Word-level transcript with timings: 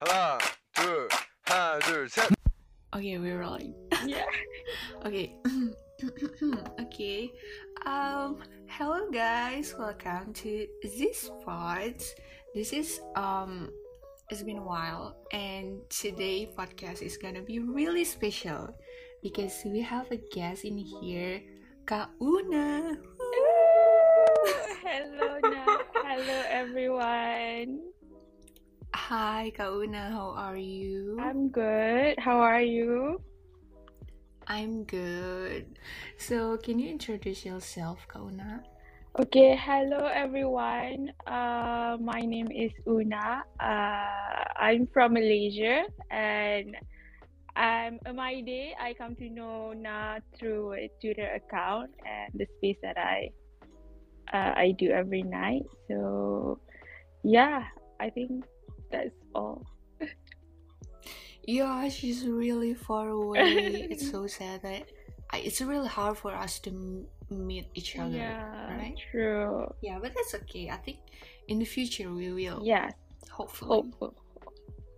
하나, 0.00 0.38
둘, 0.74 1.08
하나, 1.42 1.78
둘, 1.78 2.08
셋. 2.08 2.28
Okay, 2.94 3.18
we're 3.18 3.40
rolling. 3.40 3.74
Yeah. 4.06 4.24
Okay. 5.04 5.34
okay. 6.80 7.32
Um 7.86 8.38
hello 8.68 9.08
guys, 9.10 9.74
welcome 9.78 10.32
to 10.44 10.66
this 10.82 11.30
part. 11.44 12.04
This 12.54 12.72
is 12.72 13.00
um 13.16 13.70
it's 14.30 14.42
been 14.42 14.58
a 14.58 14.66
while 14.66 15.16
and 15.32 15.80
today 15.88 16.52
podcast 16.52 17.00
is 17.02 17.16
gonna 17.16 17.42
be 17.42 17.58
really 17.58 18.04
special 18.04 18.76
because 19.22 19.64
we 19.64 19.80
have 19.80 20.10
a 20.12 20.20
guest 20.32 20.64
in 20.64 20.76
here, 20.76 21.40
Kak 21.88 22.10
Una. 22.20 22.94
Hello, 24.84 25.40
na. 25.40 25.64
Hello, 26.04 26.38
everyone. 26.52 27.87
Hi 29.09 29.49
Kak 29.57 29.73
Una, 29.73 30.13
how 30.13 30.37
are 30.37 30.61
you? 30.61 31.17
I'm 31.17 31.49
good. 31.49 32.13
How 32.21 32.37
are 32.45 32.61
you? 32.61 33.17
I'm 34.45 34.85
good. 34.85 35.65
So 36.21 36.61
can 36.61 36.77
you 36.77 36.93
introduce 36.93 37.41
yourself, 37.41 38.05
Kak 38.05 38.21
Una? 38.21 38.61
Okay. 39.17 39.57
Hello, 39.57 40.05
everyone. 40.13 41.09
Uh, 41.25 41.97
my 41.97 42.21
name 42.21 42.53
is 42.53 42.69
Una. 42.85 43.41
Uh, 43.57 44.45
I'm 44.61 44.85
from 44.93 45.17
Malaysia, 45.17 45.89
and 46.13 46.77
I'm 47.57 47.97
uh, 48.05 48.13
my 48.13 48.45
day. 48.45 48.77
I 48.77 48.93
come 48.93 49.17
to 49.17 49.25
know 49.25 49.73
Na 49.73 50.21
through 50.37 50.77
a 50.77 50.85
Twitter 51.01 51.33
account 51.33 51.89
and 52.05 52.29
the 52.37 52.45
space 52.61 52.77
that 52.85 53.01
I 53.01 53.33
uh, 54.29 54.53
I 54.53 54.77
do 54.77 54.93
every 54.93 55.25
night. 55.25 55.65
So, 55.89 56.61
yeah, 57.25 57.65
I 57.97 58.13
think 58.13 58.45
that's 58.91 59.15
all. 59.35 59.65
Yeah, 61.43 61.89
she's 61.89 62.25
really 62.27 62.73
far 62.73 63.09
away. 63.09 63.87
it's 63.89 64.09
so 64.11 64.27
sad 64.37 64.61
that 64.61 64.85
I, 65.31 65.39
it's 65.39 65.61
really 65.61 65.87
hard 65.87 66.17
for 66.17 66.33
us 66.33 66.59
to 66.59 66.69
m- 66.69 67.07
meet 67.29 67.67
each 67.73 67.97
other, 67.97 68.15
Yeah, 68.15 68.77
right? 68.77 68.95
true. 69.11 69.71
Yeah, 69.81 69.97
but 70.01 70.13
that's 70.15 70.35
okay. 70.43 70.69
I 70.69 70.77
think 70.77 70.97
in 71.47 71.57
the 71.59 71.65
future 71.65 72.11
we 72.11 72.31
will. 72.31 72.61
Yes, 72.63 72.93
hopefully. 73.31 73.89
hope. 73.99 74.15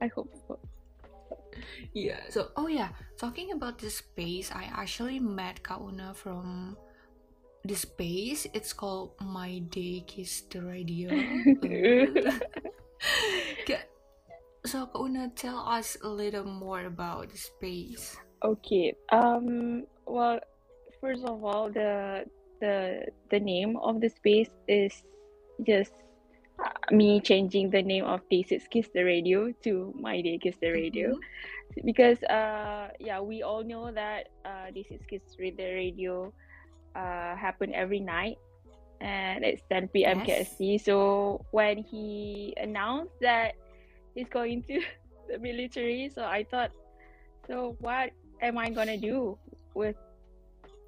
I 0.02 0.08
hope 0.08 0.34
so. 0.48 0.60
Yeah. 1.94 2.20
So, 2.30 2.50
oh 2.58 2.68
yeah, 2.68 2.90
talking 3.18 3.52
about 3.52 3.78
this 3.78 3.98
space, 3.98 4.52
I 4.52 4.68
actually 4.74 5.20
met 5.20 5.62
Kauna 5.64 6.16
from 6.16 6.76
this 7.64 7.82
space. 7.82 8.48
It's 8.54 8.74
called 8.74 9.14
My 9.22 9.60
Day 9.70 10.04
Kiss 10.08 10.42
the 10.50 10.62
Radio. 10.64 11.12
Uh, 11.64 12.32
So, 14.64 14.86
Kauna, 14.86 15.34
tell 15.36 15.58
us 15.58 15.98
a 16.04 16.08
little 16.08 16.46
more 16.46 16.86
about 16.86 17.32
the 17.32 17.38
space. 17.38 18.16
Okay. 18.46 18.94
Um. 19.10 19.86
Well, 20.06 20.40
first 21.02 21.26
of 21.26 21.44
all, 21.44 21.72
the 21.74 22.26
the 22.62 23.10
the 23.34 23.40
name 23.40 23.76
of 23.82 24.00
the 24.00 24.10
space 24.10 24.54
is 24.68 24.94
just 25.66 25.92
uh, 26.62 26.70
me 26.94 27.20
changing 27.20 27.72
the 27.72 27.82
name 27.82 28.06
of 28.06 28.22
Six 28.30 28.70
Kiss 28.70 28.88
the 28.94 29.04
Radio 29.04 29.52
to 29.66 29.94
My 29.98 30.22
Day 30.22 30.38
Kiss 30.38 30.56
the 30.62 30.70
Radio 30.70 31.18
because 31.84 32.22
uh 32.24 32.90
yeah 33.00 33.20
we 33.20 33.42
all 33.42 33.64
know 33.64 33.92
that 33.92 34.30
uh 34.46 34.70
Six 34.74 35.02
Kiss 35.10 35.22
the 35.38 35.74
Radio 35.74 36.32
uh 36.96 37.36
happen 37.36 37.74
every 37.74 38.00
night 38.00 38.38
and 39.02 39.44
it's 39.46 39.64
10 39.70 40.06
p.m. 40.06 40.22
Yes. 40.22 40.56
KST. 40.60 40.80
So 40.80 41.46
when 41.52 41.80
he 41.80 42.54
announced 42.58 43.16
that 43.22 43.56
he's 44.16 44.30
going 44.30 44.64
to 44.70 44.82
the 45.30 45.40
military, 45.40 46.10
so 46.14 46.24
I 46.26 46.46
thought, 46.46 46.72
so 47.48 47.76
what 47.80 48.12
am 48.42 48.58
I 48.58 48.70
gonna 48.72 48.98
do 48.98 49.40
with 49.76 49.98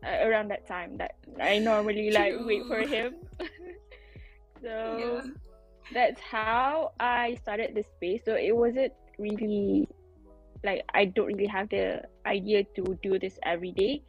uh, 0.06 0.28
around 0.28 0.50
that 0.52 0.68
time 0.68 0.98
that 0.98 1.16
I 1.42 1.60
normally 1.60 2.12
like 2.16 2.36
wait 2.40 2.68
for 2.68 2.82
him. 2.82 3.16
so 4.62 4.76
Yeah. 5.00 5.22
that's 5.94 6.20
how 6.22 6.92
I 7.00 7.36
started 7.42 7.76
the 7.76 7.84
space. 7.84 8.24
So 8.26 8.36
it 8.36 8.56
wasn't 8.56 8.94
really 9.20 9.88
like 10.64 10.84
I 10.94 11.06
don't 11.06 11.28
really 11.28 11.48
have 11.48 11.70
the 11.70 12.04
idea 12.26 12.64
to 12.76 12.98
do 13.04 13.20
this 13.20 13.40
every 13.44 13.72
day, 13.72 14.04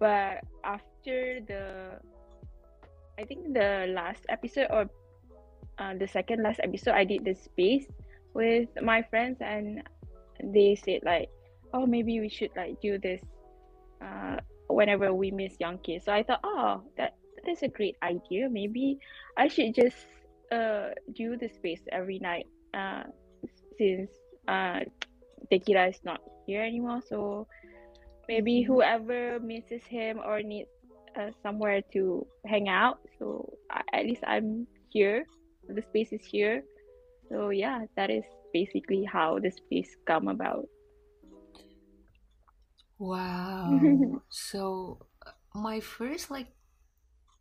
but 0.00 0.44
after 0.64 1.40
the 1.46 2.00
I 3.20 3.24
think 3.24 3.52
the 3.54 3.92
last 3.94 4.24
episode 4.28 4.68
or 4.70 4.86
uh, 5.78 5.94
the 5.98 6.08
second 6.08 6.42
last 6.42 6.60
episode, 6.62 6.94
I 6.94 7.04
did 7.04 7.24
the 7.24 7.34
space 7.34 7.86
with 8.34 8.68
my 8.82 9.02
friends, 9.02 9.38
and 9.40 9.82
they 10.42 10.76
said 10.76 11.00
like, 11.04 11.28
oh, 11.74 11.86
maybe 11.86 12.20
we 12.20 12.28
should 12.28 12.50
like 12.56 12.80
do 12.80 12.98
this 12.98 13.22
uh, 14.02 14.36
whenever 14.68 15.12
we 15.12 15.30
miss 15.30 15.56
young 15.60 15.78
kids. 15.78 16.04
So 16.06 16.12
I 16.12 16.22
thought, 16.22 16.40
oh, 16.44 16.82
that 16.96 17.14
that 17.36 17.50
is 17.50 17.62
a 17.62 17.68
great 17.68 17.96
idea. 18.02 18.48
Maybe 18.50 18.98
I 19.36 19.48
should 19.48 19.74
just 19.74 19.96
uh 20.52 20.90
do 21.14 21.36
the 21.36 21.48
space 21.48 21.82
every 21.92 22.18
night. 22.20 22.46
Uh, 22.74 23.04
since 23.78 24.10
uh, 24.48 24.80
Tekira 25.52 25.88
is 25.90 26.00
not 26.04 26.20
here 26.46 26.62
anymore, 26.62 27.00
so 27.08 27.46
maybe 28.28 28.64
Mhm. 28.64 28.66
whoever 28.66 29.40
misses 29.40 29.84
him 29.86 30.18
or 30.24 30.42
needs 30.42 30.70
uh, 31.18 31.30
somewhere 31.42 31.82
to 31.92 32.26
hang 32.46 32.68
out. 32.68 32.98
So 33.18 33.52
I 33.70 33.82
at 33.92 34.04
least 34.06 34.22
I'm 34.26 34.66
here. 34.88 35.24
The 35.68 35.82
space 35.82 36.12
is 36.12 36.24
here. 36.24 36.62
So 37.28 37.50
yeah, 37.50 37.86
that 37.96 38.10
is 38.10 38.24
basically 38.52 39.04
how 39.04 39.38
the 39.38 39.50
space 39.50 39.94
come 40.06 40.28
about. 40.28 40.66
Wow. 42.98 43.80
so 44.28 44.98
uh, 45.26 45.30
my 45.54 45.80
first 45.80 46.30
like 46.30 46.48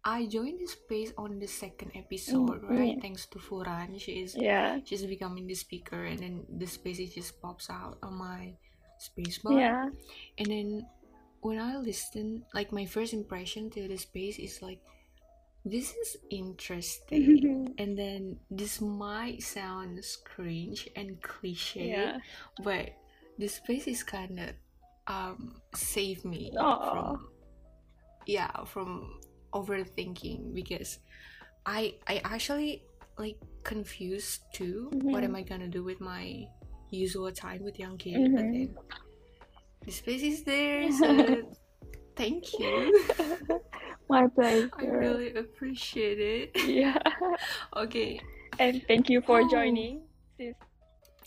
I 0.06 0.26
joined 0.28 0.60
this 0.62 0.72
space 0.80 1.12
on 1.18 1.40
the 1.40 1.48
second 1.48 1.92
episode, 1.94 2.64
Mm, 2.64 2.70
right? 2.72 2.98
Thanks 3.02 3.26
to 3.36 3.40
Furan. 3.40 4.00
She 4.00 4.24
is 4.24 4.36
Yeah. 4.38 4.80
she's 4.86 5.06
becoming 5.06 5.46
the 5.48 5.56
speaker 5.56 6.06
and 6.06 6.20
then 6.20 6.46
the 6.48 6.66
space 6.68 7.04
just 7.14 7.42
pops 7.42 7.70
out 7.70 7.98
on 8.02 8.16
my 8.16 8.54
space 8.98 9.40
bar. 9.40 9.60
Yeah. 9.60 9.90
And 10.40 10.48
then 10.48 10.88
when 11.42 11.60
I 11.60 11.78
listen, 11.78 12.44
like 12.54 12.72
my 12.72 12.86
first 12.86 13.14
impression 13.14 13.70
to 13.72 13.88
the 13.88 13.98
space 13.98 14.40
is 14.40 14.62
like 14.62 14.80
this 15.66 15.94
is 15.96 16.18
interesting. 16.30 17.76
and 17.78 17.98
then 17.98 18.38
this 18.50 18.82
might 18.82 19.44
sound 19.44 20.00
cringe 20.24 20.88
and 20.96 21.22
cliche, 21.22 21.90
yeah. 21.92 22.18
but 22.64 22.96
the 23.38 23.48
space 23.48 23.88
is 23.88 24.04
kind 24.04 24.40
of 24.40 24.50
um 25.08 25.56
save 25.74 26.24
me 26.24 26.54
Aw. 26.60 26.92
from 26.92 27.30
yeah 28.28 28.52
from 28.66 29.20
overthinking 29.54 30.54
because 30.54 31.00
i 31.66 31.96
i 32.06 32.22
actually 32.24 32.84
like 33.18 33.38
confused 33.64 34.42
too 34.54 34.90
what 35.02 35.24
am 35.24 35.32
Mhm. 35.34 35.38
i 35.38 35.42
gonna 35.42 35.68
do 35.68 35.84
with 35.84 36.00
my 36.00 36.46
usual 36.92 37.32
time 37.32 37.64
with 37.64 37.80
young 37.80 37.98
kids 37.98 38.22
but 38.30 38.46
Mhm. 38.46 38.54
then 38.54 38.76
the 38.76 39.09
space 39.92 40.24
is 40.24 40.44
there 40.44 40.92
so 40.92 41.42
thank 42.16 42.58
you 42.60 43.06
My 44.10 44.26
pleasure. 44.28 44.70
i 44.80 44.86
really 44.86 45.34
appreciate 45.36 46.20
it 46.20 46.52
Yeah. 46.66 46.98
okay 47.76 48.20
And 48.60 48.82
thank 48.88 49.10
you 49.10 49.22
for 49.22 49.42
Oh. 49.42 49.48
joining 49.50 50.02
since 50.38 50.58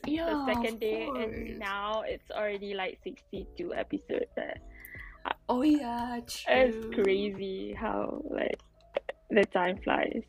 yeah 0.05 0.27
the 0.35 0.39
second 0.51 0.81
day, 0.81 1.07
course. 1.07 1.23
and 1.23 1.59
now 1.63 2.03
it's 2.03 2.27
already 2.35 2.75
like 2.75 2.99
62 3.07 3.73
episodes. 3.73 4.27
Uh, 4.37 5.31
oh 5.49 5.63
yeah 5.63 6.19
true. 6.27 6.43
It's 6.51 6.83
crazy 6.93 7.73
how 7.73 8.19
like 8.29 8.59
the 9.31 9.45
time 9.55 9.79
flies. 9.87 10.27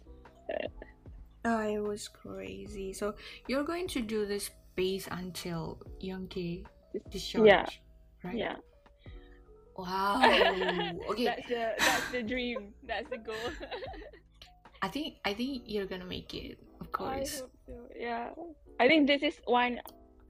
Oh, 1.46 1.60
it 1.60 1.82
was 1.82 2.08
crazy. 2.08 2.94
So 2.94 3.16
you're 3.50 3.66
going 3.66 3.88
to 3.98 4.02
do 4.02 4.26
this 4.26 4.46
space 4.54 5.08
until 5.12 5.82
Young 6.00 6.28
K 6.28 6.64
discharge, 7.10 7.48
Yeah. 7.48 7.66
Right? 8.24 8.36
Yeah. 8.36 8.56
Wow. 9.78 10.22
Okay. 11.10 11.26
That's 11.26 11.48
the 11.48 11.74
that's 11.78 12.12
the 12.12 12.24
dream. 12.24 12.74
That's 12.88 13.10
the 13.10 13.18
goal. 13.18 13.50
I 14.82 14.88
think 14.88 15.16
I 15.26 15.34
think 15.34 15.64
you're 15.66 15.86
gonna 15.86 16.06
make 16.06 16.34
it. 16.34 16.60
Of 16.82 16.92
course. 16.92 17.38
I 17.38 17.42
hope 17.42 17.56
so. 17.66 17.74
Yeah. 17.96 18.30
I 18.80 18.88
think 18.88 19.08
this 19.08 19.24
is 19.24 19.40
one 19.46 19.80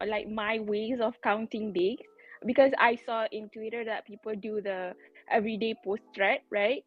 like 0.06 0.30
my 0.30 0.60
ways 0.60 1.00
of 1.00 1.16
counting 1.24 1.74
days 1.74 2.00
because 2.46 2.72
I 2.78 2.96
saw 3.06 3.26
in 3.32 3.50
Twitter 3.50 3.84
that 3.86 4.06
people 4.06 4.34
do 4.36 4.62
the 4.62 4.94
everyday 5.32 5.76
post 5.84 6.04
thread, 6.16 6.40
right? 6.52 6.84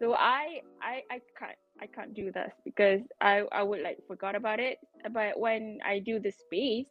So 0.00 0.14
I 0.14 0.62
I 0.80 1.02
I 1.10 1.18
can't 1.38 1.58
I 1.80 1.86
can't 1.86 2.14
do 2.14 2.32
this 2.32 2.52
because 2.64 3.00
I 3.20 3.44
I 3.52 3.62
would 3.62 3.82
like 3.82 3.98
forgot 4.06 4.34
about 4.34 4.60
it. 4.60 4.78
But 5.12 5.38
when 5.38 5.78
I 5.84 5.98
do 5.98 6.18
the 6.18 6.30
space, 6.30 6.88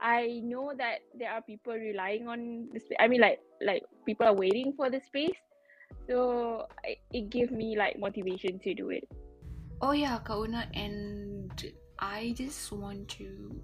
I 0.00 0.40
know 0.44 0.72
that 0.76 1.02
there 1.14 1.30
are 1.30 1.42
people 1.42 1.74
relying 1.74 2.28
on 2.28 2.68
this. 2.72 2.84
I 2.98 3.08
mean, 3.08 3.20
like 3.20 3.40
like 3.60 3.82
people 4.06 4.26
are 4.26 4.34
waiting 4.34 4.72
for 4.76 4.90
the 4.90 5.00
space, 5.00 5.38
so 6.06 6.66
I, 6.84 6.96
it 7.12 7.30
gives 7.30 7.50
me 7.50 7.76
like 7.76 7.98
motivation 7.98 8.58
to 8.60 8.74
do 8.74 8.90
it. 8.90 9.04
Oh 9.82 9.92
yeah, 9.92 10.18
Kauna, 10.24 10.66
and 10.74 11.50
I 11.98 12.34
just 12.36 12.70
want 12.72 13.08
to 13.18 13.60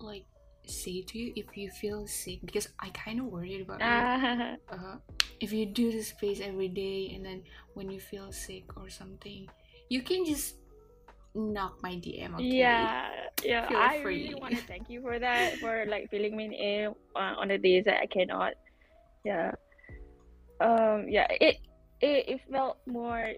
like 0.00 0.24
say 0.66 1.00
to 1.00 1.18
you 1.18 1.32
if 1.36 1.56
you 1.56 1.70
feel 1.70 2.06
sick 2.06 2.40
because 2.44 2.68
I 2.80 2.90
kind 2.90 3.20
of 3.20 3.26
worried 3.26 3.62
about 3.62 3.80
you. 3.80 3.86
Ah, 3.86 4.56
Uh, 4.66 4.98
if 5.38 5.52
you 5.52 5.64
do 5.64 5.92
this 5.92 6.08
space 6.08 6.40
every 6.42 6.66
day 6.66 7.12
and 7.14 7.24
then 7.24 7.44
when 7.74 7.88
you 7.88 8.00
feel 8.00 8.32
sick 8.32 8.64
or 8.76 8.90
something, 8.90 9.46
you 9.88 10.02
can 10.02 10.26
just 10.26 10.56
knock 11.36 11.76
my 11.82 11.92
DM. 12.00 12.34
Okay? 12.34 12.44
yeah, 12.44 13.10
yeah. 13.44 13.68
Feel 13.68 13.78
I 13.78 14.02
free. 14.02 14.28
really 14.28 14.40
want 14.40 14.56
to 14.56 14.62
thank 14.70 14.88
you 14.88 15.00
for 15.02 15.18
that, 15.18 15.58
for 15.58 15.84
like 15.86 16.10
filling 16.10 16.36
me 16.36 16.48
in 16.56 16.94
uh, 17.14 17.36
on 17.38 17.48
the 17.48 17.58
days 17.58 17.84
that 17.84 18.00
I 18.00 18.06
cannot. 18.06 18.54
Yeah. 19.24 19.52
Um. 20.60 21.06
Yeah. 21.08 21.26
It 21.30 21.60
it, 22.00 22.28
it 22.28 22.40
felt 22.50 22.78
more 22.86 23.32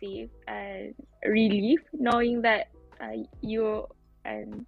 safe 0.00 0.30
and 0.48 0.94
relief 1.24 1.80
knowing 1.92 2.42
that 2.42 2.68
uh, 3.00 3.20
you 3.42 3.86
and 4.24 4.64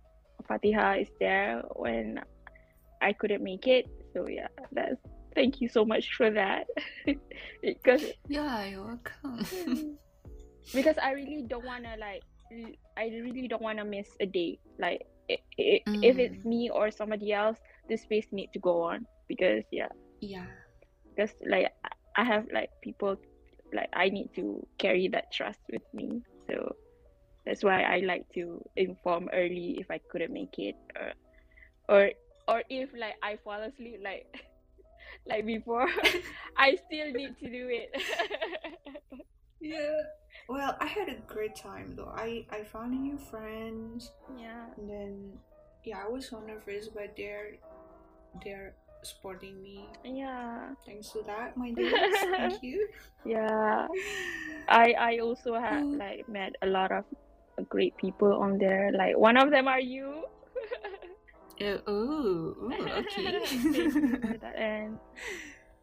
Fatiha 0.48 1.00
is 1.00 1.08
there 1.20 1.62
when 1.76 2.20
I 3.00 3.12
couldn't 3.12 3.42
make 3.42 3.66
it. 3.66 3.88
So 4.12 4.28
yeah, 4.28 4.48
that's 4.72 4.96
thank 5.34 5.60
you 5.60 5.68
so 5.68 5.84
much 5.84 6.14
for 6.16 6.30
that. 6.30 6.66
because 7.62 8.04
Yeah, 8.28 8.64
you're 8.66 8.84
welcome. 8.84 9.96
because 10.74 10.96
I 11.02 11.12
really 11.12 11.44
don't 11.48 11.64
want 11.64 11.84
to 11.84 11.96
like 11.98 12.22
I 12.96 13.04
really 13.08 13.48
don't 13.48 13.62
want 13.62 13.78
to 13.78 13.84
miss 13.84 14.08
a 14.20 14.26
day. 14.26 14.58
Like 14.78 15.02
i 15.30 15.38
i 15.58 15.80
if 16.02 16.18
it's 16.18 16.36
mm. 16.36 16.44
me 16.44 16.70
or 16.70 16.90
somebody 16.90 17.32
else, 17.32 17.58
the 17.88 17.96
space 17.96 18.26
need 18.32 18.50
to 18.52 18.58
go 18.58 18.82
on 18.82 19.06
because 19.28 19.64
yeah, 19.70 19.88
yeah. 20.20 20.46
because 21.14 21.34
like 21.46 21.72
I- 21.84 21.98
I 22.16 22.24
have 22.24 22.46
like 22.52 22.68
people 22.82 23.16
like 23.72 23.88
I 23.94 24.10
need 24.10 24.30
to 24.36 24.66
carry 24.78 25.08
that 25.08 25.32
trust 25.32 25.60
with 25.70 25.82
me. 25.94 26.22
So 26.50 26.74
that's 27.46 27.64
why 27.64 27.82
I 27.82 28.00
like 28.00 28.26
to 28.34 28.62
inform 28.76 29.28
early 29.32 29.78
if 29.80 29.90
I 29.90 30.00
couldn't 30.10 30.32
make 30.32 30.58
it 30.58 30.76
or 30.98 31.12
or 31.88 32.10
or 32.48 32.62
if 32.68 32.90
like 32.96 33.16
I 33.22 33.38
fall 33.44 33.62
asleep 33.62 34.00
like 34.04 34.26
like 35.26 35.46
before 35.46 35.88
I 36.56 36.76
still 36.86 37.12
need 37.12 37.38
to 37.40 37.48
do 37.50 37.68
it. 37.70 37.90
Yeah. 39.62 40.02
Well, 40.48 40.76
I 40.80 40.86
had 40.86 41.08
a 41.08 41.16
great 41.26 41.54
time 41.56 41.94
though. 41.96 42.12
I 42.14 42.44
I 42.50 42.62
found 42.64 42.98
new 43.00 43.16
friends, 43.18 44.12
yeah. 44.38 44.66
and 44.76 44.88
then 44.90 45.32
yeah, 45.84 46.02
I 46.04 46.08
was 46.08 46.28
so 46.28 46.40
nervous, 46.40 46.88
but 46.88 47.14
they're 47.16 47.56
they're 48.44 48.74
supporting 49.02 49.62
me. 49.62 49.86
Yeah. 50.04 50.74
Thanks 50.86 51.10
to 51.10 51.22
that, 51.26 51.56
my 51.56 51.70
dears. 51.76 51.94
Thank 52.36 52.62
you. 52.62 52.88
Yeah. 53.24 53.86
I 54.68 54.94
I 54.98 55.12
also 55.18 55.54
have 55.54 55.82
Mm. 55.84 55.98
like 55.98 56.28
met 56.28 56.54
a 56.62 56.66
lot 56.66 56.92
of 56.92 57.04
great 57.68 57.96
people 57.96 58.32
on 58.42 58.58
there. 58.58 58.90
Like 58.92 59.16
one 59.18 59.36
of 59.36 59.50
them 59.50 59.66
are 59.68 59.80
you. 59.80 60.24
Uh, 61.60 61.78
ooh, 61.88 62.56
ooh, 62.58 62.74
Thank 63.14 63.52
you 63.52 63.90
for 63.90 64.26
okay. 64.34 64.52
And 64.56 64.98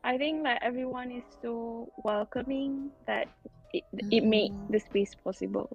I 0.03 0.17
think 0.17 0.44
like 0.44 0.59
everyone 0.62 1.12
is 1.12 1.23
so 1.41 1.88
welcoming 2.03 2.91
that 3.07 3.27
it, 3.74 3.83
it 4.12 4.24
made 4.24 4.51
Mm. 4.51 4.69
the 4.69 4.80
space 4.80 5.16
possible. 5.24 5.69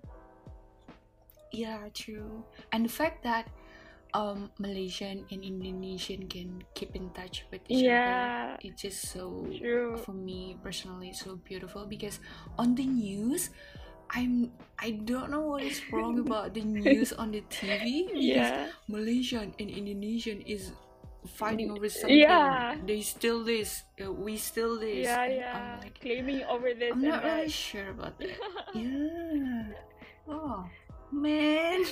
yeah, 1.52 1.88
true. 1.94 2.44
And 2.72 2.84
the 2.84 2.92
fact 2.92 3.22
that 3.24 3.48
um 4.14 4.50
Malaysian 4.58 5.26
and 5.30 5.42
Indonesian 5.44 6.28
can 6.28 6.62
keep 6.74 6.94
in 6.96 7.10
touch 7.12 7.44
with 7.52 7.62
each 7.68 7.84
Yeah. 7.84 7.90
other, 7.90 8.32
it's 8.60 8.82
just 8.82 9.10
so 9.12 9.58
True. 9.58 10.06
for 10.06 10.12
me 10.12 10.58
personally 10.62 11.12
so 11.12 11.36
beautiful 11.36 11.86
because 11.86 12.18
on 12.58 12.74
the 12.74 12.84
news 12.86 13.50
i'm 14.10 14.52
i 14.78 14.90
don't 15.06 15.30
know 15.30 15.40
what 15.54 15.62
is 15.64 15.82
wrong 15.92 16.18
about 16.18 16.52
the 16.54 16.62
news 16.64 17.12
on 17.12 17.30
the 17.32 17.40
tv 17.48 18.10
because 18.20 18.52
Yeah. 18.52 18.68
malaysian 18.88 19.54
and 19.58 19.70
indonesian 19.70 20.40
is 20.42 20.72
fighting 21.26 21.70
over 21.70 21.88
something 21.88 22.18
Yeah. 22.18 22.76
they 22.86 23.00
still 23.00 23.44
this 23.44 23.82
uh, 24.04 24.12
we 24.12 24.36
still 24.36 24.78
this 24.78 25.04
Yeah, 25.08 25.22
and 25.24 25.34
yeah. 25.36 25.76
like 25.80 25.98
Claiming 26.00 26.44
over 26.44 26.74
this 26.74 26.92
i'm 26.92 27.02
not 27.02 27.24
really 27.24 27.48
that. 27.48 27.52
sure 27.52 27.90
about 27.90 28.18
that 28.18 28.36
yeah 28.74 29.72
oh 30.28 30.64
man 31.12 31.84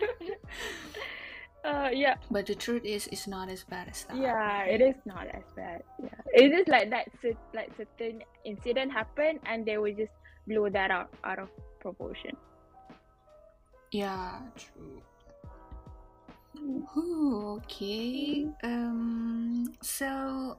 uh 1.64 1.88
yeah. 1.92 2.14
but 2.30 2.46
the 2.46 2.54
truth 2.54 2.84
is 2.84 3.06
it's 3.12 3.26
not 3.26 3.48
as 3.48 3.64
bad 3.64 3.88
as 3.88 4.04
that 4.04 4.16
Yeah, 4.16 4.64
it 4.64 4.80
is 4.80 4.94
not 5.04 5.26
as 5.32 5.44
bad. 5.56 5.82
Yeah, 6.02 6.20
it 6.32 6.52
is 6.52 6.68
like 6.68 6.90
that. 6.90 7.08
Like 7.54 7.72
certain 7.76 8.20
incident 8.44 8.92
happened, 8.92 9.40
and 9.48 9.64
they 9.64 9.78
will 9.78 9.94
just 9.96 10.12
blow 10.46 10.68
that 10.68 10.90
out 10.90 11.08
out 11.24 11.38
of 11.40 11.48
proportion. 11.80 12.36
yeah 13.92 14.40
true 14.56 15.00
Ooh, 16.58 17.60
okay. 17.62 18.46
Um, 18.62 19.74
so 19.82 20.58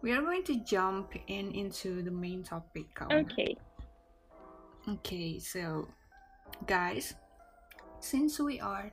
we 0.00 0.12
are 0.12 0.22
going 0.22 0.42
to 0.44 0.56
jump 0.64 1.14
in 1.26 1.52
into 1.52 2.02
the 2.02 2.10
main 2.10 2.42
topic. 2.42 2.94
Kauna. 2.94 3.22
Okay. 3.22 3.56
Okay. 4.88 5.38
So, 5.38 5.88
guys, 6.66 7.14
since 8.00 8.40
we 8.40 8.60
are 8.60 8.92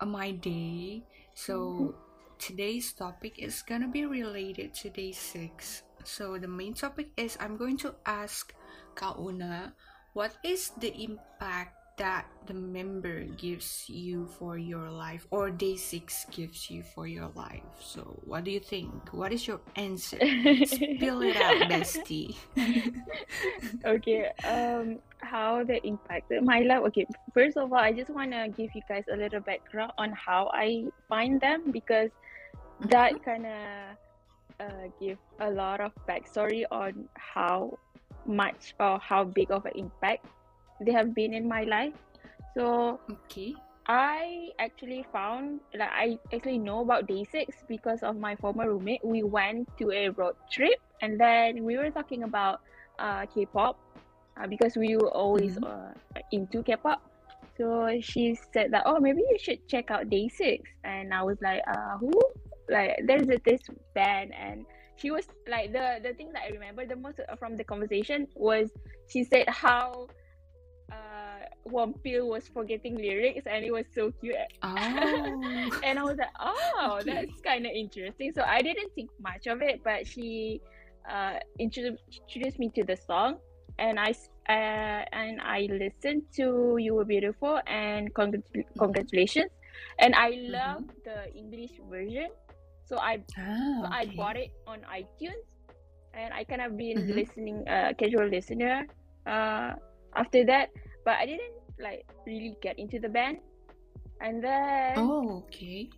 a 0.00 0.06
my 0.06 0.30
day, 0.32 1.02
so 1.34 1.94
today's 2.38 2.92
topic 2.92 3.38
is 3.38 3.62
gonna 3.62 3.88
be 3.88 4.04
related 4.06 4.74
to 4.74 4.90
day 4.90 5.12
six. 5.12 5.82
So 6.04 6.36
the 6.38 6.48
main 6.48 6.74
topic 6.74 7.08
is 7.16 7.36
I'm 7.40 7.56
going 7.56 7.78
to 7.78 7.94
ask 8.04 8.54
Kauna, 8.94 9.72
what 10.12 10.36
is 10.44 10.70
the 10.78 10.92
impact 11.02 11.73
that 11.96 12.26
the 12.46 12.54
member 12.54 13.24
gives 13.38 13.88
you 13.88 14.26
for 14.26 14.58
your 14.58 14.90
life 14.90 15.26
or 15.30 15.50
day 15.50 15.76
six 15.76 16.26
gives 16.30 16.70
you 16.70 16.82
for 16.82 17.06
your 17.06 17.30
life 17.34 17.62
so 17.80 18.18
what 18.24 18.44
do 18.44 18.50
you 18.50 18.60
think 18.60 18.92
what 19.12 19.32
is 19.32 19.46
your 19.46 19.60
answer 19.76 20.18
spill 20.66 21.22
it 21.22 21.36
out 21.36 21.56
bestie 21.70 22.34
okay. 23.84 24.30
Um, 24.44 24.98
how 25.18 25.64
they 25.64 25.80
impacted 25.84 26.42
my 26.42 26.60
life. 26.60 26.82
Okay. 26.88 27.06
First 27.32 27.56
of 27.56 27.72
all, 27.72 27.78
I 27.78 27.92
just 27.92 28.10
wanna 28.10 28.48
give 28.48 28.70
you 28.74 28.82
guys 28.88 29.04
a 29.12 29.16
little 29.16 29.40
background 29.40 29.92
on 29.98 30.12
how 30.12 30.50
I 30.52 30.86
find 31.08 31.40
them 31.40 31.70
because 31.70 32.10
that 32.88 33.22
kind 33.24 33.46
of 33.46 33.96
uh, 34.60 34.88
give 35.00 35.18
a 35.40 35.50
lot 35.50 35.80
of 35.80 35.92
backstory 36.08 36.64
on 36.70 37.08
how 37.14 37.78
much 38.26 38.74
or 38.80 38.98
how 38.98 39.24
big 39.24 39.50
of 39.50 39.64
an 39.66 39.72
impact 39.74 40.26
they 40.80 40.92
have 40.92 41.14
been 41.14 41.34
in 41.34 41.48
my 41.48 41.62
life. 41.64 41.94
So 42.56 43.00
okay 43.10 43.54
I 43.86 44.48
actually 44.58 45.04
found 45.12 45.60
like 45.76 45.90
I 45.92 46.18
actually 46.34 46.58
know 46.58 46.80
about 46.80 47.06
day 47.06 47.24
six 47.30 47.56
because 47.68 48.02
of 48.02 48.16
my 48.16 48.36
former 48.36 48.68
roommate. 48.70 49.04
We 49.04 49.22
went 49.22 49.68
to 49.78 49.90
a 49.92 50.08
road 50.10 50.34
trip 50.50 50.78
and 51.02 51.20
then 51.20 51.64
we 51.64 51.76
were 51.76 51.90
talking 51.90 52.22
about 52.22 52.60
uh, 52.98 53.26
K-pop 53.26 53.76
uh, 54.40 54.46
because 54.46 54.76
we 54.76 54.96
were 54.96 55.10
always 55.10 55.58
Mhm. 55.58 55.64
uh, 55.66 55.92
into 56.32 56.62
K-pop. 56.62 57.00
So 57.56 57.88
she 58.00 58.34
said 58.52 58.72
that 58.72 58.82
oh 58.86 58.98
maybe 59.00 59.20
you 59.20 59.38
should 59.38 59.60
check 59.68 59.90
out 59.90 60.08
Day 60.10 60.28
Six 60.28 60.62
and 60.84 61.12
I 61.14 61.22
was 61.22 61.38
like 61.42 61.62
uh 61.68 61.98
who 61.98 62.10
like 62.70 62.96
there's 63.06 63.28
a, 63.28 63.38
this 63.44 63.62
band 63.94 64.32
and 64.34 64.66
she 64.96 65.10
was 65.10 65.26
like 65.48 65.72
the 65.72 66.00
the 66.02 66.14
thing 66.14 66.32
that 66.32 66.42
I 66.44 66.50
remember 66.50 66.86
the 66.86 66.96
most 66.96 67.20
from 67.38 67.56
the 67.56 67.64
conversation 67.64 68.26
was 68.34 68.70
she 69.08 69.24
said 69.24 69.46
how 69.48 70.08
uh 70.92 71.40
Wonpil 71.68 72.26
was 72.28 72.48
forgetting 72.48 72.96
lyrics 72.96 73.46
and 73.46 73.64
it 73.64 73.72
was 73.72 73.86
so 73.94 74.12
cute 74.20 74.36
oh 74.62 75.70
and 75.82 75.98
I 75.98 76.02
was 76.02 76.16
like, 76.18 76.32
oh, 76.40 77.00
Okay. 77.00 77.14
that's 77.14 77.40
kind 77.44 77.66
of 77.66 77.72
interesting. 77.72 78.32
So 78.34 78.42
I 78.42 78.62
didn't 78.62 78.92
think 78.94 79.10
much 79.20 79.46
of 79.46 79.62
it, 79.62 79.80
but 79.84 80.06
she 80.06 80.60
uh, 81.08 81.38
introduced 81.58 82.58
me 82.58 82.70
to 82.74 82.84
the 82.84 82.96
song, 82.96 83.36
and 83.78 83.98
I 83.98 84.10
uh, 84.48 85.04
and 85.12 85.40
I 85.40 85.68
listened 85.70 86.22
to 86.36 86.76
"You 86.78 86.94
Were 86.94 87.04
Beautiful" 87.04 87.60
and 87.66 88.12
congrat- 88.14 88.64
congratulations, 88.78 89.50
and 89.98 90.14
I 90.14 90.30
love 90.48 90.84
the 91.04 91.32
English 91.34 91.80
version. 91.88 92.28
So 92.84 92.98
I 92.98 93.24
ah, 93.38 93.80
so 93.80 93.86
I 93.90 94.06
bought 94.16 94.36
it 94.36 94.50
on 94.66 94.80
iTunes, 94.88 95.44
and 96.14 96.32
I 96.34 96.44
kind 96.44 96.62
of 96.62 96.76
been 96.76 97.06
Mhm. 97.06 97.14
listening, 97.14 97.64
uh, 97.68 97.92
casual 97.98 98.28
listener. 98.28 98.86
Uh, 99.26 99.74
after 100.16 100.44
that, 100.46 100.70
but 101.04 101.16
I 101.18 101.26
didn't 101.26 101.54
like 101.78 102.06
really 102.26 102.56
get 102.62 102.78
into 102.78 102.98
the 102.98 103.08
band, 103.08 103.38
and 104.20 104.42
then 104.42 104.94
oh 104.96 105.44
okay. 105.46 105.90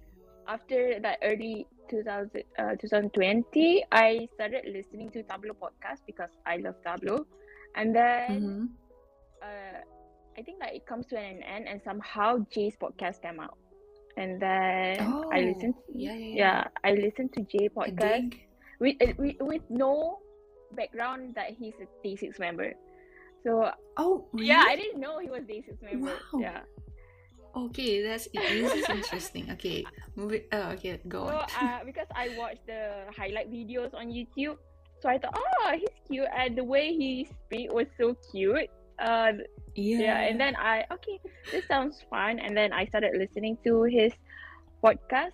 after 0.48 0.98
that 1.00 1.18
early 1.22 1.66
2000, 1.88 2.42
uh, 2.58 2.74
2020 2.80 3.84
i 3.92 4.28
started 4.34 4.64
listening 4.66 5.10
to 5.10 5.22
Tablo 5.22 5.54
podcast 5.54 6.02
because 6.06 6.30
i 6.46 6.56
love 6.56 6.74
Tablo 6.84 7.24
and 7.76 7.94
then 7.94 8.28
mm-hmm. 8.28 8.64
uh, 9.42 9.80
i 10.36 10.42
think 10.42 10.58
that 10.58 10.74
it 10.74 10.86
comes 10.86 11.06
to 11.06 11.18
an 11.18 11.42
end 11.42 11.68
and 11.68 11.80
somehow 11.82 12.38
jay's 12.50 12.76
podcast 12.76 13.22
came 13.22 13.40
out. 13.40 13.56
And 14.16 14.40
then 14.40 14.96
oh 15.00 15.28
i 15.30 15.40
listened 15.42 15.74
yeah 15.92 16.14
yeah 16.14 16.16
yeah, 16.16 16.34
yeah 16.34 16.64
i 16.88 16.96
listened 16.96 17.34
to 17.34 17.44
jay 17.44 17.68
podcast 17.68 18.32
with, 18.80 18.96
with 19.18 19.36
with 19.40 19.62
no 19.68 20.18
background 20.72 21.34
that 21.36 21.50
he's 21.52 21.74
a 21.84 21.86
day6 22.00 22.40
member 22.40 22.72
so 23.44 23.70
oh 23.96 24.28
really? 24.32 24.46
yeah 24.48 24.64
i 24.66 24.76
didn't 24.76 25.00
know 25.00 25.18
he 25.18 25.28
was 25.30 25.42
day6 25.42 25.80
member 25.82 26.12
Wow. 26.32 26.40
yeah 26.40 26.60
Okay, 27.56 28.04
that's 28.04 28.28
this 28.28 28.68
is 28.74 28.84
interesting. 28.92 29.48
Okay, 29.56 29.88
moving. 30.14 30.44
Oh, 30.52 30.76
okay, 30.76 31.00
go 31.08 31.24
So 31.24 31.40
on. 31.40 31.48
uh, 31.56 31.80
because 31.88 32.04
I 32.12 32.28
watched 32.36 32.66
the 32.68 33.08
highlight 33.16 33.48
videos 33.48 33.96
on 33.96 34.12
YouTube, 34.12 34.60
so 35.00 35.08
I 35.08 35.16
thought, 35.16 35.32
oh, 35.32 35.72
he's 35.72 35.88
cute, 36.04 36.28
and 36.36 36.52
the 36.52 36.60
way 36.64 36.92
he 36.92 37.24
speak 37.24 37.72
was 37.72 37.88
so 37.96 38.12
cute. 38.28 38.68
Uh, 39.00 39.40
yeah. 39.72 40.28
and 40.28 40.36
then 40.36 40.52
I 40.60 40.84
okay, 41.00 41.16
this 41.48 41.64
sounds 41.64 42.04
fun, 42.12 42.36
and 42.44 42.52
then 42.52 42.76
I 42.76 42.84
started 42.92 43.16
listening 43.16 43.56
to 43.64 43.88
his 43.88 44.12
podcast, 44.84 45.32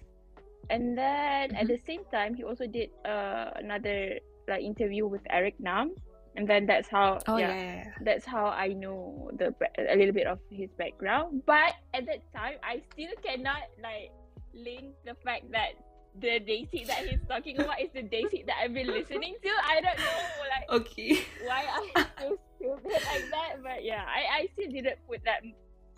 and 0.70 0.94
then 0.94 1.50
at 1.58 1.66
Mhm. 1.66 1.74
the 1.74 1.80
same 1.90 2.06
time, 2.14 2.38
he 2.38 2.46
also 2.46 2.70
did 2.70 2.94
uh 3.02 3.50
another 3.58 4.22
like 4.46 4.62
interview 4.62 5.10
with 5.10 5.26
Eric 5.26 5.58
Nam, 5.58 5.90
and 6.36 6.48
then 6.48 6.66
that's 6.66 6.88
how 6.88 7.18
Oh 7.28 7.36
yeah, 7.36 7.48
yeah, 7.54 7.74
yeah, 7.84 7.90
that's 8.02 8.24
how 8.24 8.46
I 8.46 8.68
know 8.68 9.30
the 9.36 9.54
a 9.78 9.96
little 9.96 10.14
bit 10.14 10.26
of 10.26 10.38
his 10.50 10.70
background. 10.78 11.42
But 11.46 11.74
at 11.94 12.06
that 12.06 12.22
time, 12.34 12.56
I 12.62 12.82
still 12.92 13.12
cannot 13.22 13.68
like 13.82 14.10
link 14.54 14.94
the 15.04 15.14
fact 15.24 15.50
that 15.52 15.76
the 16.20 16.40
Daisy 16.40 16.84
that 16.84 17.08
he's 17.08 17.20
talking 17.28 17.58
about 17.58 17.80
is 17.80 17.88
the 17.94 18.02
Daisy 18.02 18.44
that 18.46 18.56
I've 18.60 18.74
been 18.74 18.88
listening 18.88 19.36
to. 19.42 19.48
I 19.64 19.80
don't 19.80 19.98
know 19.98 20.20
like 20.48 20.66
Okay. 20.84 21.20
why 21.44 21.64
I'm 21.68 22.06
so 22.20 22.38
stupid 22.56 22.92
like 22.92 23.26
that, 23.30 23.62
but 23.62 23.84
yeah, 23.84 24.04
I 24.04 24.44
I 24.44 24.48
still 24.52 24.70
didn't 24.70 24.98
put 25.08 25.24
that 25.24 25.40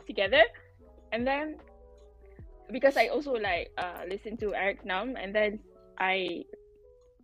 together, 0.06 0.42
and 1.12 1.26
then 1.26 1.56
because 2.72 2.96
I 2.96 3.08
also 3.08 3.34
like 3.34 3.70
uh 3.78 4.02
listen 4.08 4.36
to 4.38 4.54
Eric 4.54 4.84
Nam, 4.84 5.16
and 5.16 5.34
then 5.34 5.58
I. 5.98 6.42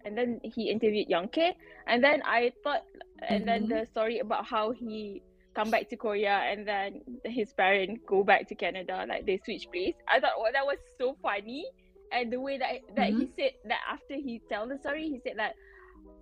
And 0.04 0.16
then 0.16 0.40
he 0.42 0.70
interviewed 0.70 1.08
Young 1.08 1.28
K, 1.28 1.54
and 1.86 2.02
then 2.02 2.22
I 2.24 2.52
thought, 2.62 2.82
and 3.28 3.46
then 3.46 3.66
Mhm. 3.66 3.68
the 3.68 3.86
story 3.86 4.18
about 4.20 4.46
how 4.46 4.72
he 4.72 5.22
come 5.54 5.70
back 5.70 5.88
to 5.90 5.96
Korea 5.96 6.30
and 6.50 6.66
then 6.66 7.00
his 7.24 7.52
parents 7.52 8.02
go 8.06 8.22
back 8.22 8.46
to 8.48 8.54
Canada, 8.54 9.04
like 9.08 9.26
they 9.26 9.38
switch 9.44 9.66
place. 9.72 9.94
I 10.08 10.20
thought, 10.20 10.38
well, 10.40 10.52
that 10.52 10.64
was 10.64 10.78
so 10.98 11.16
funny, 11.22 11.64
and 12.12 12.32
the 12.32 12.40
way 12.40 12.58
that 12.58 12.80
that 12.96 13.10
he 13.14 13.28
said 13.36 13.52
that 13.64 13.80
after 13.90 14.14
he 14.14 14.40
tell 14.48 14.68
the 14.68 14.78
story, 14.78 15.08
he 15.08 15.20
said 15.20 15.34
that, 15.38 15.54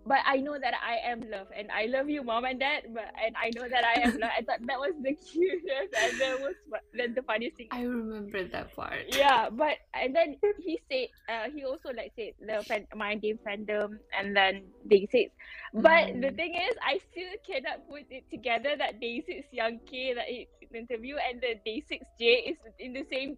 but 0.09 0.19
I 0.27 0.39
know 0.39 0.59
that 0.59 0.75
I 0.81 1.11
am 1.13 1.29
loved, 1.31 1.53
and 1.57 1.71
I 1.71 1.87
love 1.87 2.09
you, 2.11 2.25
mom 2.25 2.45
and 2.47 2.61
dad, 2.61 2.85
but 2.95 3.13
and 3.25 3.37
I 3.37 3.51
know 3.53 3.69
that 3.69 3.85
I 3.85 4.01
am 4.03 4.17
loved. 4.19 4.35
I 4.39 4.43
thought 4.43 4.67
that 4.67 4.81
was 4.81 4.95
the 5.03 5.15
cutest, 5.33 5.93
and 6.03 6.21
that 6.21 6.41
was 6.41 6.57
then 6.95 7.15
the 7.15 7.23
funniest 7.23 7.57
thing 7.59 7.71
I 7.71 7.83
remember 7.83 8.45
that 8.49 8.75
part. 8.75 9.07
yeah 9.07 9.49
but 9.51 9.77
and 9.95 10.15
then 10.15 10.37
he 10.59 10.79
said 10.91 11.09
uh, 11.29 11.47
he 11.55 11.65
also 11.65 11.91
like 11.97 12.13
said 12.17 12.33
the 12.41 12.65
fan, 12.69 12.87
my 12.95 13.15
game 13.17 13.39
fandom 13.47 13.99
and 14.19 14.37
then 14.37 14.63
day 14.89 15.07
six 15.11 15.33
but 15.75 16.09
the 16.21 16.31
Mm. 16.31 16.37
thing 16.37 16.55
is 16.55 16.75
i 16.87 16.99
still 17.11 17.33
cannot 17.47 17.87
put 17.89 18.03
it 18.11 18.25
together 18.31 18.77
that 18.79 19.01
day 19.01 19.23
six 19.27 19.47
young 19.53 19.79
k 19.91 20.15
that 20.15 20.27
he 20.27 20.49
interview 20.75 21.17
and 21.17 21.41
the 21.41 21.55
day 21.65 21.83
six 21.89 22.05
j 22.19 22.53
is 22.53 22.59
in 22.79 22.93
the 22.93 23.05
same 23.11 23.37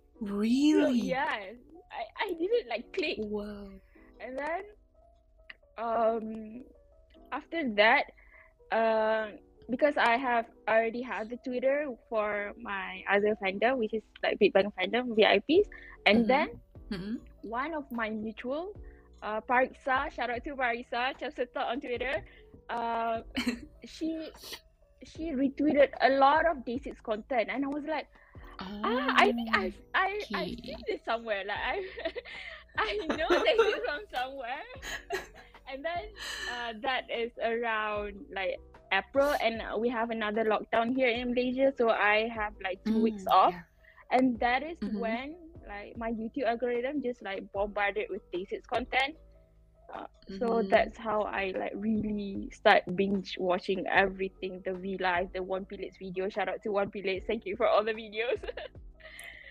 so 0.71 0.87
Really? 0.89 0.97
yeah 0.97 1.27
i 1.93 2.05
i 2.25 2.29
didn't 2.39 2.69
like 2.69 2.87
click 2.93 3.19
Wow. 3.19 3.81
and 4.21 4.39
then 4.39 4.63
um 5.81 6.63
after 7.33 7.61
that 7.75 8.05
um 8.73 9.39
because 9.71 9.97
I 9.97 10.17
have 10.17 10.47
already 10.69 11.03
had 11.03 11.31
the 11.31 11.39
Twitter 11.47 11.87
for 12.09 12.53
my 12.61 13.03
other 13.11 13.37
fandom, 13.43 13.79
which 13.79 13.95
is 13.95 14.03
like 14.23 14.39
Big 14.39 14.53
Bang 14.53 14.71
fandom 14.79 15.15
VIPs, 15.17 15.67
and 16.07 16.27
Mhm. 16.27 16.29
then 16.29 16.49
Mm-mm. 16.91 17.17
one 17.43 17.75
of 17.75 17.85
my 17.93 18.11
mutual, 18.11 18.73
uh, 19.23 19.41
Pariksa, 19.41 20.11
shout 20.13 20.31
out 20.31 20.45
to 20.45 20.57
Pariksa, 20.57 21.15
Chapseta 21.19 21.63
on 21.71 21.81
Twitter, 21.81 22.17
uh, 22.69 23.21
she 23.87 24.33
she 25.05 25.33
retweeted 25.33 25.91
a 26.03 26.11
lot 26.19 26.47
of 26.47 26.65
Day6 26.65 27.01
content, 27.03 27.49
and 27.51 27.65
I 27.65 27.69
was 27.69 27.85
like, 27.87 28.09
ah, 28.61 29.07
I 29.17 29.33
think 29.33 29.49
I 29.55 29.65
I 29.95 30.09
I've 30.35 30.57
seen 30.65 30.83
this 30.87 31.01
somewhere. 31.05 31.45
Like 31.47 31.63
I 31.63 31.77
I 32.79 33.07
know 33.09 33.31
Day6 33.39 33.79
from 33.87 34.03
somewhere, 34.13 34.67
and 35.69 35.85
then 35.85 36.05
uh, 36.49 36.73
that 36.83 37.11
is 37.11 37.33
around 37.43 38.15
like 38.33 38.57
April, 38.93 39.35
and 39.43 39.63
we 39.81 39.89
have 39.89 40.11
another 40.11 40.45
lockdown 40.45 40.95
here 40.95 41.09
in 41.09 41.31
Malaysia, 41.35 41.73
so 41.77 41.91
I 41.91 42.29
have 42.35 42.55
like 42.63 42.79
two 42.85 42.99
weeks 42.99 43.23
Mm, 43.29 43.35
off 43.35 43.53
yeah. 43.55 43.63
and 44.11 44.39
that 44.41 44.63
is 44.63 44.79
Mhm. 44.83 44.99
when 44.99 45.29
like 45.69 45.95
my 45.97 46.11
YouTube 46.11 46.45
algorithm 46.51 46.99
just 47.03 47.23
like 47.23 47.47
bombarded 47.55 48.11
with 48.11 48.23
Day6 48.35 48.67
content. 48.67 49.15
Uh, 49.95 50.07
so 50.39 50.63
Mhm. 50.63 50.71
that's 50.71 50.99
how 50.99 51.23
I 51.23 51.51
like 51.55 51.75
really 51.75 52.51
start 52.51 52.83
binge 52.99 53.39
watching 53.39 53.87
everything. 53.87 54.63
The 54.67 54.75
V 54.75 54.99
Live, 54.99 55.31
the 55.35 55.43
One 55.43 55.67
Pilates 55.67 55.99
video. 55.99 56.27
Shout 56.31 56.49
out 56.49 56.63
to 56.67 56.71
One 56.75 56.91
Pilates. 56.91 57.27
Thank 57.27 57.47
you 57.47 57.55
for 57.57 57.67
all 57.71 57.85
the 57.85 57.95
videos. 57.95 58.39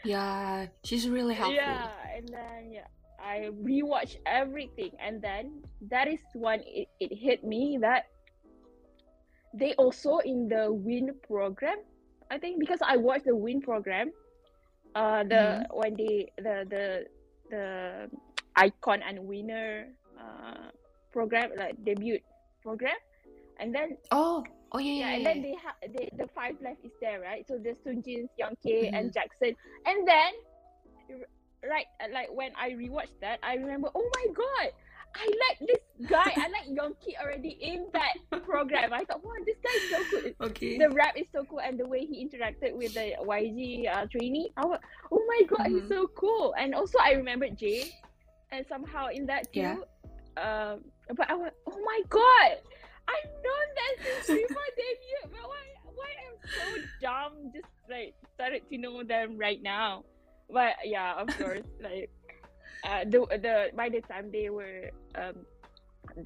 Yeah, 0.04 0.68
she's 0.84 1.10
really 1.10 1.36
helpful. 1.36 1.60
yeah, 1.60 1.92
and 2.16 2.28
then 2.30 2.72
yeah, 2.72 2.88
I 3.22 3.50
rewatch 3.64 4.16
everything, 4.26 4.92
and 5.00 5.22
then 5.22 5.64
that 5.90 6.08
is 6.08 6.20
when 6.34 6.62
it, 6.66 6.88
it 7.00 7.14
hit 7.16 7.44
me 7.44 7.78
that 7.82 8.06
they 9.54 9.74
also 9.76 10.20
in 10.20 10.48
the 10.48 10.72
Win 10.72 11.12
program. 11.28 11.78
I 12.32 12.38
think 12.38 12.60
because 12.60 12.80
I 12.82 12.98
watched 12.98 13.26
the 13.26 13.36
Win 13.36 13.62
program, 13.62 14.12
uh, 14.96 15.24
the 15.24 15.62
when 15.72 15.96
they 15.96 16.32
the 16.38 16.66
the 16.70 17.06
the 17.50 18.10
icon 18.56 19.02
and 19.04 19.26
winner 19.26 19.88
uh 20.20 20.70
program 21.12 21.52
like 21.58 21.76
debut 21.84 22.20
program, 22.64 22.98
and 23.60 23.74
then 23.74 23.98
Oh, 24.12 24.44
oh 24.72 24.80
yeah, 24.80 24.92
yeah, 24.92 25.10
yeah, 25.10 25.16
and 25.16 25.26
then 25.26 25.42
they 25.42 25.56
have 25.64 25.76
they, 25.94 26.10
the 26.18 26.28
five 26.36 26.56
left 26.62 26.84
is 26.84 26.92
there, 27.02 27.20
right? 27.22 27.46
So 27.48 27.58
there's 27.62 27.78
Sungjin, 27.86 28.28
Young 28.38 28.56
K, 28.66 28.90
and 28.94 29.12
Mhm. 29.12 29.14
Jackson, 29.14 29.56
and 29.86 30.08
then 30.08 30.32
right, 31.68 31.86
uh, 32.04 32.08
like 32.14 32.30
when 32.32 32.52
I 32.60 32.72
rewatched 32.72 33.20
that, 33.22 33.40
I 33.44 33.56
remember, 33.56 33.90
oh 33.96 34.10
my 34.16 34.26
god, 34.34 34.72
I 35.16 35.26
like 35.50 35.68
this 35.68 36.08
guy. 36.10 36.32
I 36.38 36.48
like 36.50 36.68
Young 36.70 36.94
K 37.04 37.16
already 37.22 37.58
in 37.62 37.88
that 37.94 38.44
program. 38.46 38.94
I 38.94 39.04
thought, 39.06 39.24
wow, 39.24 39.32
this 39.46 39.58
guy's 39.58 39.90
so 39.90 40.04
cool. 40.22 40.48
okay. 40.50 40.78
The 40.78 40.90
rap 40.92 41.18
is 41.18 41.26
so 41.32 41.44
cool, 41.46 41.60
and 41.62 41.80
the 41.80 41.88
way 41.88 42.06
he 42.06 42.24
interacted 42.24 42.74
with 42.76 42.94
the 42.94 43.14
YG 43.26 43.90
uh, 43.92 44.06
trainee, 44.06 44.52
I 44.56 44.66
was, 44.66 44.80
oh 45.12 45.24
my 45.28 45.42
god, 45.48 45.68
he's 45.68 45.82
Mhm. 45.84 45.90
so 45.90 46.08
cool. 46.16 46.54
And 46.58 46.76
also, 46.76 47.00
I 47.02 47.14
remembered 47.14 47.58
Jay, 47.58 47.92
and 48.52 48.66
somehow 48.70 49.08
in 49.08 49.26
that 49.28 49.52
too. 49.52 49.62
Yeah. 49.62 49.78
Um, 50.38 50.82
but 51.18 51.30
I 51.30 51.34
was, 51.34 51.52
oh 51.68 51.80
my 51.84 52.02
god, 52.08 52.58
I've 53.10 53.32
known 53.44 53.68
that 53.76 53.94
since 54.06 54.28
before 54.48 54.62
debut. 54.78 55.34
But 55.34 55.50
why, 55.50 55.64
why 55.96 56.10
I'm 56.22 56.38
so 56.54 56.82
dumb? 57.02 57.52
Just 57.54 57.66
like 57.90 58.14
started 58.36 58.62
to 58.70 58.78
know 58.78 59.04
them 59.04 59.38
right 59.38 59.62
now. 59.62 60.04
But 60.52 60.76
yeah, 60.86 61.16
of 61.16 61.36
course, 61.38 61.66
like 61.82 62.10
uh, 62.88 63.04
the 63.06 63.26
the 63.42 63.70
by 63.76 63.90
the 63.90 64.02
time 64.02 64.32
they 64.32 64.50
were 64.50 64.90
um 65.16 65.46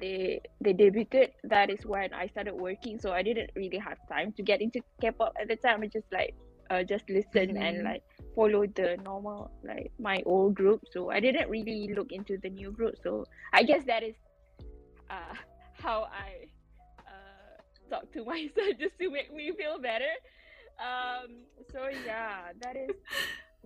they 0.00 0.40
they 0.60 0.72
debuted 0.72 1.28
that 1.44 1.70
is 1.70 1.84
when 1.84 2.12
i 2.14 2.26
started 2.28 2.54
working. 2.54 2.98
So 2.98 3.12
i 3.12 3.22
didn't 3.22 3.50
really 3.56 3.78
have 3.78 3.98
time 4.08 4.32
to 4.36 4.42
get 4.42 4.60
into 4.60 4.80
k-pop 5.00 5.32
at 5.40 5.48
the 5.48 5.56
time. 5.56 5.82
I 5.82 5.88
just 5.88 6.06
like 6.12 6.34
uh, 6.70 6.82
just 6.82 7.04
listen 7.10 7.56
and 7.56 7.82
Mhm. 7.82 7.84
like 7.84 8.02
follow 8.34 8.66
the 8.66 8.96
normal 9.02 9.50
like 9.62 9.92
my 9.98 10.22
old 10.26 10.54
group. 10.54 10.80
So 10.90 11.10
i 11.10 11.20
didn't 11.20 11.48
really 11.50 11.92
look 11.94 12.12
into 12.12 12.38
the 12.42 12.50
new 12.50 12.72
group. 12.72 12.94
So 13.02 13.26
i 13.52 13.62
guess 13.62 13.84
that 13.86 14.02
is 14.02 14.14
uh 15.10 15.34
how 15.74 16.06
i 16.10 16.46
uh 17.06 17.54
talk 17.90 18.10
to 18.12 18.24
myself 18.34 18.78
just 18.80 18.98
to 19.00 19.10
make 19.10 19.32
me 19.32 19.52
feel 19.56 19.78
better. 19.80 20.12
Um 20.80 21.44
so 21.72 21.88
yeah 21.88 22.52
that 22.62 22.76
is 22.76 22.94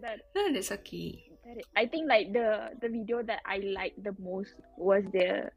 that 0.03 0.21
No, 0.35 0.53
that's 0.53 0.73
okay. 0.73 1.25
that 1.45 1.57
is, 1.59 1.67
I 1.77 1.87
think 1.87 2.09
like 2.09 2.33
the 2.33 2.71
the 2.81 2.89
video 2.89 3.23
that 3.23 3.41
I 3.47 3.59
liked 3.65 4.03
the 4.05 4.15
most 4.19 4.55
was 4.77 5.05
the 5.13 5.51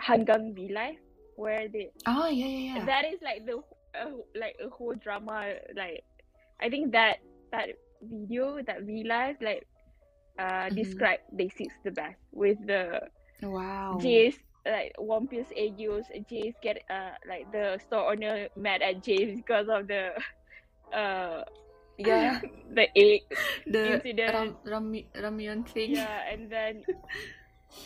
Hangang 0.00 0.54
V 0.54 0.72
Live 0.72 0.96
where 1.36 1.68
they 1.68 1.90
Oh 2.06 2.28
yeah, 2.28 2.46
yeah, 2.46 2.74
yeah. 2.78 2.84
that 2.86 3.04
is 3.06 3.18
like 3.22 3.46
the 3.46 3.58
uh, 3.96 4.16
like 4.36 4.56
a 4.62 4.68
whole 4.70 4.94
drama 4.94 5.54
like 5.74 6.04
I 6.60 6.68
think 6.70 6.92
that 6.92 7.18
that 7.52 7.70
video 8.02 8.60
that 8.66 8.82
V 8.82 9.04
Live 9.04 9.36
like 9.40 9.66
uh 10.38 10.70
Mhm. 10.70 10.76
describe 10.76 11.20
basics 11.36 11.74
the 11.84 11.90
best 11.90 12.18
with 12.32 12.58
the 12.66 13.00
wow. 13.42 13.98
Jace 14.00 14.38
like 14.66 14.92
One 14.98 15.26
Piece 15.26 15.50
Aegis 15.56 16.06
Jace 16.30 16.54
get 16.62 16.82
uh 16.90 17.16
like 17.28 17.50
the 17.52 17.78
store 17.86 18.12
owner 18.12 18.48
mad 18.56 18.82
at 18.82 19.02
James 19.02 19.36
because 19.36 19.68
of 19.68 19.88
the 19.88 20.12
uh 20.96 21.42
Yeah, 22.06 22.40
the 22.74 22.86
egg 22.96 23.20
the 23.66 23.82
incident. 24.00 24.32
ram, 24.32 24.48
ram, 24.64 24.84
ramyeon 25.14 25.68
thing. 25.68 25.94
yeah 25.96 26.28
and 26.32 26.50
then 26.50 26.82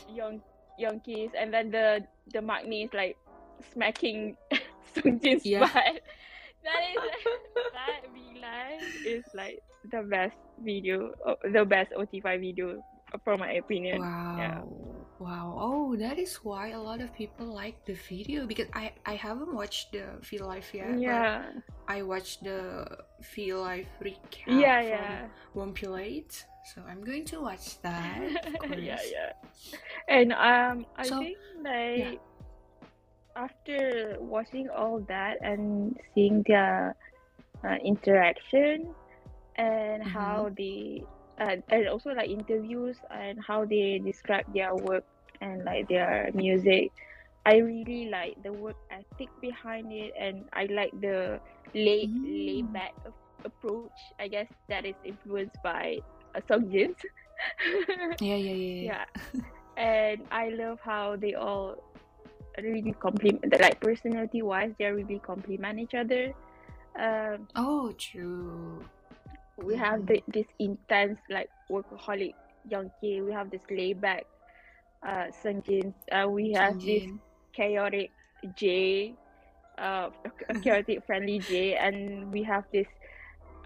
young 0.08 0.40
young 0.78 1.00
kids 1.00 1.34
and 1.38 1.52
then 1.52 1.70
the 1.70 2.02
the 2.32 2.40
Magni 2.42 2.84
is 2.84 2.92
like 2.94 3.16
smacking 3.72 4.36
Sunjin's 4.94 5.44
Yeah. 5.46 5.60
butt 5.66 6.00
that 6.64 6.80
is 6.88 6.96
that 7.74 8.00
V 8.12 8.40
Live 8.40 8.84
is 9.04 9.24
like 9.34 9.60
the 9.92 10.02
best 10.08 10.36
video 10.64 11.12
uh, 11.26 11.36
the 11.52 11.64
best 11.64 11.92
OT5 11.92 12.40
video 12.40 12.80
for 13.24 13.36
my 13.36 13.52
opinion 13.60 14.00
Wow. 14.00 14.36
Yeah. 14.38 14.60
Wow. 15.24 15.56
Oh, 15.56 15.96
that 15.96 16.18
is 16.18 16.36
why 16.44 16.76
a 16.76 16.80
lot 16.80 17.00
of 17.00 17.08
people 17.16 17.46
like 17.48 17.80
the 17.88 17.94
video 17.96 18.44
because 18.46 18.68
I 18.76 18.92
I 19.08 19.14
haven't 19.16 19.54
watched 19.56 19.92
the 19.96 20.04
V 20.20 20.38
Live 20.38 20.68
yet. 20.74 21.00
but 21.00 21.00
Yeah. 21.00 21.48
I 21.88 22.02
watched 22.04 22.44
the 22.44 22.84
V 23.32 23.54
Live 23.56 23.88
recap 24.04 24.44
Yeah, 24.46 24.80
from 24.84 24.88
yeah. 24.88 25.28
Wompulate, 25.56 26.44
so 26.74 26.82
I'm 26.88 27.00
going 27.04 27.24
to 27.32 27.40
watch 27.40 27.80
that. 27.86 28.20
Yeah, 28.76 29.00
yeah. 29.00 29.32
And 30.08 30.32
um, 30.36 30.84
I 30.96 31.04
So, 31.08 31.18
think 31.20 31.38
like 31.64 32.20
after 33.36 34.16
watching 34.20 34.68
all 34.68 35.00
that 35.08 35.38
and 35.42 35.96
seeing 36.14 36.44
their 36.46 36.96
uh, 37.64 37.76
interaction 37.84 38.94
and 39.56 40.02
Mhm. 40.02 40.06
how 40.12 40.50
they 40.56 41.02
uh, 41.40 41.56
and 41.70 41.88
also 41.88 42.10
like 42.14 42.28
interviews 42.30 42.96
and 43.10 43.38
how 43.42 43.64
they 43.64 43.98
describe 44.04 44.44
their 44.54 44.74
work 44.74 45.04
and 45.44 45.64
like 45.64 45.84
their 45.92 46.30
music 46.34 46.88
i 47.44 47.56
really 47.60 48.08
like 48.08 48.32
the 48.42 48.52
work 48.52 48.76
ethic 48.90 49.28
behind 49.40 49.92
it 49.92 50.12
and 50.18 50.44
i 50.56 50.64
like 50.72 50.92
the 51.04 51.36
lay 51.76 52.08
lay 52.24 52.62
Mm. 52.64 52.72
back 52.72 52.92
a- 53.04 53.12
approach 53.44 53.98
i 54.18 54.26
guess 54.28 54.48
that 54.68 54.86
is 54.88 54.96
influenced 55.04 55.60
by 55.62 55.98
uh, 56.34 56.40
Sungjin. 56.48 56.96
Yeah, 58.20 58.36
yeah, 58.36 58.56
yeah, 58.56 58.72
yeah. 58.80 58.82
yeah 58.88 59.06
and 59.76 60.22
i 60.30 60.48
love 60.50 60.78
how 60.82 61.16
they 61.16 61.34
all 61.34 61.76
really 62.62 62.94
complement 63.02 63.44
like 63.60 63.80
personality 63.80 64.40
wise 64.40 64.72
they 64.78 64.86
really 64.86 65.18
complement 65.20 65.78
each 65.78 65.94
other 65.94 66.32
um 66.98 67.46
Oh, 67.56 67.90
true. 67.98 68.80
we 69.58 69.76
have 69.76 70.00
Mhm. 70.00 70.06
the, 70.06 70.22
this 70.32 70.46
intense 70.58 71.18
like 71.28 71.50
workaholic 71.70 72.34
young 72.70 72.90
K. 73.00 73.20
We 73.20 73.32
have 73.32 73.50
this 73.50 73.62
laid 73.70 74.00
back 74.00 74.24
uh 75.06 75.26
Sungjin. 75.42 75.94
Uh, 76.10 76.28
we 76.28 76.52
have 76.52 76.76
this 76.84 77.04
chaotic 77.52 78.10
J, 78.56 79.14
uh 79.78 80.10
chaotic 80.62 81.04
friendly 81.06 81.40
J, 81.40 81.76
and 81.76 82.32
we 82.32 82.42
have 82.42 82.64
this 82.72 82.88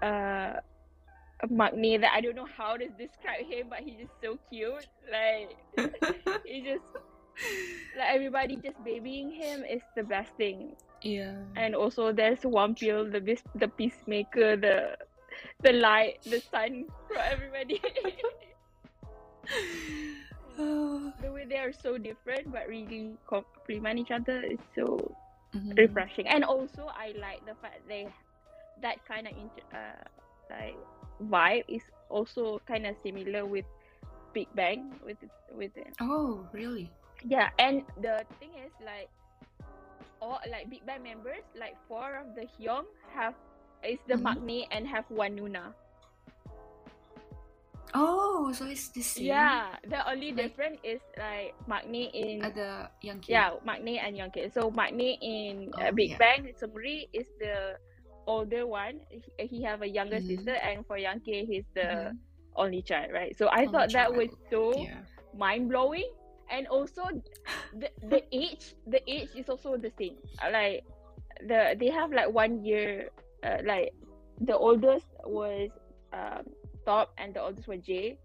uh 0.02 0.54
maknae 1.50 2.00
that 2.00 2.12
I 2.14 2.20
don't 2.20 2.34
know 2.36 2.48
how 2.56 2.76
to 2.76 2.88
describe 2.88 3.46
him, 3.46 3.68
but 3.70 3.80
he's 3.80 3.98
just 3.98 4.14
so 4.22 4.38
cute. 4.50 4.86
Like 5.10 5.56
he 6.44 6.62
just 6.62 6.84
like 7.96 8.08
everybody 8.14 8.56
just 8.56 8.82
babying 8.84 9.30
him 9.30 9.64
is 9.64 9.82
the 9.96 10.02
best 10.02 10.32
thing. 10.36 10.74
yeah. 11.02 11.36
And 11.56 11.74
also 11.74 12.12
there's 12.12 12.40
Wonpil, 12.40 13.12
the 13.12 13.20
bis- 13.20 13.46
the 13.54 13.68
peacemaker, 13.68 14.56
the 14.56 14.96
the 15.62 15.72
light, 15.72 16.18
the 16.26 16.40
sun 16.50 16.86
for 17.06 17.18
everybody. 17.18 17.80
The 21.22 21.30
way 21.32 21.46
they 21.48 21.56
are 21.58 21.72
so 21.72 21.98
different 21.98 22.52
but 22.52 22.68
really 22.68 23.16
complement 23.28 23.98
each 23.98 24.10
other 24.10 24.42
is 24.42 24.58
so 24.74 25.14
mhm. 25.54 25.76
refreshing. 25.78 26.26
And 26.28 26.44
also 26.44 26.90
I 26.90 27.14
like 27.20 27.44
the 27.46 27.54
fact 27.62 27.86
they 27.88 28.08
that 28.82 29.04
kind 29.06 29.26
of 29.26 29.34
inter- 29.34 29.70
uh, 29.74 30.04
like 30.50 30.76
vibe 31.22 31.64
is 31.68 31.82
also 32.10 32.60
kind 32.66 32.86
of 32.86 32.96
similar 33.02 33.44
with 33.46 33.64
Big 34.34 34.48
Bang 34.54 34.92
with 35.04 35.18
with 35.54 35.72
it. 35.76 35.94
Oh, 36.00 36.46
really? 36.52 36.90
Yeah, 37.24 37.50
and 37.58 37.82
the 38.00 38.24
thing 38.38 38.50
is 38.64 38.72
like 38.84 39.08
all 40.20 40.40
like 40.50 40.70
Big 40.70 40.86
Bang 40.86 41.02
members, 41.02 41.42
like 41.58 41.76
four 41.88 42.16
of 42.16 42.34
the 42.34 42.46
Hyung 42.58 42.84
have 43.14 43.34
is 43.82 43.98
the 44.08 44.14
Mhm. 44.14 44.22
maknae 44.26 44.66
and 44.70 44.86
have 44.86 45.04
one 45.10 45.36
Nuna. 45.36 45.74
Oh, 47.94 48.52
so 48.52 48.66
it's 48.66 48.88
the 48.92 49.00
same. 49.02 49.32
Yeah, 49.32 49.76
the 49.88 50.04
only 50.08 50.32
Like- 50.32 50.52
difference 50.52 50.78
is 50.84 51.00
like 51.16 51.56
maknae 51.66 52.12
in 52.12 52.44
Ada 52.44 52.92
yang 53.00 53.18
kid. 53.24 53.32
yeah 53.32 53.56
maknae 53.64 53.96
and 53.96 54.12
Youngkid. 54.16 54.52
So 54.52 54.68
maknae 54.70 55.16
in 55.20 55.72
uh, 55.80 55.88
Oh, 55.88 55.92
Big 55.96 56.14
yeah. 56.14 56.20
Bang 56.20 56.52
Seungri 56.56 57.08
is 57.16 57.26
the 57.40 57.80
older 58.28 58.68
one. 58.68 59.00
He, 59.08 59.24
he 59.48 59.58
have 59.64 59.80
a 59.80 59.88
younger 59.88 60.20
Mhm. 60.20 60.28
sister, 60.28 60.56
and 60.60 60.84
for 60.84 61.00
Youngkid 61.00 61.48
he's 61.48 61.64
the 61.72 62.12
Mhm. 62.12 62.20
only 62.60 62.82
child, 62.84 63.08
right? 63.12 63.32
So 63.36 63.48
I 63.48 63.64
Only 63.64 63.72
thought 63.72 63.90
that 63.96 64.12
was 64.12 64.28
so 64.52 64.76
Yeah. 64.76 65.00
mind 65.32 65.72
blowing, 65.72 66.06
and 66.52 66.68
also 66.68 67.08
the 67.72 67.88
the 68.12 68.20
age 68.34 68.76
the 68.84 69.00
age 69.08 69.32
is 69.32 69.48
also 69.48 69.80
the 69.80 69.90
same. 69.96 70.20
Uh, 70.44 70.52
Like 70.52 70.84
the 71.48 71.72
they 71.80 71.88
have 71.88 72.12
like 72.12 72.28
one 72.28 72.60
year. 72.64 73.08
Uh, 73.46 73.62
like 73.62 73.94
the 74.42 74.52
oldest 74.58 75.06
was 75.22 75.70
um, 76.10 76.42
Top, 76.88 77.12
and 77.20 77.36
the 77.36 77.42
oldest 77.44 77.68
was 77.68 77.84
Jay. 77.84 78.16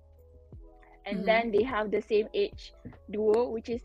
And 1.05 1.19
Mhm. 1.19 1.25
then 1.27 1.51
they 1.51 1.63
have 1.67 1.91
the 1.91 2.01
same 2.01 2.27
age 2.33 2.71
duo, 3.11 3.49
which 3.51 3.67
is 3.69 3.81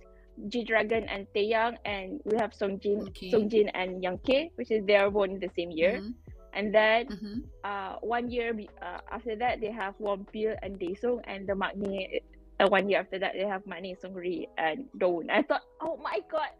G 0.47 0.62
Dragon 0.62 1.05
and 1.11 1.27
Taeyang, 1.35 1.77
and 1.85 2.21
we 2.25 2.38
have 2.38 2.53
Sungjin, 2.55 3.11
Okay. 3.11 3.31
Sungjin 3.35 3.71
and 3.75 4.03
Young 4.03 4.19
K, 4.23 4.51
which 4.55 4.71
is 4.71 4.87
they 4.87 4.95
are 4.97 5.11
born 5.11 5.33
in 5.35 5.41
the 5.41 5.51
same 5.59 5.71
year. 5.75 5.99
Mhm. 5.99 6.14
And 6.55 6.71
then 6.75 7.11
Mhm. 7.11 7.43
uh, 7.64 7.99
one 8.07 8.31
year 8.31 8.55
uh, 8.83 9.01
after 9.11 9.35
that 9.37 9.61
they 9.61 9.73
have 9.73 9.99
Wonpil 9.99 10.55
and 10.62 10.79
Daesung, 10.79 11.19
and 11.27 11.47
the 11.49 11.55
maknae. 11.59 12.23
Uh, 12.61 12.69
one 12.71 12.88
year 12.88 13.01
after 13.01 13.19
that 13.19 13.35
they 13.35 13.47
have 13.47 13.64
maknae, 13.67 13.99
Seungri, 13.99 14.47
and 14.59 14.87
Dowoon. 14.99 15.27
I 15.31 15.43
thought, 15.43 15.67
oh 15.83 15.97
my 15.99 16.23
god, 16.31 16.51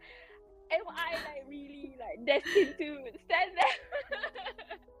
am 0.71 0.83
I 0.91 1.15
like 1.23 1.43
really 1.47 1.95
like 1.99 2.19
destined 2.27 2.75
to 2.79 2.89
stand 3.25 3.51
there? 3.55 3.77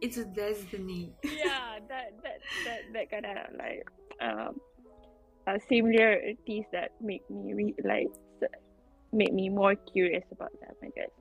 It's 0.00 0.16
a 0.16 0.24
destiny. 0.24 1.12
yeah, 1.24 1.78
that 1.88 2.14
that 2.22 2.38
that 2.64 2.80
that 2.94 3.06
kind 3.10 3.26
of 3.26 3.36
like 3.58 3.82
um 4.20 4.54
uh, 5.46 5.58
similarities 5.68 6.64
that 6.72 6.92
make 7.00 7.22
me 7.30 7.54
re- 7.54 7.80
like 7.84 8.08
make 9.12 9.32
me 9.32 9.48
more 9.48 9.74
curious 9.74 10.24
about 10.32 10.52
them. 10.60 10.74
I 10.82 10.90
guess. 10.94 11.12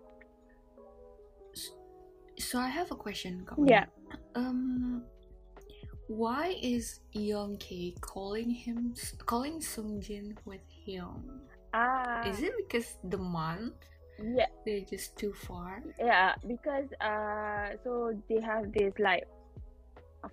So 2.39 2.59
I 2.59 2.67
have 2.69 2.91
a 2.91 2.95
question. 2.95 3.45
Yeah. 3.65 3.85
Um, 4.35 5.03
why 6.07 6.55
is 6.61 6.99
Young 7.11 7.57
K 7.57 7.95
calling 7.99 8.49
him 8.49 8.93
calling 9.25 9.59
Sungjin 9.59 10.37
with 10.45 10.61
him? 10.85 11.41
Ah, 11.73 12.21
Is 12.29 12.41
it 12.41 12.53
because 12.57 12.97
the 13.03 13.17
month 13.17 13.75
yeah, 14.19 14.47
they're 14.65 14.81
just 14.81 15.17
too 15.17 15.33
far? 15.33 15.81
yeah. 15.99 16.33
Because 16.47 16.87
uh, 17.01 17.77
so 17.83 18.13
they 18.29 18.41
have 18.41 18.71
this 18.73 18.93
like 18.99 19.23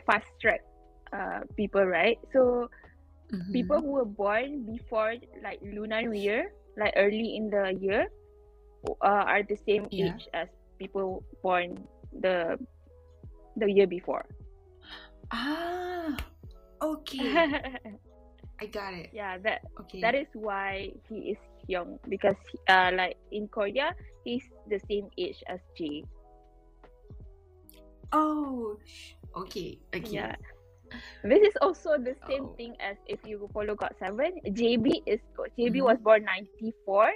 fast 0.06 0.26
track 0.40 0.60
uh 1.12 1.40
people, 1.56 1.84
right? 1.84 2.18
So 2.32 2.68
Mhm. 3.32 3.52
people 3.52 3.80
who 3.80 3.92
were 3.92 4.04
born 4.08 4.64
before 4.66 5.14
like 5.42 5.60
lunar 5.62 6.12
year, 6.14 6.50
like 6.76 6.92
early 6.96 7.36
in 7.36 7.50
the 7.50 7.76
year, 7.80 8.06
uh, 9.02 9.24
are 9.26 9.42
the 9.42 9.56
same 9.56 9.86
Yeah. 9.90 10.14
age 10.14 10.28
as 10.34 10.48
people 10.78 11.22
born 11.42 11.86
the 12.12 12.58
the 13.56 13.70
year 13.70 13.86
before. 13.86 14.24
Ah, 15.30 16.16
okay. 16.82 17.32
I 18.60 18.66
got 18.66 18.94
it. 18.94 19.10
yeah, 19.12 19.38
that 19.38 19.62
Okay. 19.80 20.00
that 20.00 20.14
is 20.14 20.28
why 20.34 20.90
he 21.08 21.34
is 21.34 21.38
young 21.68 21.98
because 22.08 22.36
uh 22.68 22.90
like 22.94 23.16
in 23.32 23.48
Korea 23.48 23.94
he's 24.24 24.44
the 24.66 24.80
same 24.88 25.08
age 25.18 25.42
as 25.48 25.60
Jay. 25.76 26.04
Oh, 28.12 28.76
okay. 29.36 29.78
Okay. 29.94 30.22
Yeah. 30.22 30.34
This 31.24 31.42
is 31.42 31.54
also 31.60 31.98
the 31.98 32.14
same 32.28 32.48
Oh. 32.48 32.54
thing 32.56 32.74
as 32.80 32.96
if 33.06 33.18
you 33.24 33.48
follow 33.52 33.74
GOT7. 33.74 34.32
JB 34.54 35.02
is 35.06 35.20
JB 35.58 35.80
Mhm. 35.80 35.84
was 35.84 35.98
born 36.00 36.24
ninety 36.24 36.72
four, 36.84 37.10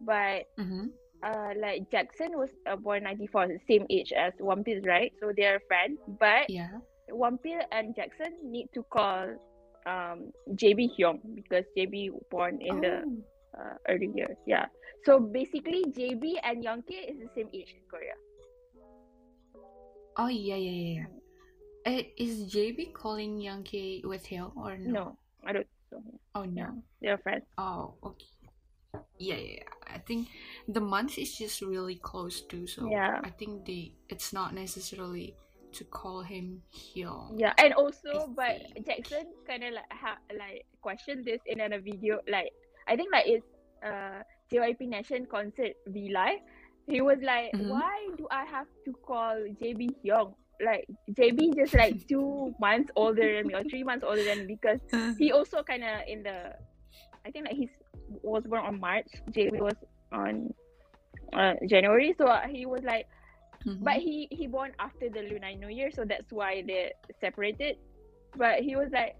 but 0.00 0.44
Mm-hmm. 0.58 0.86
uh 1.24 1.52
like 1.56 1.88
Jackson 1.90 2.36
was 2.36 2.50
uh, 2.68 2.76
born 2.76 3.04
ninety 3.04 3.26
four, 3.26 3.48
same 3.68 3.86
age 3.90 4.12
as 4.12 4.32
One 4.38 4.62
Piece, 4.64 4.82
right? 4.86 5.12
So 5.20 5.32
they're 5.36 5.60
friends. 5.68 5.98
But 6.06 6.48
Yeah. 6.48 6.80
One 7.08 7.38
Piece 7.38 7.62
and 7.72 7.94
Jackson 7.96 8.32
need 8.44 8.68
to 8.74 8.82
call 8.92 9.36
um 9.86 10.32
JB 10.54 10.90
Hyung 10.98 11.20
because 11.34 11.64
JB 11.76 12.10
born 12.30 12.58
in 12.60 12.80
the 12.80 13.04
Oh. 13.06 13.24
Uh, 13.54 13.74
early 13.88 14.10
years. 14.14 14.36
Yeah. 14.46 14.66
So 15.04 15.20
basically, 15.20 15.84
JB 15.88 16.40
and 16.42 16.64
Youngkid 16.64 17.10
is 17.10 17.18
the 17.20 17.30
same 17.34 17.48
age 17.52 17.74
in 17.74 17.82
Korea. 17.90 18.14
Oh 20.16 20.28
yeah, 20.28 20.56
yeah, 20.56 20.70
yeah. 20.70 20.94
yeah. 21.00 21.10
Uh, 21.86 22.02
is 22.16 22.48
JB 22.54 22.94
calling 22.94 23.40
Young 23.40 23.62
K 23.62 24.00
with 24.04 24.24
him 24.24 24.52
or 24.56 24.76
no? 24.76 24.92
No, 24.92 25.18
I 25.46 25.52
don't. 25.52 25.66
So, 25.90 26.02
Oh 26.34 26.44
no. 26.44 26.82
they're 27.02 27.18
friends. 27.18 27.44
Oh 27.58 27.94
okay. 28.02 28.26
Yeah, 29.18 29.36
yeah, 29.36 29.52
yeah. 29.58 29.94
I 29.94 29.98
think 29.98 30.28
the 30.68 30.80
month 30.80 31.18
is 31.18 31.36
just 31.36 31.60
really 31.60 31.96
close 31.96 32.40
too, 32.42 32.66
so 32.66 32.88
Yeah. 32.88 33.20
I 33.22 33.30
think 33.30 33.66
they 33.66 33.92
it's 34.08 34.32
not 34.32 34.54
necessarily 34.54 35.36
to 35.74 35.84
call 35.84 36.22
him 36.22 36.62
Hyung. 36.72 37.34
Yeah, 37.36 37.52
and 37.58 37.74
also, 37.74 38.30
I 38.30 38.34
but. 38.34 38.86
Jackson 38.86 39.26
kind 39.46 39.64
of 39.64 39.74
like 39.74 39.90
ha- 39.90 40.22
like 40.38 40.66
questioned 40.80 41.24
this 41.26 41.42
in 41.46 41.60
another 41.60 41.82
video. 41.82 42.20
Like 42.30 42.54
I 42.88 42.96
think 42.96 43.12
like 43.12 43.26
it's 43.26 43.46
uh 43.84 44.22
JYP 44.52 44.88
Nation 44.88 45.26
concert 45.30 45.72
V 45.88 46.10
Live. 46.12 46.40
He 46.86 47.00
was 47.00 47.18
like, 47.22 47.52
Mhm. 47.54 47.68
why 47.68 48.08
do 48.18 48.28
I 48.30 48.44
have 48.44 48.66
to 48.84 48.92
call 49.06 49.36
JB 49.60 49.88
Hyung? 50.04 50.34
Like 50.62 50.86
JB 51.10 51.56
just 51.56 51.74
like 51.74 52.06
two 52.06 52.54
months 52.60 52.90
older 52.94 53.36
than 53.36 53.48
me 53.48 53.54
or 53.54 53.64
three 53.64 53.82
months 53.82 54.04
older 54.06 54.22
than 54.22 54.46
me 54.46 54.56
because 54.60 54.80
he 55.18 55.32
also 55.32 55.62
kind 55.62 55.82
of 55.82 56.02
in 56.06 56.22
the 56.22 56.52
I 57.26 57.30
think 57.32 57.46
like 57.46 57.56
he's 57.56 57.72
was 58.22 58.44
born 58.44 58.64
on 58.64 58.78
March. 58.80 59.08
Jay 59.30 59.48
was 59.50 59.74
on 60.12 60.52
uh, 61.32 61.54
January. 61.66 62.14
So 62.18 62.26
uh, 62.26 62.46
he 62.46 62.66
was 62.66 62.82
like, 62.84 63.06
Mhm. 63.66 63.80
but 63.80 63.94
he 63.94 64.28
he 64.30 64.46
born 64.46 64.72
after 64.78 65.08
the 65.08 65.22
Lunar 65.24 65.56
New 65.56 65.68
Year, 65.72 65.90
so 65.90 66.04
that's 66.04 66.30
why 66.30 66.62
they 66.66 66.92
separated. 67.20 67.76
But 68.36 68.60
he 68.60 68.74
was 68.76 68.88
like, 68.92 69.16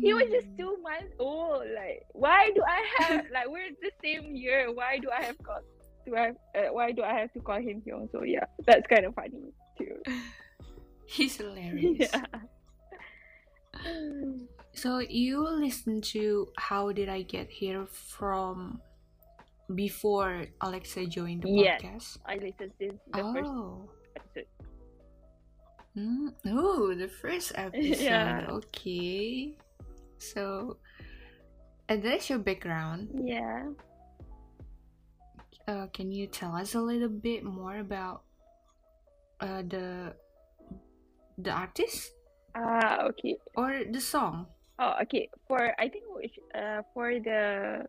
he 0.00 0.12
was 0.14 0.24
just 0.30 0.48
Mm. 0.52 0.56
two 0.58 0.76
months 0.82 1.14
old. 1.18 1.64
Like, 1.74 2.04
why 2.12 2.50
do 2.54 2.62
I 2.66 2.80
have 2.98 3.24
like 3.32 3.48
we're 3.48 3.70
the 3.80 3.90
same 4.02 4.34
year? 4.36 4.72
Why 4.72 4.98
do 4.98 5.08
I 5.10 5.22
have 5.24 5.38
called? 5.42 5.64
Do 6.06 6.16
I? 6.16 6.30
Uh, 6.56 6.72
why 6.72 6.92
do 6.92 7.02
I 7.02 7.12
have 7.20 7.32
to 7.34 7.40
call 7.40 7.56
him 7.60 7.82
Hyung? 7.86 8.10
So 8.12 8.22
yeah, 8.22 8.44
that's 8.66 8.86
kind 8.86 9.04
of 9.06 9.14
funny 9.14 9.52
too. 9.78 9.96
He's 11.06 11.36
hilarious. 11.36 12.08
yeah. 12.12 12.24
So 14.72 14.98
you 15.00 15.42
listen 15.48 16.00
to 16.14 16.48
How 16.56 16.92
Did 16.92 17.08
I 17.08 17.22
Get 17.22 17.50
Here 17.50 17.86
from 17.86 18.80
before 19.74 20.46
Alexa 20.60 21.06
joined 21.06 21.42
the 21.42 21.50
Yes. 21.50 21.82
podcast? 21.82 22.18
I 22.26 22.34
listened 22.36 22.72
since 22.78 22.98
the 23.12 23.22
first 23.34 23.50
Oh. 23.50 23.88
episode. 23.88 23.88
Mm, 26.00 26.32
oh, 26.56 26.94
the 26.96 27.08
first 27.08 27.52
episode. 27.60 28.00
Yeah. 28.00 28.48
Okay. 28.48 29.52
So, 30.16 30.76
and 31.88 32.02
that's 32.02 32.30
your 32.30 32.38
background. 32.40 33.12
Yeah. 33.20 33.68
Uh, 35.68 35.86
can 35.92 36.10
you 36.10 36.26
tell 36.26 36.56
us 36.56 36.74
a 36.74 36.80
little 36.80 37.12
bit 37.12 37.44
more 37.44 37.78
about 37.78 38.22
uh, 39.40 39.62
the 39.62 40.16
the 41.38 41.50
artist 41.52 42.10
Ah, 42.56 43.06
okay. 43.12 43.36
or 43.54 43.84
the 43.84 44.00
song? 44.00 44.46
Oh, 44.80 44.96
okay. 45.04 45.28
For 45.46 45.72
I 45.78 45.88
think 45.88 46.04
uh 46.56 46.82
for 46.96 47.12
the 47.20 47.84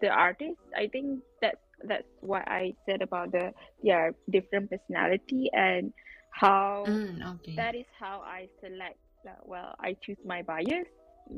the 0.00 0.08
artist, 0.08 0.56
I 0.72 0.86
think 0.88 1.20
that 1.42 1.58
that's 1.84 2.08
what 2.22 2.46
I 2.48 2.72
said 2.86 3.02
about 3.02 3.30
the 3.34 3.52
their 3.84 4.14
different 4.30 4.70
personality 4.70 5.50
and 5.52 5.92
how 6.30 7.00
Mm, 7.00 7.22
okay. 7.36 7.56
that 7.56 7.74
is 7.74 7.86
how 7.98 8.20
I 8.24 8.48
select. 8.62 8.98
Uh, 9.26 9.32
well, 9.44 9.74
I 9.80 9.96
choose 10.04 10.18
my 10.24 10.42
bias. 10.42 10.86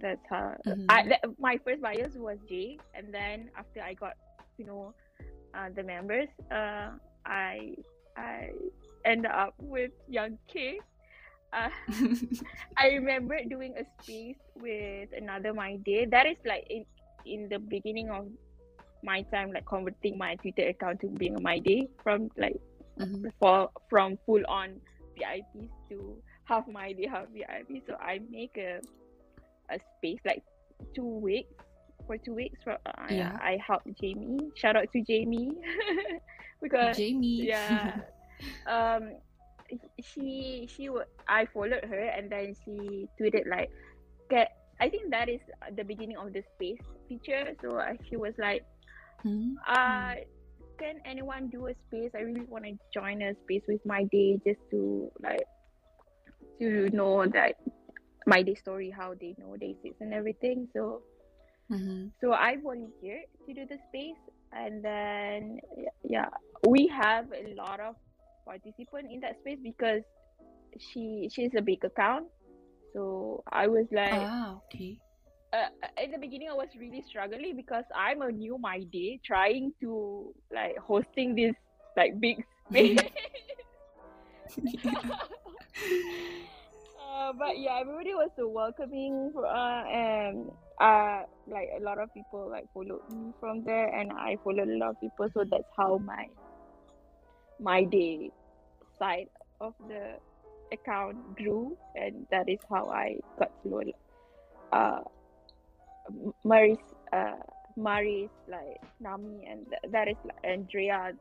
That's 0.01 0.21
how 0.29 0.55
Mhm. 0.67 0.89
I 0.89 1.03
that, 1.09 1.21
my 1.39 1.59
first 1.65 1.83
bias 1.83 2.13
was 2.17 2.39
Jay, 2.49 2.81
and 2.95 3.13
then 3.13 3.49
after 3.57 3.81
I 3.83 3.95
got 3.95 4.13
you 4.59 4.67
know 4.67 4.95
uh, 5.57 5.69
the 5.75 5.83
members, 5.83 6.29
uh, 6.51 6.91
I 7.27 7.75
I 8.17 8.51
ended 9.05 9.31
up 9.31 9.55
with 9.61 9.91
Young 10.07 10.39
K. 10.53 10.81
Uh, 11.53 11.69
I 12.79 12.89
remember 12.99 13.37
doing 13.49 13.75
a 13.79 13.85
space 14.03 14.39
with 14.55 15.09
another 15.17 15.53
my 15.55 15.77
day. 15.85 16.07
That 16.11 16.27
is 16.27 16.37
like 16.47 16.65
in 16.71 16.85
in 17.25 17.49
the 17.49 17.59
beginning 17.59 18.11
of 18.11 18.27
my 19.03 19.23
time, 19.33 19.53
like 19.53 19.67
converting 19.67 20.19
my 20.19 20.37
Twitter 20.37 20.69
account 20.69 21.01
to 21.01 21.09
being 21.09 21.37
my 21.43 21.59
day 21.59 21.89
from 22.03 22.29
like 22.37 22.57
Mhm. 22.99 23.33
for 23.39 23.69
from 23.89 24.17
full 24.27 24.43
on 24.49 24.81
VIPs 25.17 25.71
to 25.91 26.23
half 26.45 26.65
my 26.69 26.93
day, 26.93 27.07
half 27.11 27.29
VIP. 27.29 27.83
So 27.87 27.95
I 28.01 28.21
make 28.31 28.57
a 28.57 28.81
a 29.71 29.79
space 29.97 30.21
like 30.25 30.43
two 30.95 31.19
weeks 31.21 31.53
for 32.07 32.17
two 32.19 32.35
weeks. 32.35 32.59
For 32.65 32.73
uh, 32.73 32.79
Yeah. 33.09 33.33
I 33.41 33.59
helped 33.67 33.89
Jamie. 34.01 34.51
Shout 34.57 34.77
out 34.77 34.89
to 34.93 35.03
Jamie 35.03 35.51
because 36.63 36.97
Jamie. 36.97 37.37
yeah 37.37 37.97
um 38.67 39.13
she 40.03 40.69
she 40.71 40.89
i 41.29 41.47
followed 41.53 41.85
her 41.85 42.01
and 42.17 42.31
then 42.31 42.53
she 42.65 43.09
tweeted 43.21 43.49
like 43.49 43.69
get 44.31 44.49
i 44.81 44.89
think 44.89 45.11
that 45.11 45.29
is 45.29 45.41
the 45.77 45.85
beginning 45.85 46.17
of 46.17 46.33
the 46.33 46.43
space 46.55 46.81
feature 47.09 47.53
so 47.63 47.77
uh, 47.79 47.93
she 48.09 48.17
was 48.17 48.33
like 48.39 48.63
Mm. 49.25 49.59
uh 49.69 50.15
can 50.81 50.97
anyone 51.07 51.49
do 51.51 51.67
a 51.69 51.75
space 51.87 52.11
i 52.17 52.21
really 52.21 52.45
want 52.49 52.65
to 52.65 52.73
join 52.95 53.23
a 53.23 53.35
space 53.45 53.63
with 53.69 53.81
my 53.87 54.05
day 54.13 54.39
just 54.47 54.61
to 54.71 55.11
like 55.23 55.47
to 56.61 56.89
know 56.91 57.27
that 57.27 57.55
my 58.27 58.43
day 58.43 58.55
story 58.55 58.91
how 58.91 59.15
they 59.21 59.35
know 59.39 59.57
day 59.57 59.77
six 59.83 59.97
and 60.01 60.15
everything 60.15 60.69
so 60.75 61.03
Mhm. 61.71 62.13
so 62.21 62.33
I 62.33 62.57
volunteered 62.63 63.27
to 63.47 63.55
do 63.55 63.67
the 63.67 63.79
space, 63.89 64.21
and 64.53 64.85
then 64.85 65.59
yeah, 66.05 66.29
we 66.69 66.87
have 66.89 67.27
a 67.33 67.55
lot 67.55 67.81
of 67.81 67.97
participants 68.47 69.11
in 69.13 69.21
that 69.21 69.39
space 69.41 69.59
because 69.63 70.03
she 70.79 71.29
she's 71.33 71.53
a 71.57 71.63
big 71.63 71.85
account. 71.85 72.27
So 72.95 73.43
I 73.53 73.69
was 73.69 73.87
like, 73.93 74.31
Ah, 74.31 74.57
okay. 74.59 75.01
Uh, 75.53 75.69
in 76.03 76.11
the 76.13 76.19
beginning, 76.19 76.49
I 76.49 76.55
was 76.55 76.69
really 76.79 77.03
struggling 77.09 77.57
because 77.57 77.85
I'm 77.95 78.23
a 78.23 78.31
new 78.31 78.59
my 78.59 78.81
day 78.93 79.21
trying 79.25 79.73
to 79.81 80.35
like 80.53 80.79
hosting 80.79 81.35
this 81.35 81.55
like 81.97 82.21
big 82.21 82.45
space. 82.69 82.99
uh, 87.01 87.33
but 87.39 87.59
yeah, 87.59 87.79
everybody 87.81 88.15
was 88.15 88.31
so 88.37 88.49
welcoming, 88.49 89.33
uh, 89.37 89.85
and 89.91 90.51
uh, 90.81 91.23
like 91.47 91.69
a 91.79 91.83
lot 91.83 91.99
of 91.99 92.13
people 92.15 92.49
like 92.51 92.67
followed 92.73 93.03
me 93.11 93.33
from 93.41 93.65
there, 93.65 93.89
and 93.89 94.13
I 94.13 94.37
followed 94.43 94.69
a 94.69 94.79
lot 94.79 94.91
of 94.91 95.01
people. 95.01 95.29
So 95.35 95.45
that's 95.45 95.65
how 95.77 95.99
my 95.99 96.27
my 97.61 97.85
day 97.85 98.31
side 98.99 99.29
of 99.61 99.75
the 99.89 100.17
account 100.73 101.37
grew, 101.37 101.77
and 101.97 102.27
that 102.31 102.49
is 102.49 102.59
how 102.69 102.89
I 102.89 103.17
got 103.39 103.51
to 103.63 103.69
know 103.69 103.83
uh, 104.73 105.01
Maris, 106.45 106.79
uh, 107.13 107.37
Maris, 107.77 108.31
like 108.49 108.81
Nami, 109.01 109.47
and 109.49 109.67
that 109.93 110.09
is 110.09 110.17
like 110.25 110.39
Andrea. 110.45 111.13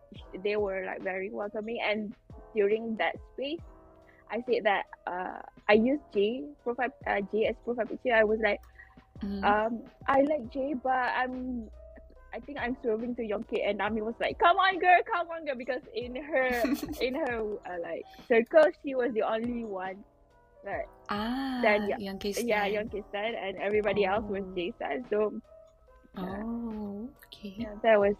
They 0.43 0.55
were 0.57 0.85
like 0.85 1.01
very 1.03 1.29
welcoming, 1.29 1.79
and 1.83 2.13
during 2.55 2.95
that 2.97 3.15
space. 3.33 3.59
I 4.31 4.43
said 4.45 4.63
that 4.65 4.83
uh, 5.07 5.41
I 5.67 5.73
used 5.73 6.03
J 6.13 6.43
profile 6.63 6.93
uh, 7.07 7.21
J 7.31 7.47
as 7.47 7.55
profile 7.65 7.85
picture. 7.87 8.13
I 8.13 8.23
was 8.23 8.39
like, 8.43 8.59
Mm. 9.19 9.43
um, 9.43 9.83
I 10.07 10.21
like 10.21 10.47
J, 10.53 10.75
but 10.81 10.95
I'm, 10.95 11.67
I 12.33 12.39
think 12.39 12.57
I'm 12.57 12.77
swerving 12.81 13.15
to 13.15 13.25
Young 13.25 13.43
K, 13.43 13.63
and 13.67 13.77
Nami 13.79 13.99
was 14.01 14.13
like, 14.21 14.39
"Come 14.39 14.55
on, 14.55 14.79
girl, 14.79 15.01
come 15.11 15.27
on, 15.27 15.43
girl," 15.43 15.55
because 15.57 15.81
in 15.93 16.15
her 16.15 16.63
in 17.01 17.15
her 17.15 17.41
uh, 17.67 17.77
like 17.83 18.05
circle, 18.29 18.63
she 18.81 18.95
was 18.95 19.11
the 19.11 19.23
only 19.23 19.65
one, 19.65 20.05
like 20.65 20.87
ah, 21.09 21.59
then, 21.63 21.87
yeah, 21.89 21.97
young 21.97 22.19
kids. 22.19 22.41
yeah, 22.43 22.65
Young 22.65 22.89
K 22.89 23.03
stan, 23.09 23.33
and 23.35 23.57
everybody 23.57 24.05
else 24.05 24.25
was 24.27 24.43
Oh. 24.43 24.53
J 24.55 24.73
stan. 24.75 25.05
So 25.09 25.33
Oh, 26.17 27.09
okay. 27.27 27.55
yeah, 27.57 27.75
that 27.83 27.99
was 27.99 28.15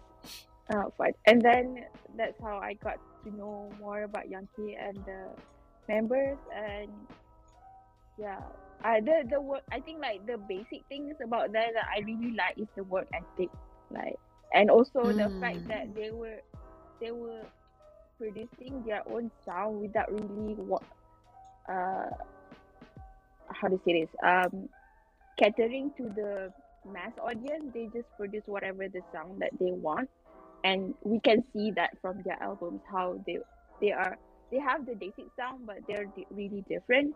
uh, 0.72 0.88
fun. 0.96 1.12
And 1.26 1.42
then 1.42 1.84
that's 2.16 2.38
how 2.40 2.58
I 2.58 2.74
got 2.74 2.96
to 3.24 3.28
know 3.36 3.70
more 3.80 4.02
about 4.04 4.28
Young 4.30 4.48
K 4.56 4.78
and 4.80 4.96
the 5.04 5.28
members 5.88 6.38
and 6.54 6.88
yeah. 8.18 8.40
Uh, 8.82 8.96
the 9.04 9.28
the 9.28 9.40
work 9.40 9.60
I 9.70 9.80
think 9.80 10.00
like 10.00 10.24
the 10.24 10.38
basic 10.48 10.80
things 10.88 11.12
about 11.22 11.52
that 11.52 11.74
that 11.76 11.84
I 11.92 12.00
really 12.00 12.32
like 12.32 12.56
is 12.56 12.68
the 12.76 12.84
work 12.84 13.06
ethic. 13.12 13.50
Like 13.92 14.16
and 14.54 14.70
also 14.70 15.12
the 15.12 15.28
fact 15.40 15.68
that 15.68 15.92
Mm. 15.92 15.94
they 15.94 16.10
were 16.10 16.40
they 17.00 17.10
were 17.12 17.44
producing 18.16 18.82
their 18.86 19.02
own 19.08 19.30
sound 19.44 19.80
without 19.80 20.08
really 20.08 20.54
what 20.56 20.82
uh 21.70 22.06
how 23.52 23.68
to 23.68 23.78
say 23.86 24.02
this 24.02 24.10
um 24.24 24.68
catering 25.38 25.92
to 25.96 26.10
the 26.14 26.52
mass 26.84 27.12
audience 27.22 27.64
they 27.74 27.88
just 27.92 28.08
produce 28.16 28.42
whatever 28.46 28.88
the 28.88 29.02
sound 29.14 29.40
that 29.40 29.52
they 29.60 29.72
want 29.72 30.08
and 30.64 30.94
we 31.04 31.20
can 31.20 31.42
see 31.52 31.72
that 31.76 31.90
from 32.00 32.22
their 32.24 32.38
albums 32.42 32.80
how 32.90 33.16
they 33.26 33.38
they 33.80 33.92
are 33.92 34.16
they 34.52 34.58
have 34.58 34.86
the 34.86 34.94
basic 34.94 35.26
sound 35.38 35.66
but 35.66 35.76
they're 35.88 36.06
di- 36.06 36.26
really 36.30 36.64
different 36.68 37.14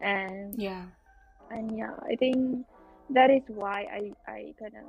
and 0.00 0.56
Yeah. 0.56 0.86
and 1.50 1.76
yeah 1.76 1.94
i 2.10 2.16
think 2.16 2.66
that 3.10 3.30
is 3.30 3.42
why 3.48 3.86
i 3.92 4.12
i 4.32 4.52
kind 4.60 4.74
of 4.76 4.88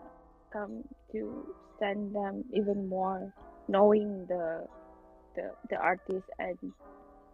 come 0.54 0.84
to 1.12 1.44
stand 1.78 2.16
them 2.16 2.44
even 2.54 2.88
more 2.90 3.32
knowing 3.68 4.26
the 4.30 4.66
the 5.36 5.52
the 5.70 5.78
artist 5.78 6.28
and 6.40 6.58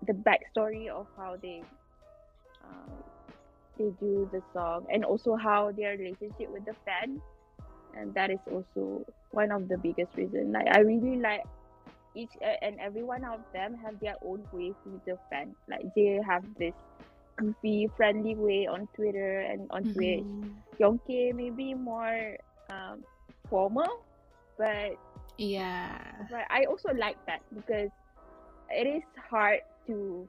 the 0.05 0.13
backstory 0.13 0.87
of 0.89 1.07
how 1.15 1.35
they 1.41 1.63
um, 2.63 3.01
they 3.77 3.89
do 3.99 4.29
the 4.31 4.41
song 4.53 4.85
and 4.91 5.03
also 5.05 5.35
how 5.35 5.71
their 5.71 5.97
relationship 5.97 6.47
with 6.49 6.65
the 6.65 6.73
fan 6.85 7.21
and 7.93 8.13
that 8.13 8.29
is 8.31 8.39
also 8.47 9.03
one 9.31 9.51
of 9.51 9.67
the 9.67 9.77
biggest 9.77 10.11
reasons 10.17 10.51
like 10.53 10.67
i 10.71 10.79
really 10.79 11.19
like 11.19 11.41
each 12.15 12.31
and 12.61 12.79
every 12.79 13.03
one 13.03 13.23
of 13.23 13.41
them 13.53 13.75
have 13.83 13.95
their 14.01 14.15
own 14.23 14.45
way 14.51 14.73
with 14.85 15.03
the 15.05 15.17
fan 15.29 15.53
like 15.69 15.81
they 15.95 16.19
have 16.27 16.43
this 16.59 16.73
goofy 17.37 17.87
friendly 17.95 18.35
way 18.35 18.67
on 18.69 18.87
twitter 18.95 19.41
and 19.41 19.67
on 19.71 19.85
twitch 19.93 20.25
Mhm. 20.25 20.63
Young 20.79 20.99
K 21.07 21.31
maybe 21.33 21.73
more 21.73 22.35
um, 22.71 23.03
formal 23.49 23.89
but 24.57 24.91
Yeah. 25.37 26.27
but 26.29 26.45
I 26.49 26.65
also 26.69 26.89
like 26.97 27.17
that 27.27 27.41
because 27.53 27.89
it 28.69 28.87
is 28.87 29.03
hard 29.29 29.59
to 29.87 30.27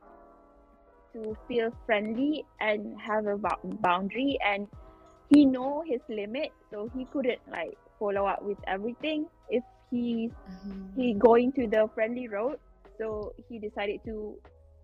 to 1.13 1.37
feel 1.47 1.71
friendly 1.87 2.45
and 2.61 2.97
have 3.01 3.27
a 3.27 3.37
boundary 3.81 4.39
and 4.45 4.67
he 5.31 5.45
know 5.47 5.83
his 5.87 6.01
limit, 6.09 6.51
so 6.71 6.89
he 6.95 7.07
couldn't 7.13 7.41
like 7.51 7.77
follow 7.99 8.27
up 8.27 8.43
with 8.43 8.59
everything. 8.67 9.27
If 9.49 9.65
he 9.91 10.31
Mhm. 10.49 10.97
he 10.97 11.15
going 11.15 11.53
to 11.53 11.67
the 11.69 11.89
friendly 11.95 12.29
road, 12.29 12.59
so 12.99 13.33
he 13.49 13.59
decided 13.59 14.01
to 14.07 14.37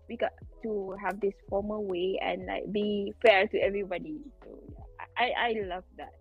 we 0.09 0.17
got 0.17 0.33
to 0.63 0.95
have 1.01 1.19
this 1.21 1.33
formal 1.49 1.85
way 1.85 2.17
and 2.21 2.45
like 2.45 2.71
be 2.71 3.13
fair 3.21 3.47
to 3.47 3.57
everybody. 3.59 4.17
So 4.43 4.49
yeah, 4.69 5.05
I 5.17 5.27
I 5.37 5.49
love 5.67 5.85
that 5.97 6.13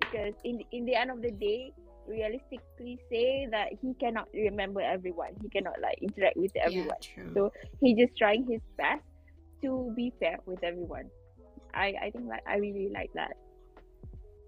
because 0.00 0.34
in 0.44 0.60
in 0.72 0.84
the 0.86 0.94
end 0.94 1.10
of 1.10 1.20
the 1.20 1.30
day, 1.32 1.72
realistically 2.06 2.98
say 3.10 3.48
that 3.50 3.68
he 3.80 3.94
cannot 3.94 4.28
remember 4.32 4.80
everyone. 4.80 5.32
He 5.42 5.48
cannot 5.48 5.80
like 5.80 5.98
interact 6.00 6.36
with 6.36 6.54
everyone. 6.56 6.96
Yeah. 7.16 7.24
So 7.34 7.52
he 7.80 7.94
just 7.94 8.16
trying 8.16 8.46
his 8.46 8.60
best 8.76 9.02
to 9.62 9.92
be 9.96 10.12
fair 10.20 10.38
with 10.46 10.62
everyone. 10.62 11.10
I 11.72 11.94
I 12.00 12.10
think 12.10 12.28
like 12.28 12.44
I 12.46 12.56
really 12.56 12.90
like 12.92 13.12
that. 13.14 13.36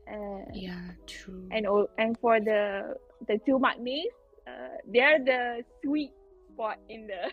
Uh, 0.07 0.47
yeah, 0.55 0.95
true. 1.07 1.49
and 1.51 1.67
all 1.67 1.89
and 1.99 2.17
for 2.21 2.39
the 2.39 2.95
the 3.27 3.39
two 3.45 3.59
maknaes, 3.59 4.15
uh, 4.47 4.79
they're 4.87 5.19
the 5.19 5.65
sweet 5.83 6.13
spot 6.53 6.79
in 6.89 7.09
the 7.09 7.33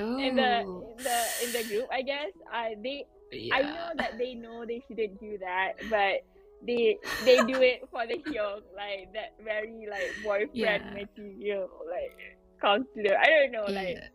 oh, 0.00 0.16
in 0.26 0.36
the 0.36 0.60
in 0.64 0.96
the 0.96 1.18
in 1.44 1.52
the 1.52 1.62
group. 1.68 1.88
I 1.92 2.00
guess 2.00 2.32
I 2.50 2.76
they 2.82 3.04
yeah. 3.30 3.56
I 3.56 3.62
know 3.62 3.90
that 3.96 4.16
they 4.16 4.34
know 4.34 4.64
they 4.64 4.82
shouldn't 4.88 5.20
do 5.20 5.36
that, 5.38 5.72
but 5.90 6.24
they 6.66 6.98
they 7.24 7.36
do 7.44 7.58
it 7.60 7.82
for 7.90 8.06
the 8.06 8.18
hyung, 8.22 8.62
like 8.76 9.10
that 9.12 9.34
very 9.42 9.86
like 9.90 10.10
boyfriend 10.22 10.54
Yeah. 10.54 10.94
material, 10.94 11.68
like 11.90 12.38
counselor. 12.60 13.18
I 13.18 13.26
don't 13.26 13.52
know, 13.52 13.66
like 13.66 13.98
yeah. 13.98 14.08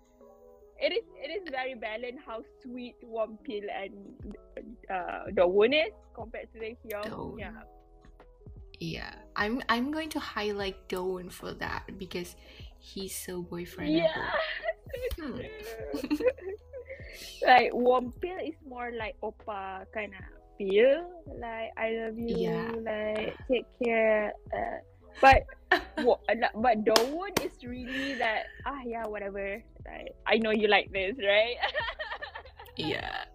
it 0.79 0.91
is 0.95 1.05
it 1.19 1.29
is 1.36 1.43
very 1.51 1.75
balanced 1.75 2.23
how 2.25 2.41
sweet 2.63 2.95
Wonpil 3.03 3.67
and 3.67 3.91
uh 4.89 5.27
Dowoon 5.36 5.75
is 5.75 5.93
compared 6.15 6.47
to 6.53 6.60
the 6.60 6.75
hyung. 6.86 7.05
Dowoon. 7.12 7.39
Yeah. 7.39 7.62
Yeah, 8.79 9.13
I'm 9.36 9.62
I'm 9.69 9.89
going 9.91 10.10
to 10.13 10.19
highlight 10.19 10.88
Dowoon 10.88 11.31
for 11.33 11.51
that 11.57 11.89
because 11.97 12.36
he's 12.79 13.15
so 13.15 13.41
boyfriend. 13.41 13.93
Yeah. 13.93 14.13
Hmm. 15.19 15.36
like 17.45 17.71
Wonpil 17.73 18.39
is 18.47 18.55
more 18.65 18.91
like 18.97 19.15
oppa 19.21 19.83
kind 19.93 20.13
of 20.15 20.23
feel 20.58 21.06
like 21.39 21.72
I 21.78 21.91
love 22.04 22.17
you, 22.17 22.38
Yeah. 22.52 22.72
like 22.82 23.36
take 23.48 23.65
care. 23.84 24.34
Uh, 24.54 24.78
but 25.22 25.43
wa- 26.06 26.22
but 26.56 26.84
Dowoon 26.86 27.34
is 27.43 27.54
really 27.65 28.15
that 28.22 28.46
ah 28.65 28.82
yeah 28.86 29.06
whatever. 29.08 29.62
Like 29.86 30.13
I 30.26 30.38
know 30.38 30.52
you 30.52 30.67
like 30.67 30.91
this, 30.91 31.15
right? 31.22 31.58
Yeah, 32.78 33.26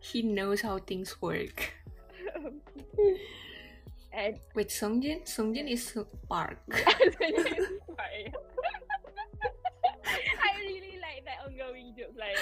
he 0.00 0.20
knows 0.20 0.60
how 0.60 0.76
things 0.78 1.16
work. 1.22 1.72
and 4.12 4.38
With 4.54 4.68
Sungjin, 4.68 5.24
Sungjin 5.24 5.68
is 5.68 5.96
Park. 6.28 6.58
Sorry. 6.70 8.32
I 10.04 10.43
really 10.43 10.43
like 11.36 11.46
ongoing 11.46 11.94
joke. 11.98 12.14
Like 12.18 12.38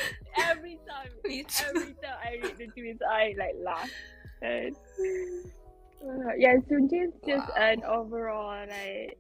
every 0.49 0.79
time, 0.89 1.11
Me 1.25 1.43
too. 1.45 1.65
every 1.69 1.95
time 2.03 2.19
I 2.25 2.31
read 2.43 2.57
the 2.59 2.67
tweets, 2.81 3.03
I 3.09 3.35
like 3.39 3.57
laugh. 3.65 3.91
And, 4.43 4.75
uh, 6.03 6.33
yeah, 6.37 6.57
Sungjin's 6.71 7.15
just 7.27 7.49
Wow. 7.49 7.55
an 7.57 7.85
overall 7.85 8.67
like 8.69 9.19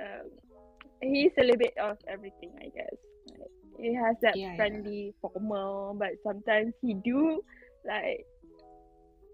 um, 0.00 0.28
he's 1.02 1.32
a 1.38 1.42
little 1.42 1.56
bit 1.56 1.74
of 1.78 1.96
everything, 2.08 2.50
I 2.60 2.68
guess. 2.74 2.94
Like, 3.38 3.50
he 3.78 3.94
has 3.94 4.16
that 4.22 4.36
Yeah, 4.36 4.50
yeah. 4.50 4.56
friendly, 4.56 5.14
formal, 5.20 5.94
but 5.98 6.10
sometimes 6.22 6.74
he 6.82 6.94
do 6.94 7.42
like 7.86 8.24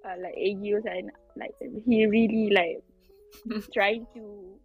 uh, 0.05 0.15
like 0.23 0.35
AUs 0.39 0.85
and 0.87 1.11
like 1.37 1.51
he 1.85 2.07
really 2.07 2.51
like 2.55 2.83
trying 3.75 4.07
to 4.15 4.59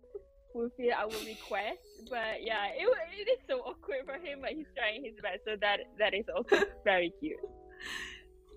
fulfill 0.54 0.94
our 0.98 1.10
request. 1.26 1.80
But 2.10 2.42
yeah, 2.44 2.68
it, 2.76 2.88
it 3.20 3.30
is 3.32 3.40
so 3.50 3.60
awkward 3.60 4.06
for 4.06 4.16
him, 4.16 4.40
but 4.42 4.52
he's 4.52 4.68
trying 4.78 5.04
his 5.04 5.14
best. 5.22 5.40
So 5.46 5.56
that 5.62 5.80
that 6.00 6.14
is 6.14 6.26
also 6.34 6.66
very 6.84 7.14
cute. 7.20 7.40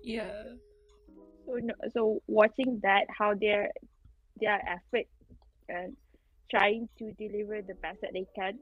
Yeah. 0.03 0.31
So 1.45 1.55
no, 1.61 1.73
so 1.93 2.21
watching 2.27 2.79
that, 2.83 3.05
how 3.09 3.33
their 3.35 3.69
their 4.39 4.59
effort 4.67 5.07
and 5.69 5.95
trying 6.51 6.87
to 6.99 7.11
deliver 7.13 7.61
the 7.61 7.75
best 7.81 8.01
that 8.01 8.11
they 8.13 8.25
can 8.35 8.59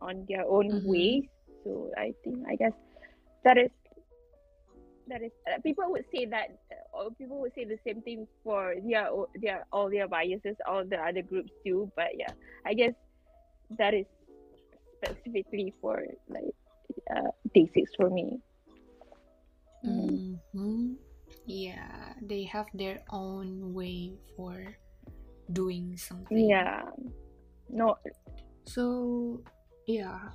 on 0.00 0.26
their 0.28 0.44
own 0.44 0.70
Mhm. 0.70 0.84
ways. 0.84 1.24
So 1.64 1.90
I 1.96 2.12
think 2.24 2.44
I 2.48 2.56
guess 2.56 2.72
that 3.44 3.56
is 3.58 3.70
that 5.08 5.22
is 5.22 5.32
uh, 5.46 5.60
people 5.62 5.84
would 5.90 6.04
say 6.14 6.24
that 6.26 6.63
people 7.18 7.40
would 7.40 7.52
say 7.54 7.64
the 7.64 7.78
same 7.86 8.02
thing 8.02 8.26
for 8.42 8.74
their 8.86 9.08
their 9.40 9.66
all 9.72 9.90
their 9.90 10.08
biases, 10.08 10.56
all 10.66 10.84
the 10.84 10.96
other 10.98 11.22
groups 11.22 11.50
too. 11.64 11.90
But 11.96 12.14
yeah, 12.16 12.32
I 12.64 12.74
guess 12.74 12.94
that 13.78 13.94
is 13.94 14.06
specifically 15.02 15.74
for 15.80 16.02
like 16.28 16.54
uh, 17.14 17.30
day 17.54 17.70
six 17.74 17.90
for 17.96 18.10
me. 18.10 18.40
Mm. 19.84 20.38
hmm 20.52 20.94
Yeah, 21.44 22.14
they 22.22 22.44
have 22.48 22.66
their 22.72 23.04
own 23.12 23.74
way 23.74 24.16
for 24.36 24.56
doing 25.52 25.96
something. 25.96 26.48
Yeah. 26.48 26.88
No, 27.68 27.96
So, 28.64 29.42
yeah. 29.86 30.30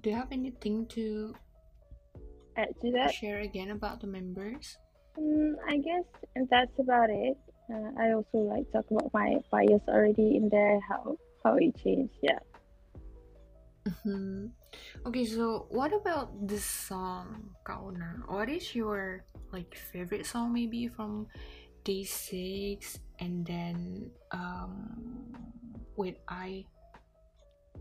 Do 0.00 0.10
you 0.10 0.16
have 0.16 0.32
anything 0.32 0.84
to 0.98 1.32
add 2.56 2.74
to 2.82 2.90
that. 2.92 3.14
share 3.14 3.40
again 3.40 3.70
about 3.70 4.00
the 4.00 4.06
members? 4.10 4.76
Mm, 5.18 5.54
I 5.68 5.76
guess 5.78 6.04
that's 6.50 6.78
about 6.78 7.10
it. 7.10 7.36
Uh, 7.70 7.90
I 7.98 8.12
also 8.12 8.38
like 8.38 8.70
talk 8.72 8.84
about 8.90 9.10
my 9.12 9.36
bias 9.50 9.82
already 9.88 10.36
in 10.36 10.48
there, 10.48 10.80
how 10.88 11.16
how 11.44 11.56
it 11.56 11.76
changed. 11.76 12.14
Yeah. 12.22 12.38
hmm 14.02 14.46
Okay, 15.06 15.24
so 15.26 15.66
what 15.70 15.92
about 15.92 16.30
this 16.46 16.64
song, 16.64 17.50
Kauna? 17.66 18.22
What 18.30 18.48
is 18.48 18.74
your 18.74 19.24
like 19.52 19.74
favorite 19.74 20.26
song 20.26 20.52
maybe 20.52 20.88
from 20.88 21.26
day 21.84 22.04
six 22.04 22.98
and 23.18 23.44
then 23.44 24.10
um 24.30 25.34
wait 25.96 26.18
I 26.28 26.64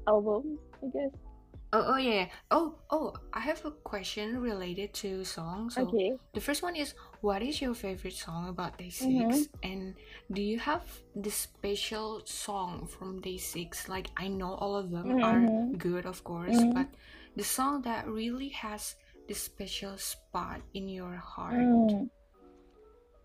Album, 0.08 0.58
I 0.82 0.88
guess. 0.90 1.31
Oh 1.74 1.84
oh 1.96 1.98
yeah 1.98 2.28
oh 2.52 2.76
oh 2.90 3.14
I 3.34 3.40
have 3.42 3.64
a 3.66 3.72
question 3.72 4.40
related 4.42 4.94
to 5.06 5.24
songs. 5.24 5.76
So 5.76 5.96
Okay. 5.96 6.18
the 6.34 6.42
first 6.42 6.64
one 6.64 6.76
is 6.76 6.94
what 7.22 7.42
is 7.42 7.62
your 7.62 7.74
favorite 7.74 8.14
song 8.16 8.50
about 8.50 8.78
day 8.78 8.90
6 8.90 9.48
Mhm. 9.48 9.50
and 9.64 9.96
do 10.32 10.42
you 10.42 10.60
have 10.60 10.84
this 11.16 11.36
special 11.36 12.22
song 12.26 12.88
from 12.88 13.20
day 13.22 13.38
six 13.38 13.88
like 13.90 14.10
i 14.18 14.28
know 14.28 14.54
all 14.56 14.76
of 14.76 14.92
them 14.92 15.16
are 15.22 15.50
Mhm. 15.50 15.78
good 15.78 16.06
of 16.06 16.24
course 16.24 16.64
Mhm. 16.64 16.74
but 16.74 16.88
the 17.36 17.44
song 17.44 17.82
that 17.84 18.08
really 18.08 18.50
has 18.50 18.96
this 19.28 19.40
special 19.44 19.98
spot 19.98 20.62
in 20.74 20.88
your 20.88 21.16
heart 21.16 21.72
Mm. 21.76 22.10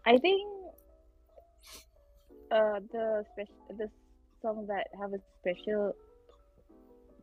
I 0.07 0.17
think 0.19 0.43
uh 2.51 2.79
the 2.93 3.25
special 3.33 3.63
the 3.79 3.89
song 4.43 4.67
that 4.69 4.87
have 5.01 5.13
a 5.13 5.21
special 5.41 5.93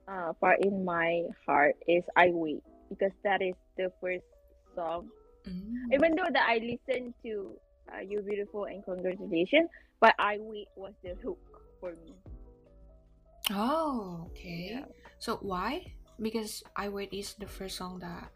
uh 0.07 0.33
part 0.39 0.59
in 0.61 0.83
my 0.85 1.23
heart 1.45 1.75
is 1.87 2.03
I 2.15 2.29
Wait 2.31 2.63
because 2.89 3.11
that 3.23 3.41
is 3.41 3.55
the 3.77 3.91
first 4.01 4.25
song 4.75 5.09
Mm. 5.43 5.91
even 5.91 6.15
though 6.15 6.31
that 6.31 6.47
I 6.47 6.63
listened 6.63 7.11
to 7.27 7.51
uh, 7.91 7.99
You 7.99 8.23
Beautiful 8.23 8.63
and 8.63 8.79
Congratulations, 8.85 9.67
but 9.99 10.15
I 10.17 10.37
Wait 10.39 10.69
was 10.79 10.93
the 11.03 11.19
hook 11.19 11.35
for 11.83 11.91
me. 11.99 12.15
oh 13.51 14.31
okay 14.31 14.79
Yeah. 14.79 14.85
so 15.19 15.35
why 15.43 15.83
because 16.21 16.63
i 16.79 16.87
wait 16.87 17.11
is 17.11 17.35
the 17.43 17.47
first 17.47 17.75
song 17.75 17.99
that 17.99 18.31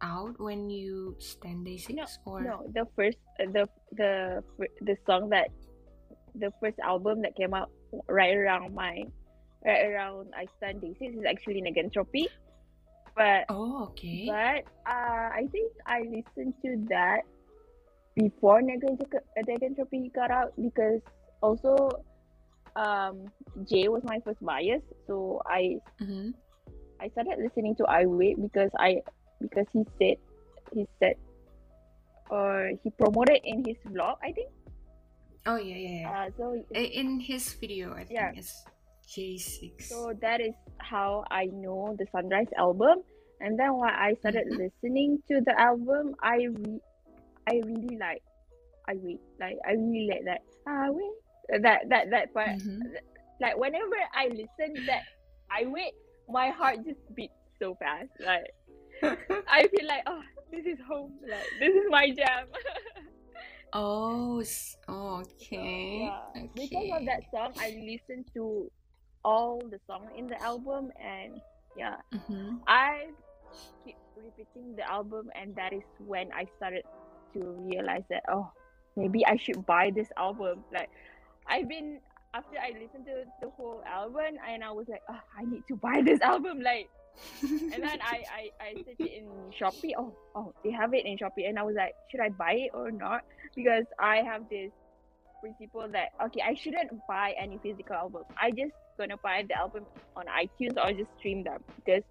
out 0.00 0.40
when 0.40 0.70
you 0.70 1.16
stand 1.20 1.64
day 1.68 1.76
six 1.76 2.16
or 2.24 2.40
No, 2.40 2.64
the 2.72 2.88
first 2.96 3.20
uh, 3.40 3.44
the 3.52 3.68
the 3.92 4.40
the 4.80 4.96
song 5.04 5.28
that 5.36 5.48
the 6.34 6.48
first 6.60 6.78
album 6.80 7.20
that 7.22 7.36
came 7.36 7.52
out 7.52 7.68
right 8.08 8.32
around 8.36 8.72
my 8.74 9.04
around 9.72 10.32
I 10.36 10.46
stand 10.58 10.80
day 10.80 10.94
six 10.98 11.16
is 11.16 11.24
actually 11.28 11.62
Negentropy. 11.62 12.26
But 13.16 13.46
oh 13.48 13.84
okay 13.94 14.26
but 14.26 14.66
uh, 14.90 15.28
I 15.32 15.46
think 15.52 15.70
I 15.86 16.00
listened 16.02 16.54
to 16.66 16.84
that 16.90 17.22
before 18.16 18.60
Negentropy 18.60 20.12
got 20.12 20.30
out 20.30 20.52
because 20.60 21.00
also 21.40 21.88
um 22.76 23.30
Jay 23.70 23.86
was 23.88 24.02
my 24.04 24.18
first 24.24 24.42
bias, 24.44 24.82
so 25.06 25.40
I 25.46 25.78
Mhm. 26.02 26.34
I 27.00 27.08
started 27.10 27.38
listening 27.38 27.74
to 27.76 27.86
I 27.86 28.06
Wait 28.06 28.34
because 28.40 28.70
I 28.78 29.02
because 29.40 29.66
he 29.72 29.84
said 29.98 30.16
he 30.74 30.86
said 30.98 31.14
or 32.30 32.72
he 32.82 32.90
promoted 32.98 33.38
in 33.44 33.62
his 33.66 33.76
vlog 33.86 34.16
I 34.22 34.32
think. 34.32 34.50
oh 35.46 35.56
yeah 35.60 35.76
yeah, 35.76 35.96
yeah. 36.00 36.08
Uh, 36.10 36.28
so 36.40 36.44
in 36.72 37.20
his 37.20 37.52
video 37.60 37.92
i 37.92 38.00
think 38.02 38.16
Yeah. 38.16 38.32
it's 38.34 38.64
j6 39.08 39.88
so 39.90 40.12
that 40.20 40.40
is 40.40 40.54
how 40.80 41.24
I 41.30 41.46
know 41.46 41.94
the 41.98 42.06
Sunrise 42.12 42.48
album. 42.56 43.02
And 43.40 43.58
then 43.58 43.76
when 43.76 43.90
I 43.90 44.14
started 44.20 44.46
Mhm. 44.48 44.58
listening 44.58 45.22
to 45.28 45.40
the 45.44 45.58
album, 45.60 46.14
I 46.22 46.46
re- 46.50 46.80
I 47.48 47.60
really 47.64 47.96
like 47.98 48.22
I 48.88 48.94
wait. 48.96 49.20
Like 49.40 49.56
I 49.66 49.72
really 49.72 50.08
like 50.10 50.24
that. 50.24 50.40
I 50.66 50.90
wait. 50.90 51.62
That 51.62 51.88
that 51.90 52.10
that 52.10 52.32
part. 52.34 52.56
Mhm. 52.58 52.80
Like 53.40 53.56
whenever 53.58 53.96
I 54.14 54.28
listen 54.28 54.86
that, 54.86 55.02
I 55.50 55.66
wait. 55.66 55.92
My 56.28 56.50
heart 56.50 56.78
just 56.84 57.00
beats 57.14 57.34
so 57.60 57.74
fast. 57.76 58.08
Like 58.20 58.48
I 59.48 59.68
feel 59.72 59.86
like 59.86 60.02
oh, 60.06 60.22
this 60.50 60.64
is 60.66 60.78
home. 60.88 61.12
Like 61.28 61.46
this 61.60 61.74
is 61.74 61.84
my 61.90 62.10
jam. 62.10 62.46
Oh, 63.72 64.40
s- 64.40 64.76
okay. 64.88 66.06
yeah. 66.06 66.20
Because 66.54 66.88
of 66.94 67.02
Okay. 67.02 67.06
that 67.06 67.22
song, 67.30 67.52
I 67.58 67.68
listened 67.84 68.26
to 68.34 68.70
all 69.24 69.60
the 69.70 69.78
songs 69.86 70.10
in 70.16 70.28
the 70.28 70.40
album, 70.42 70.90
and 71.00 71.40
yeah, 71.74 71.96
Mhm. 72.14 72.60
I 72.66 73.12
keep 73.84 73.96
repeating 74.16 74.76
the 74.76 74.88
album, 74.88 75.30
and 75.34 75.54
that 75.56 75.72
is 75.72 75.82
when 75.98 76.30
I 76.32 76.46
started 76.56 76.84
to 77.34 77.40
realize 77.70 78.04
that 78.10 78.22
oh, 78.28 78.50
maybe 78.96 79.24
I 79.26 79.36
should 79.36 79.64
buy 79.66 79.90
this 79.94 80.08
album. 80.16 80.64
Like, 80.72 80.90
I've 81.48 81.68
been 81.68 82.00
after 82.34 82.56
I 82.58 82.72
listened 82.78 83.06
to 83.06 83.24
the 83.40 83.50
whole 83.56 83.82
album, 83.86 84.36
and 84.46 84.64
I 84.64 84.70
was 84.72 84.86
like, 84.88 85.02
oh, 85.08 85.20
I 85.38 85.44
need 85.44 85.64
to 85.68 85.76
buy 85.76 86.02
this 86.04 86.20
album. 86.22 86.60
Like, 86.60 86.90
and 87.72 87.82
then 87.82 87.98
I 88.02 88.24
I 88.30 88.42
I 88.60 88.70
searched 88.84 89.02
it 89.04 89.12
in 89.12 89.50
Shopee. 89.52 89.92
Oh 89.98 90.16
oh, 90.34 90.54
they 90.64 90.70
have 90.72 90.92
it 90.94 91.04
in 91.06 91.16
Shopee, 91.18 91.48
and 91.48 91.58
I 91.58 91.62
was 91.62 91.74
like, 91.76 91.94
should 92.10 92.20
I 92.20 92.30
buy 92.30 92.52
it 92.54 92.70
or 92.74 92.90
not? 92.90 93.22
Because 93.54 93.84
I 93.98 94.18
have 94.18 94.48
this 94.50 94.72
principle 95.40 95.88
that 95.92 96.10
okay, 96.24 96.40
I 96.44 96.54
shouldn't 96.54 96.90
buy 97.08 97.34
any 97.40 97.58
physical 97.62 97.96
album. 97.96 98.22
I 98.40 98.50
just 98.50 98.72
gonna 98.98 99.16
buy 99.22 99.44
the 99.48 99.54
album 99.56 99.84
on 100.16 100.26
iTunes 100.26 100.76
or 100.76 100.92
just 100.92 101.10
stream 101.18 101.44
them 101.44 101.60
because 101.76 102.02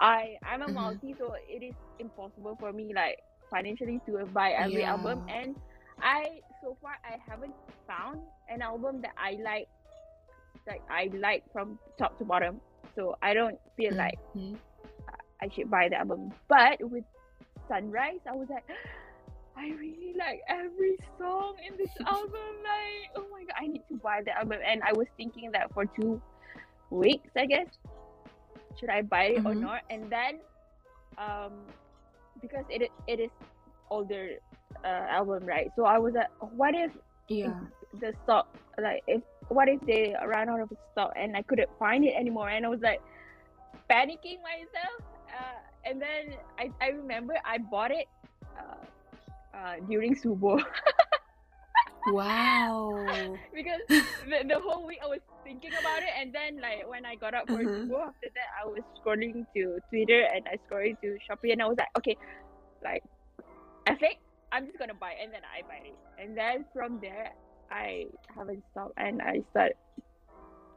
I 0.00 0.36
I'm 0.44 0.62
a 0.62 0.68
Mhm. 0.68 0.70
multi, 0.70 1.14
so 1.18 1.32
it 1.48 1.64
is 1.64 1.74
impossible 1.98 2.56
for 2.58 2.72
me 2.72 2.92
like 2.94 3.16
financially 3.50 4.00
to 4.06 4.26
buy 4.32 4.50
every 4.52 4.84
album. 4.84 5.22
And 5.28 5.56
I 6.02 6.40
so 6.62 6.76
far 6.80 6.92
I 7.04 7.16
haven't 7.28 7.54
found 7.86 8.20
an 8.48 8.62
album 8.62 9.00
that 9.02 9.12
I 9.18 9.36
like, 9.44 9.68
like 10.66 10.82
I 10.90 11.10
like 11.20 11.44
from 11.52 11.78
top 11.98 12.16
to 12.18 12.24
bottom. 12.24 12.60
So 12.94 13.14
I 13.22 13.34
don't 13.34 13.58
feel 13.76 13.94
like 13.96 14.18
Mhm. 14.34 14.60
I 15.42 15.48
should 15.48 15.70
buy 15.70 15.88
the 15.88 15.96
album. 15.96 16.34
But 16.48 16.78
with 16.80 17.04
Sunrise, 17.68 18.20
I 18.28 18.34
was 18.34 18.48
like, 18.50 18.64
I 19.58 19.70
really 19.80 20.14
like 20.18 20.40
every 20.48 20.96
song 21.18 21.56
in 21.68 21.76
this 21.78 21.90
album. 22.06 22.52
Like, 22.62 23.10
oh 23.16 23.26
my 23.32 23.44
god, 23.44 23.56
I 23.60 23.66
need 23.66 23.82
to 23.90 23.98
buy 24.02 24.22
the 24.24 24.36
album. 24.36 24.58
And 24.66 24.82
I 24.84 24.92
was 24.94 25.08
thinking 25.16 25.50
that 25.52 25.72
for 25.74 25.86
two 25.86 26.22
weeks, 26.90 27.30
I 27.36 27.46
guess, 27.46 27.66
should 28.78 28.90
I 28.90 29.02
buy 29.02 29.24
it 29.38 29.42
or 29.46 29.54
Mhm. 29.54 29.62
not? 29.62 29.82
And 29.90 30.10
then, 30.10 30.40
um, 31.18 31.52
because 32.40 32.64
it 32.70 32.90
it 33.08 33.20
is 33.20 33.30
older 33.90 34.30
uh, 34.84 35.04
album, 35.10 35.44
right? 35.46 35.68
So 35.76 35.84
I 35.84 35.98
was 35.98 36.14
like, 36.14 36.28
what 36.40 36.74
if 36.74 36.92
Yeah. 37.28 37.60
the 38.00 38.12
stock 38.24 38.46
like 38.80 39.02
if 39.08 39.22
what 39.48 39.68
if 39.68 39.80
they 39.86 40.14
ran 40.26 40.48
out 40.48 40.60
of 40.60 40.70
stock 40.92 41.12
and 41.16 41.36
I 41.36 41.42
couldn't 41.42 41.68
find 41.78 42.04
it 42.04 42.14
anymore 42.18 42.48
and 42.48 42.64
I 42.64 42.68
was 42.68 42.80
like 42.82 43.00
panicking 43.90 44.38
myself 44.42 45.00
uh, 45.34 45.58
and 45.90 46.00
then 46.00 46.36
I, 46.58 46.70
I 46.80 46.88
remember 46.90 47.34
I 47.44 47.58
bought 47.58 47.90
it 47.90 48.06
uh, 49.58 49.74
during 49.88 50.14
Subo 50.14 50.62
Wow. 52.06 53.38
because 53.52 53.80
the, 53.88 54.46
the 54.48 54.58
whole 54.60 54.86
week 54.86 54.98
I 55.04 55.08
was 55.08 55.20
thinking 55.44 55.72
about 55.78 55.98
it 56.02 56.08
and 56.18 56.32
then 56.32 56.60
like 56.60 56.88
when 56.88 57.04
I 57.04 57.16
got 57.16 57.34
up 57.34 57.46
for 57.48 57.58
Mhm. 57.60 57.88
Subo 57.88 58.00
after 58.06 58.28
that 58.34 58.48
I 58.62 58.66
was 58.66 58.82
scrolling 58.96 59.44
to 59.56 59.78
Twitter 59.90 60.22
and 60.34 60.46
I 60.48 60.56
scrolling 60.64 60.96
to 61.02 61.18
Shopee 61.28 61.52
and 61.52 61.60
I 61.62 61.66
was 61.66 61.76
like 61.78 61.88
okay 61.98 62.16
like 62.82 63.02
I 63.86 63.94
think 63.96 64.16
I'm 64.52 64.66
just 64.66 64.78
gonna 64.78 64.94
buy 64.94 65.12
it 65.12 65.24
and 65.24 65.32
then 65.34 65.42
I 65.44 65.62
buy 65.68 65.80
it 65.84 65.98
and 66.18 66.36
then 66.36 66.64
from 66.72 66.98
there 67.00 67.30
I 67.70 68.06
haven't 68.36 68.64
stopped 68.70 68.94
and 68.96 69.20
I 69.20 69.42
start 69.50 69.72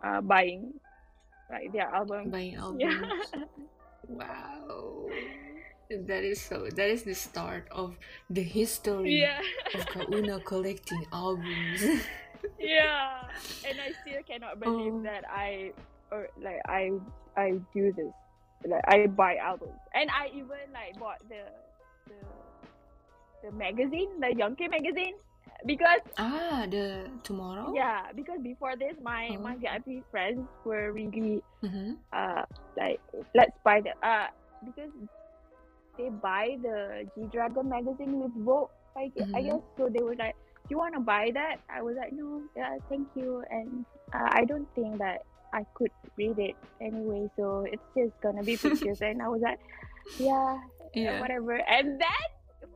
uh, 0.03 0.19
buying 0.21 0.73
like 1.49 1.71
their 1.71 1.87
album 1.93 2.31
Buying 2.31 2.55
albums. 2.59 2.81
yeah 2.81 2.99
Wow. 4.07 5.07
That 6.07 6.23
is 6.23 6.39
so. 6.41 6.67
That 6.71 6.89
is 6.89 7.03
the 7.03 7.13
start 7.15 7.67
of 7.71 7.97
the 8.29 8.43
history 8.43 9.19
yeah 9.21 9.41
of 9.75 9.85
Kauna 9.91 10.43
collecting 10.45 11.03
albums. 11.11 11.81
yeah 12.59 13.27
and 13.67 13.75
I 13.77 13.91
still 14.01 14.21
cannot 14.25 14.59
believe 14.59 14.93
Oh. 14.93 15.03
that 15.03 15.23
I 15.29 15.73
or 16.11 16.27
like 16.41 16.61
I 16.67 16.89
I 17.37 17.59
do 17.73 17.91
this 17.93 18.09
like 18.65 18.81
I 18.87 19.05
buy 19.07 19.37
albums 19.37 19.77
and 19.93 20.09
I 20.09 20.27
even 20.33 20.65
like 20.73 20.97
bought 20.99 21.21
the 21.29 21.43
the 22.09 22.17
the 23.43 23.51
magazine 23.57 24.09
the 24.19 24.33
Young 24.35 24.55
K 24.55 24.67
magazine 24.67 25.13
because 25.65 26.01
ah, 26.17 26.65
the 26.69 27.05
tomorrow. 27.23 27.73
yeah 27.75 28.09
because 28.15 28.39
before 28.41 28.73
this 28.75 28.97
my 29.01 29.37
my 29.41 29.53
Oh. 29.53 29.61
VIP 29.61 30.01
friends 30.09 30.41
were 30.65 30.91
really 30.93 31.41
Mm-hmm. 31.61 31.93
uh 32.13 32.41
like 32.77 32.97
let's 33.37 33.53
buy 33.63 33.81
the 33.85 33.93
uh 34.01 34.27
because 34.65 34.89
they 35.97 36.09
buy 36.09 36.57
the 36.61 37.07
G 37.15 37.25
Dragon 37.31 37.69
magazine 37.69 38.19
with 38.19 38.31
Vogue 38.45 38.69
I, 38.95 39.07
gue- 39.15 39.31
I 39.35 39.41
guess 39.41 39.61
so 39.77 39.89
they 39.89 40.03
were 40.03 40.15
like 40.15 40.35
do 40.63 40.67
you 40.69 40.77
want 40.77 40.93
to 40.95 40.99
buy 40.99 41.31
that 41.33 41.57
I 41.69 41.81
was 41.81 41.95
like 41.97 42.13
no 42.13 42.41
yeah 42.55 42.77
thank 42.89 43.07
you 43.15 43.43
and 43.49 43.85
uh, 44.13 44.27
I 44.31 44.45
don't 44.45 44.67
think 44.75 44.97
that 44.99 45.19
I 45.53 45.65
could 45.73 45.91
read 46.17 46.39
it 46.39 46.55
anyway 46.81 47.29
so 47.35 47.65
it's 47.69 47.83
just 47.95 48.19
gonna 48.21 48.43
be 48.43 48.57
pictures 48.61 49.01
and 49.01 49.21
I 49.21 49.27
was 49.27 49.41
like 49.41 49.59
yeah, 50.19 50.57
yeah. 50.93 51.03
Yeah. 51.03 51.21
whatever 51.21 51.53
and 51.55 51.99
then 51.99 52.23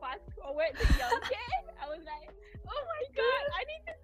fast 0.00 0.20
forward 0.40 0.72
to 0.78 0.86
Young 0.98 1.20
K 1.22 1.34
I 1.82 1.88
was 1.88 2.00
like 2.04 2.30
oh 2.68 2.82
my 2.92 3.02
god 3.16 3.42
I 3.54 3.62
need 3.64 3.82
to 3.86 3.94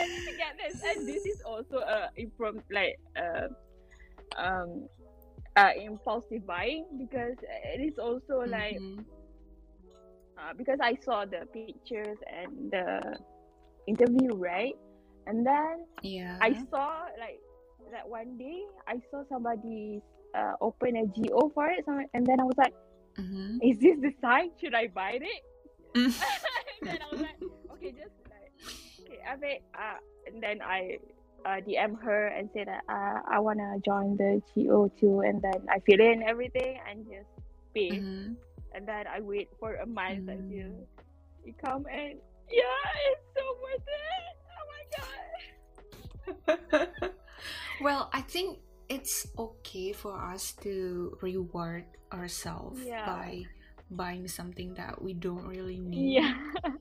I 0.00 0.06
need 0.08 0.24
to 0.30 0.36
get 0.36 0.52
this 0.58 0.82
and 0.84 1.08
this 1.08 1.24
is 1.26 1.40
also 1.42 1.78
a 1.78 2.10
from 2.36 2.62
like 2.70 2.98
uh 3.16 3.48
um 4.36 4.88
uh 5.56 5.70
impulsive 5.80 6.46
buying 6.46 6.84
because 6.98 7.36
it 7.74 7.80
is 7.80 7.98
also 7.98 8.44
like 8.48 8.78
Mhm. 8.80 9.04
uh, 10.38 10.52
because 10.56 10.78
I 10.82 10.96
saw 11.04 11.24
the 11.24 11.46
pictures 11.52 12.18
and 12.28 12.70
the 12.70 13.18
interview 13.86 14.34
right 14.34 14.74
and 15.26 15.46
then 15.46 15.86
Yeah. 16.02 16.38
I 16.40 16.54
saw 16.70 17.06
like 17.18 17.40
that 17.92 18.08
one 18.08 18.36
day 18.36 18.62
I 18.86 19.00
saw 19.10 19.22
somebody 19.28 20.02
uh, 20.34 20.52
open 20.60 20.96
a 20.96 21.06
GO 21.06 21.50
for 21.54 21.68
it 21.68 21.84
and 21.86 22.26
then 22.26 22.40
I 22.40 22.44
was 22.44 22.58
like 22.58 22.74
Mhm. 23.18 23.58
is 23.62 23.78
this 23.78 23.98
the 24.00 24.12
sign 24.20 24.50
should 24.60 24.74
I 24.74 24.88
buy 24.88 25.18
it 25.22 25.42
Mm. 25.96 26.12
and 26.12 26.84
then 26.84 26.98
I 27.00 27.08
was 27.12 27.20
like 27.20 27.40
okay 27.72 27.90
just 27.92 28.12
like 28.28 28.52
okay 29.00 29.20
I 29.26 29.36
think 29.36 29.62
uh 29.74 29.96
and 30.26 30.42
then 30.42 30.60
I 30.60 30.98
uh, 31.44 31.60
DM 31.66 32.00
her 32.02 32.28
and 32.28 32.48
say 32.54 32.64
that 32.64 32.82
uh, 32.88 33.20
I 33.28 33.38
wanna 33.40 33.76
join 33.84 34.16
the 34.16 34.40
GO 34.54 34.88
too 34.98 35.20
and 35.20 35.42
then 35.42 35.66
I 35.70 35.78
fill 35.84 36.00
in 36.00 36.22
everything 36.22 36.78
and 36.88 37.04
just 37.06 37.28
pay 37.74 38.00
Mhm. 38.00 38.36
and 38.74 38.82
then 38.88 39.06
I 39.06 39.20
wait 39.20 39.48
for 39.60 39.74
a 39.76 39.86
month 39.86 40.26
Mm. 40.26 40.38
until 40.38 40.72
it 41.44 41.54
come 41.62 41.86
and 41.90 42.18
yeah 42.50 42.86
it's 43.10 43.24
so 43.36 43.44
worth 43.62 43.86
it 43.86 44.34
oh 44.56 44.64
my 44.72 44.82
god 44.96 45.22
well, 47.80 48.10
I 48.12 48.20
think 48.22 48.58
it's 48.88 49.26
okay 49.38 49.92
for 49.92 50.14
us 50.18 50.52
to 50.62 51.16
reward 51.22 51.84
ourselves 52.12 52.80
Yeah. 52.82 53.06
by 53.06 53.44
buying 53.90 54.26
something 54.26 54.74
that 54.74 55.00
we 55.02 55.12
don't 55.14 55.46
really 55.46 55.78
need. 55.78 56.18
yeah 56.22 56.34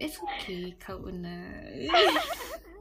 It's 0.00 0.16
okay, 0.22 0.72
Kauna. 0.78 1.34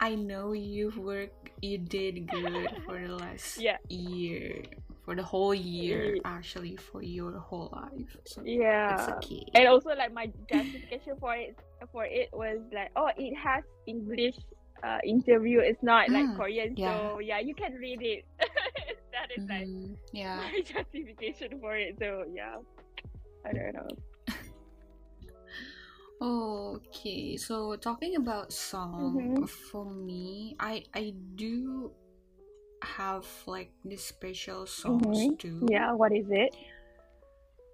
I 0.00 0.14
know 0.14 0.52
you've 0.52 0.98
worked, 0.98 1.50
you 1.62 1.78
did 1.78 2.28
good 2.28 2.76
for 2.86 2.98
the 3.00 3.14
last 3.16 3.58
Yeah. 3.58 3.78
year, 3.88 4.62
for 5.04 5.14
the 5.14 5.22
whole 5.22 5.54
year, 5.54 6.16
actually, 6.24 6.76
for 6.76 7.02
your 7.02 7.38
whole 7.38 7.70
life. 7.72 8.16
So 8.24 8.42
yeah 8.44 9.14
okay. 9.22 9.44
and 9.54 9.68
also 9.68 9.90
like 9.90 10.12
my 10.12 10.30
justification 10.48 11.14
for 11.18 11.34
it 11.34 11.56
for 11.92 12.04
it 12.04 12.28
was 12.32 12.58
like 12.72 12.90
oh 12.96 13.10
it 13.16 13.34
has 13.36 13.62
english 13.86 14.34
uh, 14.82 14.98
interview 15.04 15.60
it's 15.60 15.82
not 15.82 16.10
like 16.10 16.24
Mm, 16.26 16.36
korean 16.36 16.76
yeah. 16.76 16.92
so 16.92 17.18
yeah 17.18 17.38
you 17.38 17.54
can 17.54 17.74
read 17.74 18.00
it 18.02 18.24
that 19.12 19.30
is 19.34 19.42
like 19.48 19.66
Mhm, 19.66 19.96
Yeah. 20.12 20.36
my 20.36 20.60
justification 20.66 21.58
for 21.60 21.76
it 21.76 21.96
so 21.98 22.24
yeah 22.34 22.56
i 23.44 23.52
don't 23.52 23.74
know 23.74 23.88
Okay, 26.20 27.36
so 27.36 27.76
talking 27.76 28.16
about 28.16 28.52
song, 28.52 29.44
Mhm. 29.44 29.48
for 29.48 29.84
me, 29.84 30.56
I 30.58 30.84
I 30.94 31.12
do 31.36 31.92
have 32.82 33.26
like 33.46 33.72
these 33.84 34.04
special 34.04 34.66
songs 34.66 35.28
Mhm. 35.28 35.38
too. 35.38 35.66
yeah 35.70 35.92
what 35.92 36.12
is 36.12 36.26
it 36.30 36.54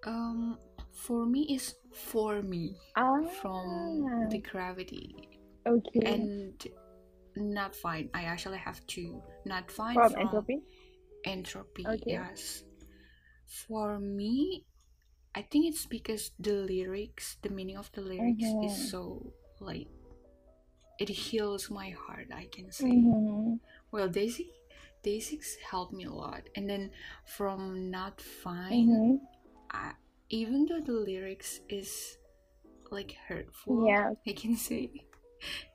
Um, 0.05 0.59
for 0.93 1.25
me 1.27 1.55
is 1.55 1.75
for 1.95 2.43
me 2.43 2.75
ah 2.97 3.23
from 3.41 4.29
the 4.31 4.39
gravity 4.39 5.15
okay 5.67 6.01
and 6.05 6.67
not 7.37 7.75
fine. 7.75 8.11
I 8.15 8.25
actually 8.25 8.59
have 8.59 8.85
two. 8.87 9.23
Not 9.47 9.71
fine 9.71 9.95
from 9.95 10.11
from 10.11 10.21
entropy 10.23 10.63
entropy. 11.25 11.85
Okay. 11.87 12.13
Yes. 12.13 12.65
For 13.47 13.99
me, 13.99 14.65
I 15.35 15.43
think 15.43 15.67
it's 15.67 15.87
because 15.87 16.33
the 16.39 16.53
lyrics, 16.53 17.37
the 17.43 17.49
meaning 17.49 17.77
of 17.77 17.91
the 17.93 18.03
lyrics 18.03 18.45
Mhm. 18.45 18.67
is 18.67 18.91
so 18.91 19.33
like 19.61 19.89
it 20.99 21.09
heals 21.09 21.71
my 21.71 21.91
heart, 21.91 22.29
I 22.33 22.47
can 22.53 22.71
say. 22.71 22.93
Mhm. 22.93 23.59
Well, 23.91 24.09
Daisy 24.09 24.53
Day6 25.03 25.57
helped 25.59 25.93
me 25.93 26.05
a 26.05 26.13
lot. 26.13 26.47
And 26.55 26.69
then 26.69 26.93
from 27.25 27.91
Not 27.91 28.21
Fine, 28.21 28.87
Mhm. 28.89 29.21
I, 29.71 29.95
even 30.29 30.67
though 30.67 30.81
the 30.81 30.93
lyrics 30.93 31.61
is 31.69 32.19
like 32.93 33.13
hurtful, 33.27 33.87
Yeah. 33.89 34.13
I 34.27 34.33
can 34.33 34.55
say 34.55 34.93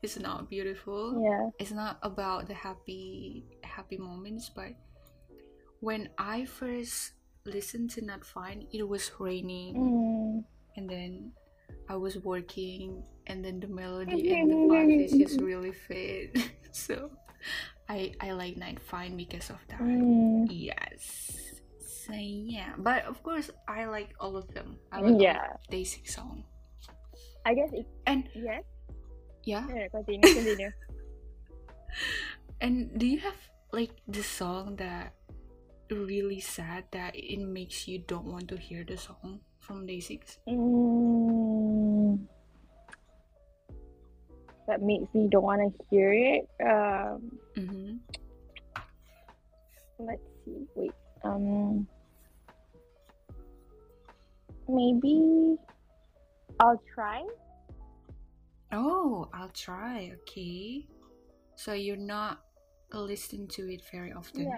it's 0.01 0.17
not 0.19 0.49
beautiful. 0.49 1.19
Yeah. 1.21 1.49
It's 1.59 1.73
not 1.73 1.97
about 2.03 2.47
the 2.47 2.53
happy 2.53 3.43
happy 3.63 3.97
moments, 3.97 4.49
but 4.53 4.77
when 5.81 6.09
I 6.17 6.45
first 6.45 7.16
listened 7.47 7.89
to 7.95 8.01
Not 8.03 8.23
Fine, 8.25 8.67
it 8.71 8.83
was 8.87 9.09
raining 9.19 9.75
Mm. 9.75 10.43
and 10.75 10.85
then 10.89 11.31
I 11.89 11.95
was 11.95 12.19
working 12.19 13.03
and 13.27 13.43
then 13.43 13.59
the 13.59 13.67
melody 13.67 14.31
and 14.35 14.51
the 14.51 14.55
vibe 14.55 15.03
is 15.05 15.11
just 15.15 15.39
really 15.41 15.71
fit. 15.71 16.35
so 16.71 17.09
I 17.89 18.11
I 18.19 18.31
like 18.35 18.57
Not 18.59 18.79
Fine 18.83 19.15
because 19.15 19.49
of 19.49 19.59
that. 19.71 19.79
Mm. 19.79 20.47
Yes. 20.51 21.33
So 21.79 22.13
yeah, 22.15 22.75
but 22.77 23.03
of 23.07 23.19
course 23.23 23.49
I 23.67 23.85
like 23.87 24.11
all 24.19 24.35
of 24.37 24.47
them. 24.53 24.75
I 24.91 24.99
like 25.01 25.19
Yeah. 25.19 25.55
Day 25.71 25.83
Six 25.83 26.15
song. 26.15 26.43
I 27.47 27.55
guess 27.55 27.71
it. 27.71 27.87
And 28.05 28.27
Yes. 28.35 28.63
yeah, 29.47 29.63
no, 29.67 29.87
continue. 29.91 30.27
Continue. 30.35 30.71
and 32.61 32.91
do 32.99 33.05
you 33.07 33.19
have 33.19 33.35
like 33.71 33.91
the 34.07 34.23
song 34.23 34.75
that 34.77 35.13
really 35.91 36.39
sad 36.39 36.85
that 36.91 37.15
it 37.15 37.39
makes 37.39 37.87
you 37.87 37.99
don't 37.99 38.25
want 38.25 38.47
to 38.49 38.57
hear 38.57 38.83
the 38.83 38.97
song 38.97 39.39
from 39.59 39.85
Day 39.85 39.99
Six? 39.99 40.39
Mm. 40.47 42.19
That 44.67 44.81
makes 44.81 45.07
me 45.13 45.27
don't 45.29 45.43
want 45.43 45.61
to 45.61 45.85
hear 45.89 46.11
it. 46.13 46.47
Um, 46.61 47.31
Mm-hmm. 47.55 47.97
let's 49.99 50.21
see. 50.45 50.67
Wait. 50.75 50.91
Um, 51.23 51.87
maybe 54.67 55.55
I'll 56.59 56.81
try. 56.93 57.25
Oh, 58.73 59.29
I'll 59.33 59.49
try. 59.55 60.11
Okay. 60.21 60.85
So 61.55 61.73
you're 61.73 61.95
not 61.95 62.41
listening 62.93 63.47
to 63.55 63.71
it 63.71 63.81
very 63.91 64.11
often. 64.11 64.43
Yeah. 64.43 64.57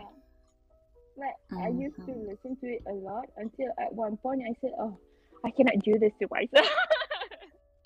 Like 1.20 1.36
I 1.51 1.67
used 1.70 1.95
to 2.05 2.13
listen 2.13 2.55
to 2.61 2.67
it 2.67 2.82
a 2.88 2.93
lot 2.93 3.26
until 3.38 3.67
at 3.80 3.93
one 3.93 4.15
point 4.17 4.41
I 4.47 4.53
said, 4.61 4.72
"Oh, 4.80 4.97
I 5.43 5.51
cannot 5.51 5.80
do 5.84 5.99
this 5.99 6.13
to 6.22 6.28
myself." 6.32 6.70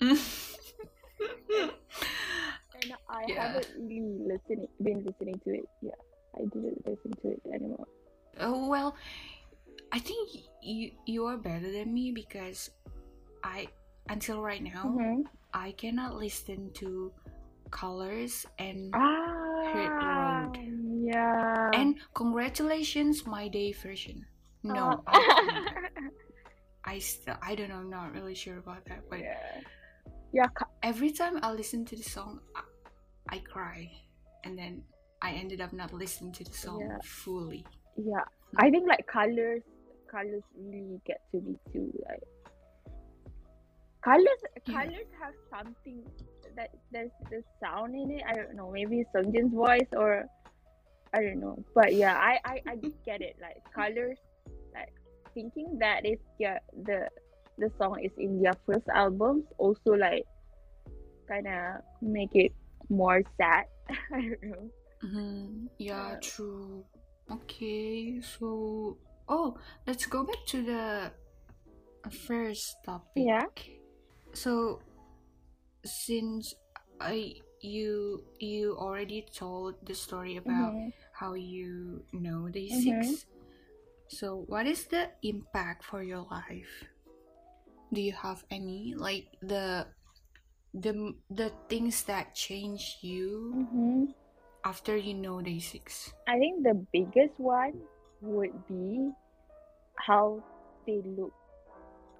and 1.60 2.92
I 3.08 3.24
Yeah. 3.28 3.42
haven't 3.48 3.66
really 3.78 4.18
listening 4.26 4.68
been 4.82 5.04
listening 5.04 5.40
to 5.44 5.50
it. 5.54 5.64
Yeah, 5.82 5.98
I 6.36 6.40
didn't 6.52 6.86
listen 6.86 7.12
to 7.22 7.28
it 7.30 7.42
anymore. 7.52 7.86
oh 8.40 8.68
well, 8.68 8.94
I 9.92 9.98
think 9.98 10.30
you 10.62 10.90
you 11.06 11.26
are 11.26 11.36
better 11.36 11.70
than 11.70 11.92
me 11.94 12.12
because 12.12 12.70
I 13.42 13.68
until 14.08 14.42
right 14.42 14.62
now 14.62 14.84
Mhm. 14.84 15.24
I 15.52 15.72
cannot 15.72 16.16
listen 16.16 16.70
to 16.74 17.12
colors 17.70 18.46
and 18.58 18.90
Ah, 18.94 19.70
Road. 19.74 20.58
Yeah. 21.04 21.70
and 21.74 21.96
congratulations 22.14 23.26
my 23.26 23.48
day 23.48 23.72
version. 23.72 24.24
No, 24.62 25.00
Oh. 25.00 25.02
I. 25.06 25.90
I 26.86 26.98
still 26.98 27.36
I 27.40 27.54
don't 27.54 27.68
know. 27.68 27.76
I'm 27.80 27.90
not 27.90 28.12
really 28.12 28.34
sure 28.34 28.58
about 28.58 28.84
that, 28.86 29.08
but 29.08 29.20
yeah. 29.20 29.60
Yeah, 30.32 30.48
every 30.82 31.12
time 31.12 31.38
I 31.42 31.52
listen 31.52 31.84
to 31.86 31.96
the 31.96 32.02
song, 32.02 32.40
I, 32.56 33.36
I 33.36 33.38
cry, 33.38 33.90
and 34.44 34.58
then 34.58 34.82
I 35.22 35.30
ended 35.32 35.60
up 35.60 35.72
not 35.72 35.92
listening 35.94 36.32
to 36.32 36.44
the 36.44 36.52
song 36.52 36.80
Yeah. 36.80 36.98
fully. 37.04 37.64
yeah. 37.96 38.24
Hmm. 38.52 38.56
I 38.64 38.70
think 38.70 38.88
like 38.88 39.06
colors, 39.06 39.62
colors 40.10 40.42
really 40.58 41.00
get 41.06 41.20
to 41.32 41.40
me 41.40 41.56
too. 41.72 41.88
Like 42.08 42.20
colors, 44.02 44.40
Yeah. 44.66 44.74
colors 44.84 45.08
have 45.22 45.34
something 45.54 46.02
that 46.56 46.70
there's 46.92 47.10
the 47.30 47.42
sound 47.62 47.94
in 47.94 48.10
it. 48.18 48.22
I 48.28 48.34
don't 48.34 48.54
know, 48.54 48.70
maybe 48.70 49.04
Sungjin's 49.14 49.54
voice 49.54 49.88
or 49.96 50.24
I 51.14 51.22
don't 51.22 51.38
know. 51.40 51.62
But 51.74 51.94
yeah, 51.94 52.18
I 52.18 52.38
I, 52.44 52.56
I 52.66 52.74
get 53.06 53.22
it. 53.22 53.36
Like 53.40 53.62
colors, 53.74 54.18
like 54.74 54.90
thinking 55.32 55.78
that 55.78 56.04
is 56.04 56.18
yeah 56.38 56.58
the 56.74 57.06
the 57.58 57.70
song 57.78 58.02
is 58.02 58.10
in 58.18 58.42
their 58.42 58.54
first 58.66 58.86
albums 58.90 59.44
also 59.58 59.94
like 59.94 60.26
kind 61.28 61.46
of 61.46 61.80
make 62.02 62.34
it 62.34 62.52
more 62.90 63.22
sad. 63.38 63.64
I 64.12 64.20
don't 64.20 64.42
know. 64.42 64.64
hmm 65.00 65.66
Yeah, 65.78 66.16
Uh, 66.16 66.16
true. 66.20 66.84
Okay, 67.30 68.20
so 68.20 68.98
oh, 69.28 69.56
let's 69.86 70.04
go 70.06 70.24
back 70.24 70.42
to 70.52 70.62
the 70.62 71.12
first 72.26 72.76
topic. 72.84 73.16
Yeah. 73.16 73.46
So, 74.34 74.82
since 75.84 76.54
I 77.00 77.34
you 77.60 78.24
you 78.38 78.76
already 78.76 79.24
told 79.32 79.80
the 79.86 79.94
story 79.94 80.36
about 80.36 80.74
Mhm. 80.74 80.92
How 81.14 81.34
you 81.34 82.04
know 82.12 82.48
day 82.48 82.68
Mhm. 82.68 82.82
six, 82.82 83.26
so 84.08 84.44
what 84.48 84.66
is 84.66 84.86
the 84.86 85.10
impact 85.22 85.84
for 85.84 86.02
your 86.02 86.26
life? 86.30 86.84
Do 87.92 88.00
you 88.00 88.12
have 88.12 88.44
any 88.50 88.94
like 88.96 89.26
the 89.40 89.86
the 90.74 91.14
the 91.30 91.52
things 91.68 92.04
that 92.04 92.34
change 92.34 92.98
you 93.02 93.54
Mhm. 93.54 94.14
after 94.64 94.96
you 94.96 95.14
know 95.14 95.40
day 95.40 95.60
six? 95.60 96.12
I 96.26 96.38
think 96.38 96.62
the 96.64 96.74
biggest 96.92 97.38
one 97.38 97.74
would 98.20 98.66
be 98.66 99.12
how 99.96 100.42
they 100.86 101.02
look, 101.04 101.32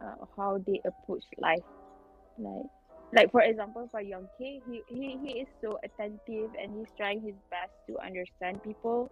uh, 0.01 0.27
how 0.37 0.59
they 0.67 0.81
approach 0.85 1.25
life. 1.39 1.65
Like, 2.39 2.71
like 3.15 3.31
for 3.31 3.43
example, 3.43 3.89
for 3.91 4.01
Young 4.01 4.29
K, 4.39 4.61
he, 4.67 4.83
he 4.89 5.19
he 5.23 5.41
is 5.41 5.49
so 5.63 5.79
attentive 5.85 6.51
and 6.61 6.75
he's 6.75 6.93
trying 6.97 7.23
his 7.23 7.37
best 7.51 7.73
to 7.89 7.99
understand 8.05 8.63
people, 8.63 9.11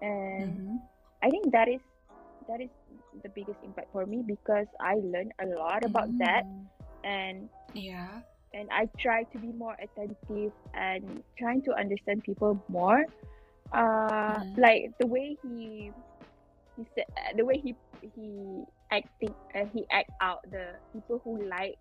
and 0.00 0.60
Mhm. 0.60 0.78
I 1.22 1.30
think 1.30 1.52
that 1.52 1.68
is 1.68 1.80
that 2.48 2.60
is 2.60 2.70
the 3.22 3.30
biggest 3.34 3.58
impact 3.62 3.88
for 3.92 4.06
me 4.06 4.22
because 4.26 4.66
I 4.80 4.94
learned 4.96 5.32
a 5.42 5.46
lot 5.46 5.84
about 5.84 6.08
that, 6.18 6.44
Mm. 6.44 6.68
and 7.04 7.48
Yeah. 7.74 8.22
and 8.54 8.68
I 8.72 8.86
try 8.98 9.24
to 9.32 9.38
be 9.38 9.52
more 9.52 9.76
attentive 9.80 10.52
and 10.74 11.22
trying 11.38 11.62
to 11.64 11.72
understand 11.74 12.22
people 12.24 12.62
more. 12.68 13.04
Uh, 13.72 14.38
Mhm. 14.38 14.56
like 14.56 14.90
the 15.00 15.06
way 15.06 15.36
he 15.42 15.92
he 16.76 16.84
said, 16.94 17.04
uh, 17.16 17.32
the 17.36 17.44
way 17.44 17.60
he 17.62 17.74
he 18.14 18.64
acting, 18.90 19.34
uh, 19.54 19.64
he 19.72 19.84
act 19.90 20.10
out 20.22 20.38
the 20.50 20.74
people 20.92 21.20
who 21.24 21.38
like 21.48 21.74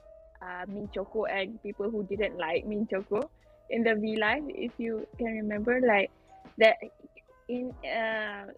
uh, 0.43 0.65
Min 0.67 0.89
Choco 0.93 1.25
and 1.25 1.61
people 1.63 1.89
who 1.89 2.03
didn't 2.03 2.37
like 2.37 2.67
Min 2.67 2.87
Choco 2.87 3.29
in 3.69 3.83
the 3.83 3.95
V 3.95 4.17
Live. 4.17 4.43
If 4.47 4.71
you 4.77 5.07
can 5.17 5.39
remember, 5.39 5.79
like 5.79 6.11
that 6.59 6.75
in 7.47 7.71
uh, 7.87 8.51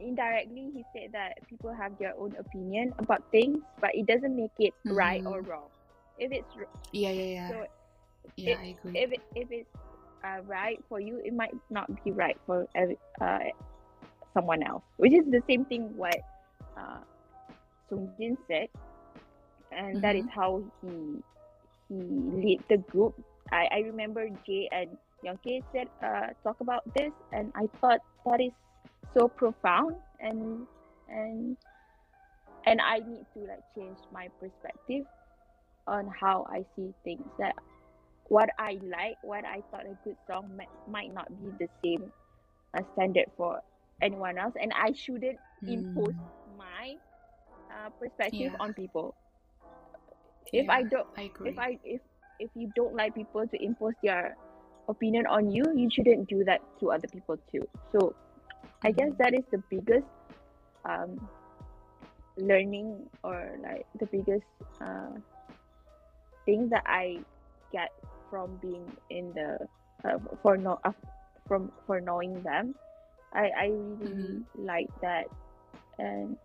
indirectly 0.00 0.70
he 0.74 0.84
said 0.94 1.12
that 1.12 1.38
people 1.48 1.72
have 1.72 1.96
their 1.98 2.14
own 2.18 2.34
opinion 2.38 2.92
about 2.98 3.22
things, 3.30 3.58
but 3.80 3.90
it 3.94 4.06
doesn't 4.06 4.34
make 4.34 4.52
it 4.58 4.74
right 4.86 5.22
or 5.24 5.42
wrong. 5.42 5.68
If 6.18 6.32
it's 6.32 6.52
Yeah, 6.92 7.10
yeah, 7.10 7.22
yeah. 7.22 7.48
so 7.48 7.56
yeah, 8.36 8.56
I 8.58 8.76
agree. 8.76 8.98
if 8.98 9.12
it, 9.12 9.22
if 9.34 9.48
it's 9.50 9.70
uh, 10.24 10.42
right 10.46 10.82
for 10.88 11.00
you, 11.00 11.20
it 11.24 11.32
might 11.32 11.54
not 11.70 11.88
be 12.04 12.12
right 12.12 12.36
for 12.46 12.66
uh, 12.76 13.38
someone 14.34 14.62
else. 14.62 14.82
Which 14.96 15.12
is 15.12 15.24
the 15.30 15.42
same 15.48 15.64
thing 15.64 15.96
what 15.96 16.16
uh, 16.76 17.00
Sungjin 17.90 18.36
said, 18.48 18.68
and 19.80 20.02
that 20.02 20.16
is 20.16 20.24
Mhm. 20.24 20.34
how 20.34 20.64
he 20.82 21.22
he 21.88 21.96
lead 21.96 22.60
the 22.70 22.78
group. 22.90 23.14
I, 23.52 23.68
I 23.72 23.78
remember 23.86 24.26
Jae 24.48 24.68
and 24.72 24.98
Young 25.22 25.38
K 25.46 25.64
said 25.74 25.88
uh, 26.04 26.28
talk 26.44 26.58
about 26.60 26.82
this, 26.96 27.12
and 27.32 27.52
I 27.56 27.66
thought 27.80 28.00
that 28.26 28.40
is 28.40 28.52
so 29.18 29.28
profound 29.28 29.96
and 30.20 30.66
and 31.08 31.56
and 32.66 32.80
I 32.80 32.98
need 33.00 33.26
to 33.34 33.40
like 33.48 33.64
change 33.76 33.98
my 34.12 34.28
perspective 34.40 35.06
on 35.86 36.08
how 36.20 36.46
I 36.50 36.64
see 36.76 36.94
things. 37.04 37.26
That 37.38 37.54
what 38.28 38.50
I 38.58 38.78
like, 38.82 39.18
what 39.22 39.44
I 39.44 39.62
thought 39.70 39.86
a 39.86 39.94
good 40.04 40.16
song 40.30 40.56
might, 40.56 40.70
might 40.86 41.12
not 41.14 41.28
be 41.38 41.52
the 41.58 41.68
same 41.84 42.12
uh, 42.76 42.82
standard 42.94 43.26
for 43.36 43.60
anyone 44.02 44.38
else, 44.38 44.54
and 44.60 44.72
I 44.74 44.92
shouldn't 44.94 45.40
impose 45.66 46.14
Mm, 46.14 46.30
my 46.56 46.96
uh, 47.70 47.90
perspective 48.00 48.52
Yeah. 48.52 48.60
on 48.60 48.74
people. 48.74 49.16
If 50.52 50.68
I 50.68 50.82
don't, 50.84 51.06
I 51.16 51.22
agree. 51.22 51.50
if 51.50 51.58
I 51.58 51.78
if 51.84 52.00
if 52.38 52.50
you 52.54 52.70
don't 52.74 52.94
like 52.94 53.14
people 53.14 53.46
to 53.46 53.64
impose 53.64 53.94
their 54.02 54.36
opinion 54.88 55.26
on 55.26 55.50
you, 55.50 55.64
you 55.74 55.88
shouldn't 55.90 56.28
do 56.28 56.44
that 56.44 56.60
to 56.80 56.90
other 56.92 57.08
people 57.12 57.36
too. 57.52 57.62
So, 57.94 58.16
I 58.84 58.92
guess 58.92 59.10
Mhm. 59.10 59.16
that 59.18 59.34
is 59.34 59.44
the 59.52 59.62
biggest 59.70 60.06
um 60.88 61.30
learning 62.36 63.06
or 63.22 63.56
like 63.62 63.86
the 63.98 64.06
biggest 64.10 64.46
uh, 64.80 65.10
thing 66.46 66.68
that 66.70 66.82
I 66.86 67.20
get 67.72 67.90
from 68.30 68.58
being 68.60 68.90
in 69.10 69.32
the 69.34 69.58
uh, 70.08 70.18
for 70.42 70.56
no 70.56 70.78
uh, 70.84 70.92
from 71.48 71.70
for 71.86 72.00
knowing 72.00 72.42
them. 72.42 72.74
I 73.34 73.50
I 73.56 73.66
really 73.70 74.44
like 74.56 74.88
that, 75.02 75.26
and 75.98 76.36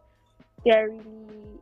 they're 0.65 0.89
really 0.89 1.59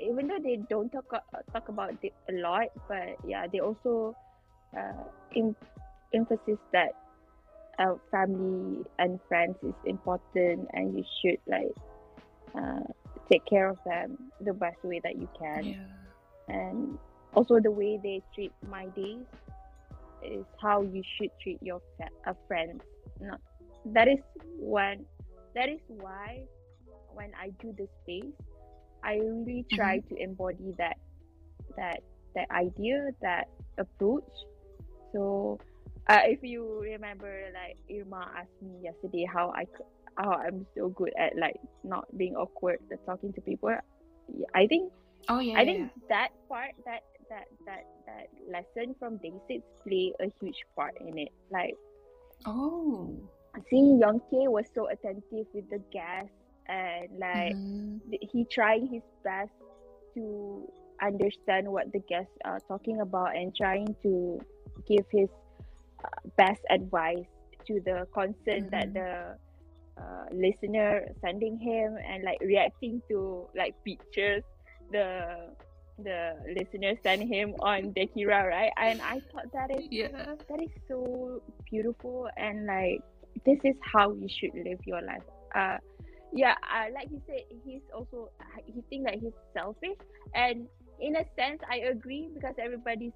even 0.00 0.26
though 0.26 0.38
they 0.42 0.58
don't 0.68 0.90
talk 0.90 1.06
a- 1.12 1.42
talk 1.52 1.68
about 1.68 1.92
it 2.02 2.12
a 2.30 2.32
lot, 2.40 2.66
but 2.88 3.16
yeah, 3.24 3.46
they 3.52 3.60
also 3.60 4.16
uh, 4.76 5.04
em- 5.36 5.56
emphasis 6.14 6.58
that 6.72 6.92
uh, 7.78 7.94
family 8.10 8.84
and 8.98 9.18
friends 9.28 9.56
is 9.62 9.74
important, 9.84 10.66
and 10.72 10.96
you 10.96 11.04
should 11.20 11.38
like 11.46 11.74
uh, 12.58 12.84
take 13.30 13.42
care 13.48 13.68
of 13.70 13.78
them 13.84 14.16
the 14.40 14.52
best 14.54 14.78
way 14.82 15.00
that 15.02 15.16
you 15.16 15.28
can 15.38 15.74
Yeah. 15.74 15.86
and 16.48 16.98
also 17.34 17.58
the 17.62 17.70
way 17.70 17.98
they 18.02 18.22
treat 18.34 18.52
my 18.66 18.86
days 18.96 19.26
is 20.22 20.46
how 20.60 20.82
you 20.82 21.02
should 21.16 21.30
treat 21.42 21.58
your 21.62 21.80
fa- 21.98 22.10
uh, 22.26 22.34
friends 22.46 22.80
not 23.20 23.40
that 23.84 24.08
is 24.08 24.18
when 24.58 25.04
that 25.54 25.68
is 25.68 25.80
why 25.88 26.38
when 27.08 27.30
i 27.40 27.50
do 27.60 27.72
the 27.76 27.86
space 28.02 28.34
i 29.04 29.14
really 29.16 29.64
try 29.72 29.98
to 30.08 30.14
embody 30.16 30.72
that 30.78 30.96
that 31.76 32.00
that 32.34 32.50
idea 32.50 33.10
that 33.20 33.48
approach 33.78 34.28
so 35.12 35.58
uh, 36.08 36.20
if 36.24 36.40
you 36.42 36.80
remember 36.82 37.44
like 37.54 37.76
irma 37.90 38.30
asked 38.36 38.60
me 38.62 38.80
yesterday 38.82 39.26
how 39.32 39.52
i 39.56 39.64
how 40.16 40.32
i'm 40.32 40.66
so 40.76 40.88
good 40.90 41.12
at 41.18 41.36
like 41.38 41.56
not 41.84 42.04
being 42.16 42.34
awkward 42.36 42.78
at 42.92 43.04
talking 43.06 43.32
to 43.32 43.40
people 43.40 43.74
i 44.54 44.66
think 44.66 44.92
Oh 45.28 45.38
yeah. 45.38 45.58
I 45.58 45.62
yeah, 45.62 45.64
think 45.64 45.92
that 46.08 46.30
part, 46.48 46.72
that 46.84 47.02
that 47.30 47.46
that 47.66 47.84
that 48.06 48.26
lesson 48.50 48.94
from 48.98 49.18
day 49.18 49.32
six 49.48 49.62
play 49.86 50.12
a 50.20 50.26
huge 50.40 50.58
part 50.74 50.94
in 51.00 51.18
it. 51.18 51.28
Like 51.50 51.74
yeah. 52.46 52.52
Oh. 52.52 53.16
seeing 53.70 53.98
Young 53.98 54.20
K 54.30 54.48
was 54.48 54.66
so 54.74 54.88
attentive 54.88 55.46
with 55.54 55.68
the 55.70 55.78
guests 55.92 56.34
and 56.72 57.08
like 57.20 57.56
Mhm. 57.60 58.20
he 58.32 58.46
trying 58.52 58.88
his 58.92 59.02
best 59.24 59.52
to 60.14 60.66
understand 61.02 61.68
what 61.68 61.86
the 61.92 62.00
guests 62.08 62.36
are 62.44 62.60
talking 62.68 63.00
about 63.00 63.36
and 63.36 63.54
trying 63.56 63.96
to 64.02 64.44
give 64.88 65.06
his 65.12 65.28
uh, 66.04 66.28
best 66.38 66.60
advice 66.70 67.28
to 67.66 67.80
the 67.84 68.06
concern 68.14 68.68
that 68.72 68.88
Mhm. 68.88 68.94
the 68.94 69.36
uh, 70.00 70.24
listener 70.32 71.02
sending 71.24 71.58
him 71.58 71.96
and 72.08 72.24
like 72.24 72.38
reacting 72.42 73.02
to 73.10 73.48
like 73.56 73.74
pictures 73.86 74.44
the 74.90 75.48
the 75.98 76.32
listener 76.56 76.94
sent 77.02 77.22
him 77.22 77.54
on 77.60 77.92
Dekira, 77.94 78.48
right? 78.48 78.72
And 78.78 79.00
I 79.02 79.20
thought 79.32 79.46
that 79.52 79.70
is 79.76 79.84
Yeah. 79.90 80.36
that 80.48 80.60
is 80.62 80.70
so 80.88 81.40
beautiful 81.70 82.28
and 82.36 82.66
like 82.66 83.00
this 83.46 83.58
is 83.64 83.76
how 83.92 84.12
you 84.12 84.28
should 84.28 84.52
live 84.54 84.78
your 84.86 85.02
life 85.02 85.24
uh 85.54 85.76
yeah 86.32 86.54
uh, 86.74 86.86
like 86.94 87.08
he 87.08 87.18
said 87.26 87.40
he's 87.64 87.82
also 87.94 88.28
he 88.66 88.82
think 88.88 89.04
that 89.04 89.14
he's 89.14 89.32
selfish 89.56 89.98
and 90.34 90.66
in 91.00 91.16
a 91.16 91.24
sense 91.38 91.60
i 91.70 91.76
agree 91.90 92.28
because 92.34 92.54
everybody's 92.58 93.12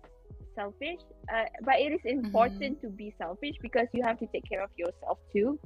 selfish 0.54 1.00
uh, 1.32 1.44
but 1.64 1.76
it 1.78 1.92
is 1.92 2.00
important 2.04 2.80
to 2.80 2.88
be 2.90 3.14
selfish 3.18 3.54
because 3.62 3.86
you 3.92 4.02
have 4.04 4.18
to 4.18 4.26
take 4.32 4.44
care 4.48 4.62
of 4.62 4.70
yourself 4.76 5.18
too 5.32 5.58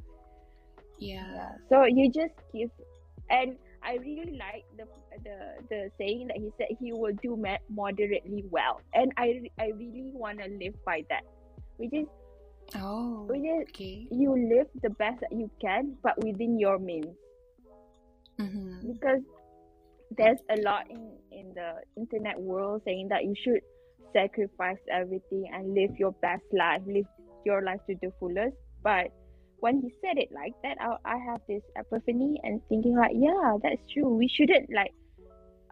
Yeah. 0.98 1.24
yeah. 1.34 1.51
so 1.68 1.84
you 1.84 2.11
just 2.11 2.34
give 2.55 2.70
and 3.30 3.57
i 3.82 3.94
really 3.96 4.36
like 4.38 4.64
the 4.76 4.84
the 5.24 5.36
the 5.70 5.90
saying 5.98 6.28
that 6.28 6.36
he 6.36 6.51
said 6.59 6.68
he 6.78 6.92
will 6.92 7.14
do 7.22 7.36
ma- 7.36 7.62
moderately 7.70 8.44
well 8.51 8.80
and 8.94 9.12
i 9.16 9.40
i 9.59 9.70
really 9.78 10.11
want 10.12 10.38
to 10.38 10.48
live 10.61 10.74
by 10.84 11.03
that 11.09 11.22
which 11.78 11.92
is 11.92 12.07
Oh. 12.76 13.24
which 13.28 13.40
is 13.42 13.66
Okay. 13.70 14.07
you 14.11 14.30
live 14.32 14.66
the 14.82 14.90
best 14.90 15.20
that 15.20 15.32
you 15.32 15.51
can 15.61 15.96
but 16.03 16.14
within 16.22 16.59
your 16.59 16.78
means 16.78 17.16
Mm-hmm. 18.41 18.93
because 18.93 19.22
there's 20.16 20.38
a 20.51 20.61
lot 20.62 20.84
in 20.91 21.18
in 21.30 21.53
the 21.55 21.72
internet 21.97 22.38
world 22.41 22.82
saying 22.84 23.09
that 23.11 23.24
you 23.24 23.34
should 23.45 23.61
sacrifice 24.12 24.78
everything 24.91 25.45
and 25.53 25.74
live 25.74 25.91
your 25.99 26.12
best 26.22 26.43
life 26.53 26.82
live 26.86 27.07
your 27.45 27.62
life 27.62 27.80
to 27.88 27.95
the 28.03 28.11
fullest 28.18 28.57
but 28.82 29.07
when 29.61 29.80
he 29.82 29.91
said 30.01 30.16
it 30.18 30.28
like 30.34 30.53
that 30.62 30.76
i, 30.80 30.97
I 31.05 31.16
have 31.30 31.41
this 31.49 31.62
epiphany 31.76 32.41
and 32.43 32.61
thinking 32.68 32.97
like 32.97 33.12
yeah 33.14 33.57
that's 33.62 33.82
true 33.93 34.09
we 34.16 34.28
shouldn't 34.28 34.68
like 34.74 34.93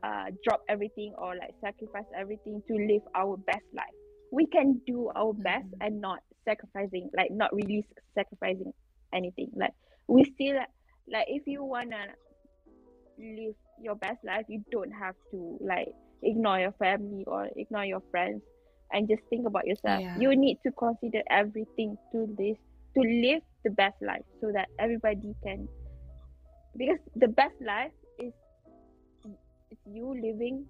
uh 0.03 0.27
drop 0.45 0.61
everything 0.69 1.15
or 1.19 1.35
like 1.37 1.51
sacrifice 1.61 2.07
everything 2.17 2.63
to 2.69 2.75
live 2.75 3.03
our 3.17 3.37
best 3.39 3.67
life 3.75 3.97
we 4.31 4.47
can 4.47 4.81
do 4.87 5.11
our 5.17 5.33
best 5.33 5.67
Mhm. 5.67 5.87
and 5.87 6.01
not 6.01 6.21
sacrificing 6.45 7.11
like 7.17 7.31
not 7.33 7.53
really 7.55 7.85
sacrificing 8.15 8.73
anything 9.13 9.51
like 9.57 9.73
we 10.07 10.25
still 10.35 10.57
like 11.11 11.27
if 11.29 11.43
you 11.47 11.65
wanna 11.65 12.05
live 13.19 13.55
your 13.79 13.95
best 13.97 14.19
life 14.25 14.45
you 14.49 14.63
don't 14.71 14.93
have 14.93 15.15
to 15.31 15.59
like 15.61 15.89
ignore 16.23 16.59
your 16.59 16.73
family 16.73 17.25
or 17.27 17.49
ignore 17.57 17.85
your 17.85 18.03
friends 18.11 18.43
and 18.93 19.09
just 19.09 19.23
think 19.31 19.47
about 19.47 19.67
yourself 19.67 20.03
Yeah. 20.03 20.17
you 20.17 20.35
need 20.37 20.59
to 20.67 20.73
consider 20.79 21.23
everything 21.31 21.97
to 22.13 22.27
this 22.39 22.57
to 22.97 23.03
live 23.03 23.43
the 23.65 23.71
best 23.71 23.97
life 24.03 24.25
so 24.41 24.51
that 24.53 24.69
everybody 24.79 25.35
can 25.45 25.69
because 26.77 26.99
the 27.17 27.29
best 27.29 27.55
life 27.61 27.93
is 28.19 28.33
is 29.71 29.79
you 29.85 30.09
living 30.15 30.67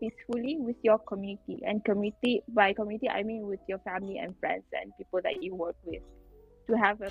peacefully 0.00 0.56
with 0.58 0.76
your 0.82 0.98
community 1.08 1.58
and 1.62 1.84
community 1.84 2.42
by 2.48 2.72
community 2.72 3.08
i 3.08 3.22
mean 3.22 3.46
with 3.46 3.60
your 3.68 3.78
family 3.80 4.18
and 4.18 4.34
friends 4.40 4.64
and 4.72 4.92
people 4.96 5.20
that 5.22 5.36
you 5.40 5.54
work 5.54 5.76
with 5.84 6.02
to 6.68 6.76
have 6.76 7.00
a, 7.02 7.10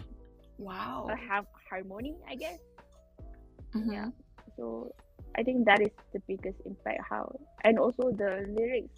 Wow. 0.58 1.08
a 1.10 1.16
have 1.16 1.46
harmony 1.70 2.16
i 2.30 2.36
guess 2.36 2.60
Mhm. 3.74 3.92
yeah 3.92 4.10
so 4.62 4.94
i 5.38 5.44
think 5.44 5.66
that 5.66 5.82
is 5.82 5.90
the 6.14 6.22
biggest 6.28 6.58
impact 6.66 7.02
how 7.10 7.26
and 7.64 7.80
also 7.80 8.12
the 8.12 8.46
lyrics 8.56 8.94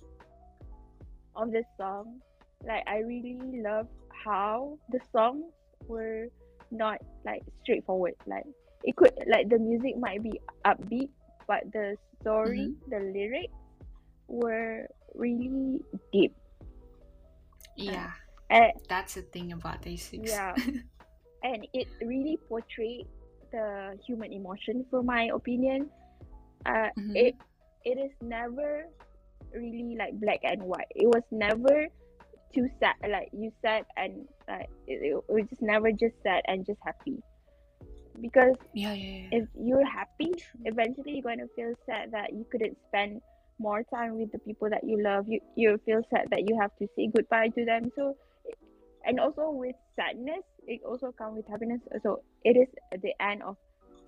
of 1.36 1.52
the 1.52 1.64
song 1.78 2.20
like 2.68 2.84
i 2.88 2.98
really 3.00 3.62
love 3.64 3.88
how 4.26 4.78
the 4.92 5.00
songs 5.12 5.46
were 5.88 6.28
not 6.72 7.00
like 7.26 7.42
straightforward 7.64 8.14
like 8.28 8.44
it 8.84 8.96
could 8.96 9.12
like 9.28 9.48
the 9.50 9.58
music 9.58 9.98
might 9.98 10.22
be 10.22 10.40
upbeat 10.66 11.10
but 11.48 11.64
the 11.72 11.96
story 12.22 12.70
mm-hmm. 12.72 12.90
the 12.90 13.00
lyrics 13.12 13.54
were 14.28 14.88
really 15.16 15.80
deep 16.12 16.34
Yeah. 17.76 18.12
and 18.50 18.72
That's 18.88 19.16
the 19.16 19.22
thing 19.24 19.52
about 19.52 19.82
day 19.82 19.96
six. 19.96 20.30
Yeah. 20.32 20.56
and 21.44 21.68
it 21.74 21.88
really 22.02 22.38
portrayed 22.48 23.08
the 23.54 23.98
human 24.08 24.34
emotion 24.34 24.86
for 24.92 25.04
my 25.04 25.30
opinion. 25.34 25.90
Uh 26.66 26.90
Mhm. 27.00 27.16
it 27.16 27.36
it 27.86 27.98
is 28.00 28.12
never 28.22 28.86
really 29.54 29.96
like 29.98 30.14
black 30.20 30.40
and 30.44 30.62
white. 30.64 30.92
It 30.96 31.08
was 31.08 31.24
never 31.32 31.88
too 32.54 32.68
sad 32.80 32.96
like 33.10 33.30
you 33.34 33.52
sad 33.62 33.84
and 33.98 34.26
like 34.50 34.70
it, 34.88 35.00
it 35.02 35.16
was 35.30 35.46
just 35.50 35.62
never 35.62 35.92
just 35.92 36.16
sad 36.24 36.42
and 36.48 36.66
just 36.66 36.80
happy. 36.86 37.22
Because 38.22 38.58
Yeah, 38.74 38.94
yeah, 38.94 39.18
yeah. 39.32 39.40
if 39.40 39.46
you're 39.56 39.86
happy 39.86 40.32
eventually 40.66 41.14
you're 41.16 41.24
going 41.30 41.40
to 41.40 41.50
feel 41.56 41.74
sad 41.86 42.12
that 42.12 42.32
you 42.34 42.46
couldn't 42.52 42.78
spend 42.88 43.22
more 43.60 43.84
time 43.94 44.18
with 44.20 44.32
the 44.32 44.40
people 44.40 44.70
that 44.70 44.84
you 44.84 45.02
love. 45.02 45.26
You 45.28 45.40
you 45.56 45.80
feel 45.86 46.02
sad 46.10 46.28
that 46.32 46.48
you 46.50 46.58
have 46.60 46.72
to 46.80 46.88
say 46.96 47.10
goodbye 47.16 47.50
to 47.58 47.66
them. 47.66 47.92
So 47.96 48.16
and 49.06 49.20
also 49.20 49.50
with 49.52 49.76
sadness 49.96 50.44
it 50.68 50.82
also 50.88 51.12
comes 51.18 51.36
with 51.38 51.48
happiness 51.50 51.80
so 52.04 52.22
it 52.44 52.56
is 52.58 52.68
at 52.94 53.02
the 53.02 53.14
end 53.22 53.42
of 53.44 53.58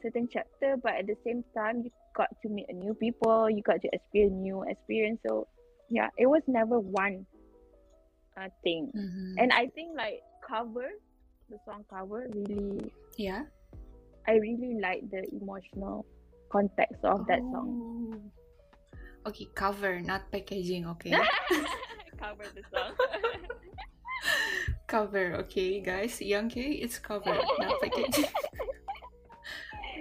certain 0.01 0.27
chapter 0.31 0.75
but 0.81 0.93
at 0.95 1.07
the 1.07 1.15
same 1.25 1.43
time 1.57 1.81
you 1.83 1.91
got 2.15 2.29
to 2.41 2.49
meet 2.49 2.65
a 2.69 2.73
new 2.73 2.93
people 2.93 3.49
you 3.49 3.61
got 3.63 3.81
to 3.81 3.89
experience 3.93 4.33
new 4.35 4.63
experience 4.67 5.19
so 5.27 5.47
yeah 5.89 6.09
it 6.17 6.27
was 6.27 6.41
never 6.47 6.79
one 6.79 7.25
uh, 8.37 8.49
thing 8.63 8.91
Mhm. 8.95 9.35
and 9.37 9.51
i 9.53 9.67
think 9.75 9.95
like 9.97 10.19
cover 10.47 10.87
the 11.49 11.57
song 11.65 11.83
cover 11.89 12.27
really 12.33 12.91
yeah. 13.17 13.43
I 14.27 14.33
really 14.41 14.77
like 14.81 15.09
the 15.11 15.23
emotional 15.39 16.05
context 16.51 16.99
of 17.05 17.27
that 17.27 17.39
song. 17.53 18.11
Oh. 19.23 19.29
Okay, 19.29 19.47
cover, 19.55 20.01
not 20.01 20.31
packaging, 20.31 20.85
okay? 20.87 21.11
Cover 22.19 22.43
the 22.53 22.63
song. 22.73 22.91
cover, 24.95 25.35
okay, 25.43 25.83
guys. 25.83 26.21
Young 26.21 26.47
K, 26.47 26.79
it's 26.79 26.97
cover, 26.99 27.35
not 27.59 27.75
packaging. 27.83 28.31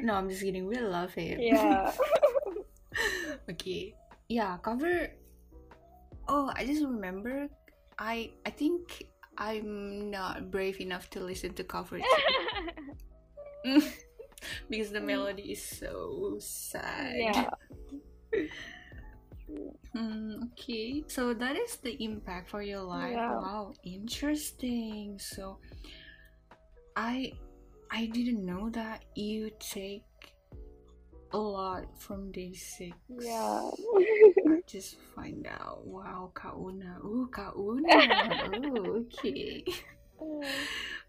no, 0.07 0.15
I'm 0.15 0.31
just 0.31 0.43
kidding. 0.43 0.67
We 0.71 0.79
love 0.79 1.13
him. 1.15 1.41
yeah. 1.43 1.91
okay. 3.51 3.95
Yeah, 4.29 4.57
cover. 4.63 5.11
Oh, 6.29 6.53
I 6.55 6.65
just 6.65 6.87
remember. 6.87 7.51
I 7.99 8.31
I 8.47 8.51
think 8.51 9.11
I'm 9.37 10.11
not 10.15 10.55
brave 10.55 10.81
enough 10.81 11.11
to 11.11 11.21
listen 11.21 11.55
to 11.59 11.65
cover. 11.65 11.99
because 14.71 14.95
the 14.95 15.03
mm. 15.03 15.11
melody 15.11 15.59
is 15.59 15.63
so 15.63 16.39
sad. 16.39 17.19
Yeah. 17.19 17.51
Mm, 19.97 20.53
okay, 20.53 21.05
so 21.07 21.35
that 21.35 21.57
is 21.57 21.77
the 21.77 21.97
impact 22.03 22.49
for 22.51 22.63
your 22.63 22.83
life. 22.83 23.13
Yeah. 23.13 23.39
Wow, 23.39 23.73
interesting. 23.85 25.19
So, 25.19 25.59
I 26.97 27.33
I 27.91 28.07
didn't 28.07 28.45
know 28.45 28.71
that 28.71 29.05
you 29.15 29.51
take 29.61 30.03
a 31.35 31.39
lot 31.39 31.85
from 31.99 32.31
day 32.31 32.55
six. 32.55 32.97
Yeah. 33.09 33.71
Just 34.67 34.97
find 35.15 35.47
out. 35.47 35.87
Wow, 35.87 36.31
Kauna. 36.35 36.99
Ooh, 37.05 37.29
Kauna. 37.31 37.83
oh, 38.55 39.05
okay. 39.13 39.65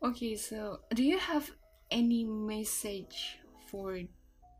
Okay, 0.03 0.35
so 0.35 0.79
do 0.93 1.03
you 1.03 1.17
have 1.17 1.49
any 1.91 2.25
message 2.25 3.37
for 3.69 4.01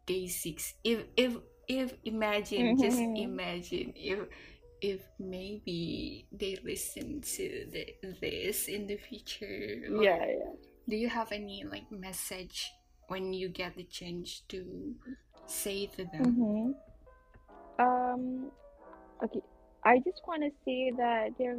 day 0.05 0.27
six? 0.27 0.73
If 0.83 1.05
if 1.17 1.37
if 1.67 1.93
imagine, 2.03 2.77
just 2.77 2.99
Mhm. 2.99 3.17
imagine 3.17 3.93
if 3.95 4.19
if 4.81 5.01
maybe 5.19 6.27
they 6.31 6.57
listen 6.63 7.21
to 7.21 7.65
the, 7.71 7.95
this 8.21 8.67
in 8.67 8.87
the 8.87 8.97
future. 8.97 9.81
yeah, 10.01 10.25
yeah. 10.25 10.53
Do 10.87 10.95
you 10.95 11.09
have 11.09 11.31
any 11.31 11.63
like 11.63 11.89
message 11.91 12.71
when 13.07 13.33
you 13.33 13.49
get 13.49 13.75
the 13.75 13.83
chance 13.83 14.41
to 14.49 14.93
say 15.47 15.87
to 15.87 16.05
them? 16.05 16.21
Mm-hmm. 16.21 16.71
Um, 17.79 18.51
okay. 19.23 19.41
I 19.83 19.97
just 19.99 20.21
want 20.27 20.43
to 20.43 20.51
say 20.65 20.91
that 20.97 21.29
they 21.37 21.49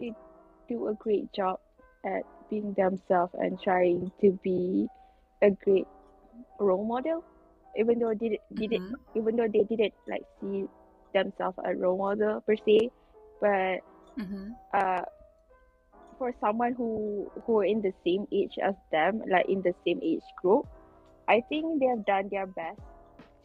they 0.00 0.12
do 0.68 0.88
a 0.88 0.94
great 0.94 1.32
job 1.32 1.58
at 2.04 2.22
being 2.50 2.74
themselves 2.74 3.34
and 3.34 3.60
trying 3.62 4.10
to 4.20 4.38
be 4.42 4.86
a 5.42 5.50
great 5.50 5.86
role 6.58 6.84
model, 6.84 7.24
even 7.76 7.98
though 7.98 8.14
did 8.14 8.32
it 8.38 8.42
did 8.58 8.72
it 8.72 8.82
Mhm. 8.82 8.96
even 9.14 9.36
though 9.36 9.48
they 9.52 9.64
didn't 9.64 9.94
like 10.08 10.22
see 10.40 10.66
themselves 11.14 11.58
a 11.64 11.74
role 11.76 11.98
model 11.98 12.40
per 12.46 12.56
se, 12.56 12.90
but 13.40 13.80
Mhm. 14.16 14.56
uh 14.74 15.02
for 16.18 16.32
someone 16.40 16.74
who 16.74 17.30
who 17.46 17.60
are 17.60 17.64
in 17.64 17.80
the 17.82 17.92
same 18.04 18.26
age 18.32 18.56
as 18.62 18.74
them, 18.90 19.22
like 19.28 19.46
in 19.48 19.62
the 19.62 19.74
same 19.86 20.00
age 20.02 20.24
group, 20.36 20.66
I 21.28 21.42
think 21.48 21.80
they 21.80 21.86
have 21.86 22.04
done 22.04 22.28
their 22.30 22.46
best 22.46 22.80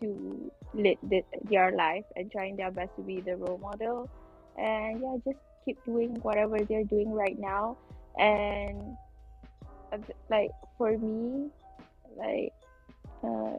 to 0.02 0.52
lead 0.74 0.98
the, 1.04 1.24
their 1.50 1.72
life 1.76 2.06
and 2.16 2.32
trying 2.32 2.56
their 2.58 2.72
best 2.72 2.92
to 2.98 3.04
be 3.04 3.22
the 3.22 3.38
role 3.38 3.58
model. 3.60 4.10
And 4.58 5.02
yeah, 5.02 5.18
just 5.26 5.40
keep 5.66 5.78
doing 5.86 6.16
whatever 6.22 6.58
they're 6.68 6.84
doing 6.86 7.12
right 7.12 7.38
now. 7.38 7.78
And 8.18 8.98
uh, 9.92 9.98
like 10.30 10.52
for 10.78 10.98
me, 10.98 11.50
like 12.18 12.54
uh, 13.24 13.58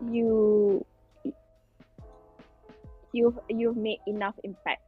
you 0.00 0.84
you've 3.12 3.38
you've 3.48 3.76
made 3.76 3.98
enough 4.06 4.34
impact, 4.44 4.82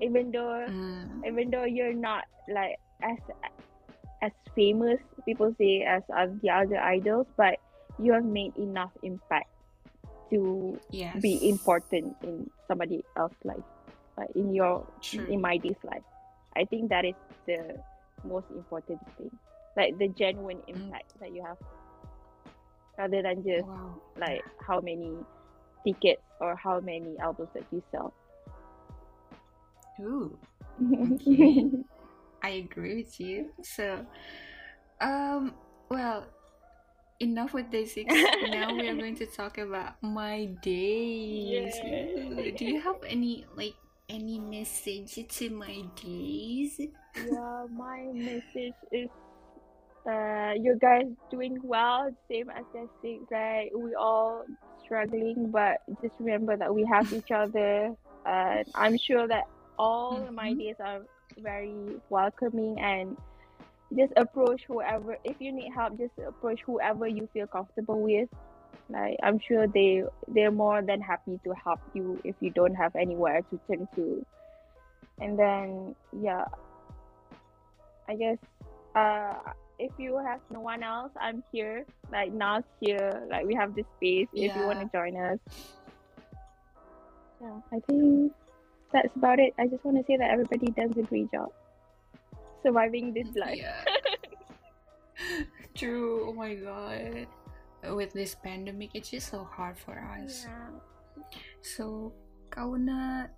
even 0.00 0.30
though 0.32 0.66
Mm. 0.68 1.26
even 1.26 1.50
though 1.50 1.64
you're 1.64 1.94
not 1.94 2.24
like 2.48 2.76
as 3.02 3.18
as 4.22 4.32
famous 4.54 4.98
people 5.24 5.54
say 5.58 5.82
as 5.82 6.02
uh, 6.16 6.26
the 6.42 6.50
other 6.50 6.78
idols 6.78 7.26
but 7.36 7.58
you 7.98 8.12
have 8.12 8.24
made 8.24 8.52
enough 8.56 8.90
impact 9.02 9.46
to 10.30 10.78
Yes. 10.92 11.20
be 11.20 11.48
important 11.48 12.16
in 12.22 12.48
somebody 12.68 13.02
else's 13.16 13.36
life 13.44 13.66
like 14.16 14.28
in 14.34 14.54
your 14.54 14.86
True. 15.00 15.26
in 15.30 15.40
my 15.40 15.58
day's 15.58 15.76
life 15.84 16.02
i 16.56 16.64
think 16.64 16.88
that 16.90 17.04
is 17.04 17.14
the 17.46 17.58
most 18.24 18.46
important 18.50 19.00
thing 19.18 19.30
like 19.76 19.96
the 19.98 20.08
genuine 20.08 20.60
impact 20.68 21.04
that 21.20 21.32
you 21.32 21.42
have 21.44 21.58
rather 22.98 23.22
than 23.22 23.42
just 23.42 23.66
Wow. 23.66 24.00
like 24.18 24.42
how 24.66 24.80
many 24.80 25.14
tickets 25.86 26.22
or 26.40 26.54
how 26.56 26.80
many 26.80 27.16
albums 27.18 27.48
that 27.54 27.64
you 27.72 27.82
sell 27.90 28.12
Ooh. 30.00 30.36
Okay. 31.12 31.66
I 32.42 32.48
agree 32.66 32.96
with 32.96 33.20
you. 33.20 33.50
So, 33.62 34.04
um, 35.00 35.54
well, 35.88 36.26
enough 37.20 37.54
with 37.54 37.70
six. 37.86 38.12
now 38.50 38.74
we 38.74 38.88
are 38.88 38.96
going 38.96 39.14
to 39.16 39.26
talk 39.26 39.58
about 39.58 40.02
my 40.02 40.46
days. 40.60 41.78
Ooh, 41.84 42.50
Do 42.50 42.64
you 42.64 42.80
have 42.80 42.96
any 43.06 43.44
like 43.54 43.74
any 44.08 44.38
message 44.40 45.22
to 45.38 45.50
my 45.50 45.84
days? 46.02 46.80
yeah, 47.14 47.66
my 47.70 48.10
message 48.12 48.74
is 48.90 49.08
uh 50.08 50.52
you 50.60 50.76
guys 50.80 51.06
doing 51.30 51.56
well, 51.62 52.10
same 52.30 52.48
as 52.50 52.64
I 52.74 52.86
think 53.02 53.28
like 53.30 53.70
we 53.76 53.94
all 53.94 54.44
struggling 54.84 55.50
but 55.52 55.78
just 56.02 56.14
remember 56.20 56.56
that 56.56 56.74
we 56.74 56.86
have 56.92 57.06
each 57.12 57.30
other. 57.34 57.90
And 58.24 58.66
I'm 58.74 58.96
sure 58.98 59.26
that 59.28 59.44
all 59.78 60.30
my 60.32 60.52
Mhm. 60.52 60.58
days 60.58 60.76
are 60.80 61.00
very 61.38 61.96
welcoming 62.08 62.76
and 62.80 63.16
just 63.96 64.12
approach 64.16 64.62
whoever 64.68 65.16
if 65.24 65.36
you 65.40 65.52
need 65.52 65.70
help 65.74 65.98
just 65.98 66.12
approach 66.26 66.60
whoever 66.66 67.06
you 67.06 67.28
feel 67.32 67.46
comfortable 67.46 68.02
with. 68.02 68.28
Like 68.88 69.16
i'm 69.22 69.38
sure 69.46 69.66
they 69.68 70.02
they're 70.28 70.50
more 70.52 70.82
than 70.86 71.00
happy 71.00 71.38
to 71.44 71.54
help 71.64 71.80
you 71.92 72.20
if 72.24 72.36
you 72.40 72.50
don't 72.52 72.74
have 72.74 72.92
anywhere 72.96 73.40
to 73.50 73.60
turn 73.70 73.86
to. 73.96 74.22
And 75.20 75.38
then 75.38 75.94
yeah 76.12 76.44
i 78.08 78.14
guess 78.16 78.38
uh 78.94 79.34
if 79.82 79.92
you 79.98 80.16
have 80.18 80.40
no 80.50 80.60
one 80.60 80.82
else 80.82 81.10
i'm 81.20 81.42
here 81.52 81.84
like 82.10 82.32
Nas 82.32 82.64
here 82.80 83.26
like 83.30 83.44
we 83.46 83.54
have 83.54 83.74
this 83.74 83.86
space 83.96 84.28
if 84.32 84.54
you 84.54 84.62
want 84.66 84.80
to 84.80 84.88
join 84.96 85.16
us 85.16 85.38
yeah 87.40 87.58
i 87.72 87.80
think 87.88 88.32
that's 88.92 89.14
about 89.16 89.38
it 89.38 89.52
i 89.58 89.66
just 89.66 89.84
want 89.84 89.96
to 89.98 90.04
say 90.06 90.16
that 90.16 90.30
everybody 90.30 90.70
does 90.72 90.96
a 90.96 91.02
great 91.02 91.30
job 91.32 91.50
surviving 92.62 93.12
this 93.12 93.34
life 93.34 93.58
Yeah. 93.58 93.84
True. 95.74 96.28
Oh 96.28 96.32
my 96.32 96.54
god. 96.54 97.26
With 97.82 98.12
this 98.12 98.34
pandemic, 98.34 98.90
it's 98.94 99.10
just 99.10 99.30
so 99.30 99.44
hard 99.44 99.76
for 99.76 99.98
us. 99.98 100.46
Yeah. 100.46 101.34
So, 101.62 102.12
Kauna, 102.50 103.28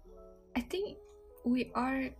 I 0.57 0.61
think 0.61 0.99
we 1.45 1.73
are 1.75 2.11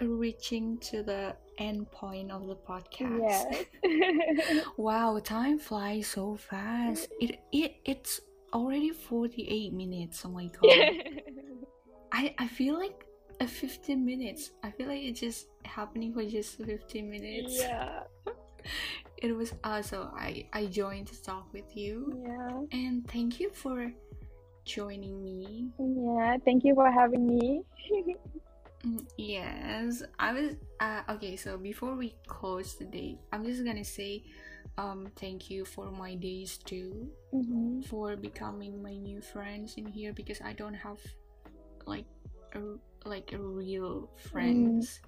reaching 0.00 0.78
to 0.78 1.02
the 1.02 1.36
end 1.58 1.90
point 1.90 2.30
of 2.32 2.46
the 2.46 2.56
podcast. 2.56 3.66
Wow, 4.76 5.18
time 5.22 5.58
flies 5.58 6.08
so 6.08 6.36
fast. 6.36 7.08
It 7.20 7.38
it 7.52 7.76
it's 7.84 8.20
already 8.52 8.90
48 8.90 9.72
minutes. 9.72 10.24
Oh 10.24 10.30
my 10.30 10.46
god. 10.46 10.68
I 12.12 12.34
I 12.38 12.46
feel 12.48 12.78
like 12.78 13.06
a 13.40 13.46
15 13.46 14.04
minutes. 14.04 14.52
I 14.62 14.70
feel 14.70 14.86
like 14.88 15.02
it's 15.02 15.20
just 15.20 15.48
happening 15.64 16.12
for 16.14 16.24
just 16.24 16.58
15 16.62 17.10
minutes. 17.10 17.58
yeah. 17.58 18.04
It 19.18 19.32
was 19.34 19.54
also 19.64 20.10
I 20.14 20.46
I 20.52 20.66
joined 20.66 21.06
to 21.08 21.22
talk 21.22 21.52
with 21.52 21.76
you 21.76 22.12
Yeah. 22.22 22.60
and 22.72 23.06
thank 23.08 23.40
you 23.40 23.50
for 23.50 23.90
joining 24.64 25.22
me. 25.22 25.68
Yeah. 25.78 26.36
Thank 26.44 26.64
you 26.64 26.74
for 26.74 26.90
having 26.90 27.26
me. 27.26 27.62
Mm, 28.84 29.06
Yes, 29.16 30.02
I 30.18 30.32
was. 30.32 30.56
Uh, 30.80 31.02
okay, 31.16 31.36
so 31.36 31.56
before 31.56 31.94
we 31.96 32.14
close 32.26 32.74
today, 32.74 33.18
I'm 33.32 33.44
just 33.44 33.64
gonna 33.64 33.84
say, 33.84 34.24
um, 34.78 35.08
thank 35.16 35.50
you 35.50 35.64
for 35.64 35.90
my 35.90 36.14
days 36.16 36.58
too, 36.58 37.10
hmm 37.32 37.80
for 37.82 38.16
becoming 38.16 38.82
my 38.82 38.96
new 38.96 39.20
friends 39.20 39.74
in 39.76 39.86
here 39.86 40.12
because 40.12 40.40
I 40.40 40.52
don't 40.54 40.74
have, 40.74 40.98
like, 41.86 42.06
a, 42.54 42.60
like 43.08 43.32
a 43.32 43.38
real 43.38 44.10
friends 44.32 45.00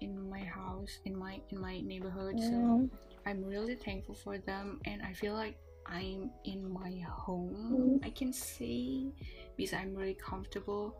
in 0.00 0.28
my 0.28 0.40
house 0.44 0.98
in 1.04 1.16
my 1.16 1.40
in 1.50 1.60
my 1.60 1.80
neighborhood. 1.80 2.40
So 2.40 2.82
I'm 3.26 3.44
really 3.44 3.74
thankful 3.76 4.14
for 4.14 4.38
them, 4.38 4.80
and 4.84 5.02
I 5.02 5.12
feel 5.12 5.34
like 5.34 5.56
I'm 5.86 6.30
in 6.44 6.70
my 6.70 7.00
home. 7.08 8.00
Mm. 8.02 8.06
I 8.06 8.10
can 8.10 8.32
say 8.32 9.12
because 9.56 9.72
I'm 9.74 9.94
really 9.94 10.14
comfortable 10.16 10.96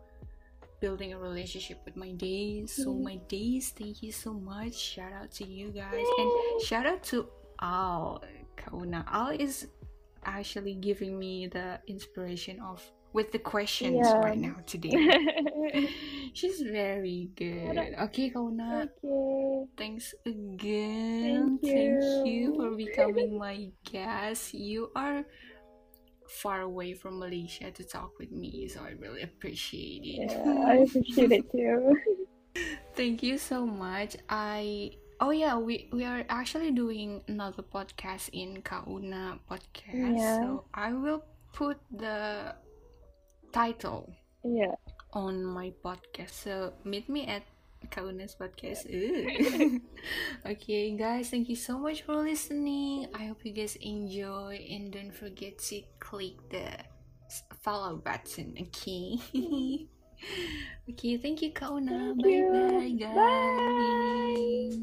building 0.81 1.13
a 1.13 1.19
relationship 1.19 1.79
with 1.85 1.95
my 1.95 2.11
days. 2.17 2.73
So 2.73 2.89
Mm. 2.91 3.03
my 3.03 3.17
days, 3.29 3.69
thank 3.71 4.01
you 4.03 4.11
so 4.11 4.33
much. 4.33 4.73
Shout 4.75 5.13
out 5.13 5.31
to 5.39 5.45
you 5.45 5.69
guys, 5.71 6.05
and 6.17 6.29
shout 6.65 6.85
out 6.89 7.03
to 7.13 7.29
Al 7.61 8.19
Kauna. 8.57 9.05
Al 9.07 9.29
is 9.37 9.67
actually 10.25 10.75
giving 10.75 11.17
me 11.17 11.47
the 11.47 11.79
inspiration 11.87 12.59
of 12.59 12.81
with 13.13 13.31
the 13.35 13.39
questions 13.39 14.07
Yeah. 14.07 14.23
right 14.23 14.39
now 14.39 14.55
today. 14.65 14.95
She's 16.33 16.61
very 16.63 17.29
good. 17.35 17.75
Okay, 18.07 18.31
Kauna. 18.31 18.87
okay. 18.87 19.67
Thanks 19.77 20.15
again. 20.25 21.59
Thank 21.59 21.63
you 21.67 22.23
you. 22.25 22.55
for 22.55 22.71
becoming 22.75 23.37
my 23.37 23.67
guest. 23.83 24.53
You 24.55 24.91
are 24.95 25.25
far 26.31 26.61
away 26.63 26.93
from 26.95 27.19
Malaysia 27.19 27.69
to 27.71 27.83
talk 27.83 28.15
with 28.17 28.31
me, 28.31 28.67
so 28.71 28.79
I 28.81 28.95
really 28.95 29.21
appreciate 29.21 30.01
it. 30.07 30.31
Yeah, 30.31 30.63
I 30.65 30.73
appreciate 30.87 31.31
it 31.31 31.45
too. 31.51 31.91
Thank 32.95 33.23
you 33.23 33.37
so 33.37 33.65
much. 33.67 34.15
I 34.29 34.91
Oh 35.21 35.29
yeah, 35.29 35.53
we 35.59 35.85
we 35.93 36.01
are 36.03 36.25
actually 36.33 36.71
doing 36.73 37.21
another 37.29 37.61
podcast 37.61 38.33
in 38.33 38.63
Kauna 38.65 39.37
podcast. 39.45 40.17
Yeah. 40.17 40.41
So 40.41 40.65
I 40.73 40.93
will 40.97 41.21
put 41.53 41.77
the 41.93 42.55
title 43.53 44.09
Yeah. 44.43 44.73
on 45.13 45.45
my 45.45 45.69
podcast. 45.85 46.33
So 46.33 46.73
meet 46.83 47.05
me 47.05 47.27
at 47.27 47.43
Kaunas 47.90 48.34
podcast. 48.36 48.86
Ooh. 48.90 49.80
okay, 50.46 50.90
guys, 50.96 51.30
thank 51.30 51.48
you 51.48 51.56
so 51.56 51.78
much 51.78 52.02
for 52.02 52.16
listening. 52.16 53.06
I 53.14 53.26
hope 53.26 53.44
you 53.44 53.52
guys 53.52 53.76
enjoy 53.80 54.58
and 54.70 54.90
don't 54.92 55.14
forget 55.14 55.58
to 55.70 55.82
click 56.00 56.34
the 56.50 56.66
s- 57.30 57.44
follow 57.62 57.96
button. 58.02 58.54
Okay. 58.60 59.18
okay, 60.90 61.16
thank 61.18 61.42
you, 61.42 61.52
Kauna. 61.52 62.10
Thank 62.16 62.22
bye 62.22 62.28
you. 62.28 62.50
bye, 62.50 62.90
guys. 62.98 64.74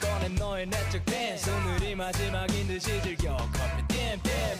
꺼낸 0.00 0.34
너의 0.34 0.66
내적 0.66 1.04
댄스 1.06 1.50
오늘이 1.50 1.94
마지막인 1.94 2.66
듯이 2.66 3.00
즐겨 3.02 3.36
커피 3.36 3.86
땜땜 3.88 4.58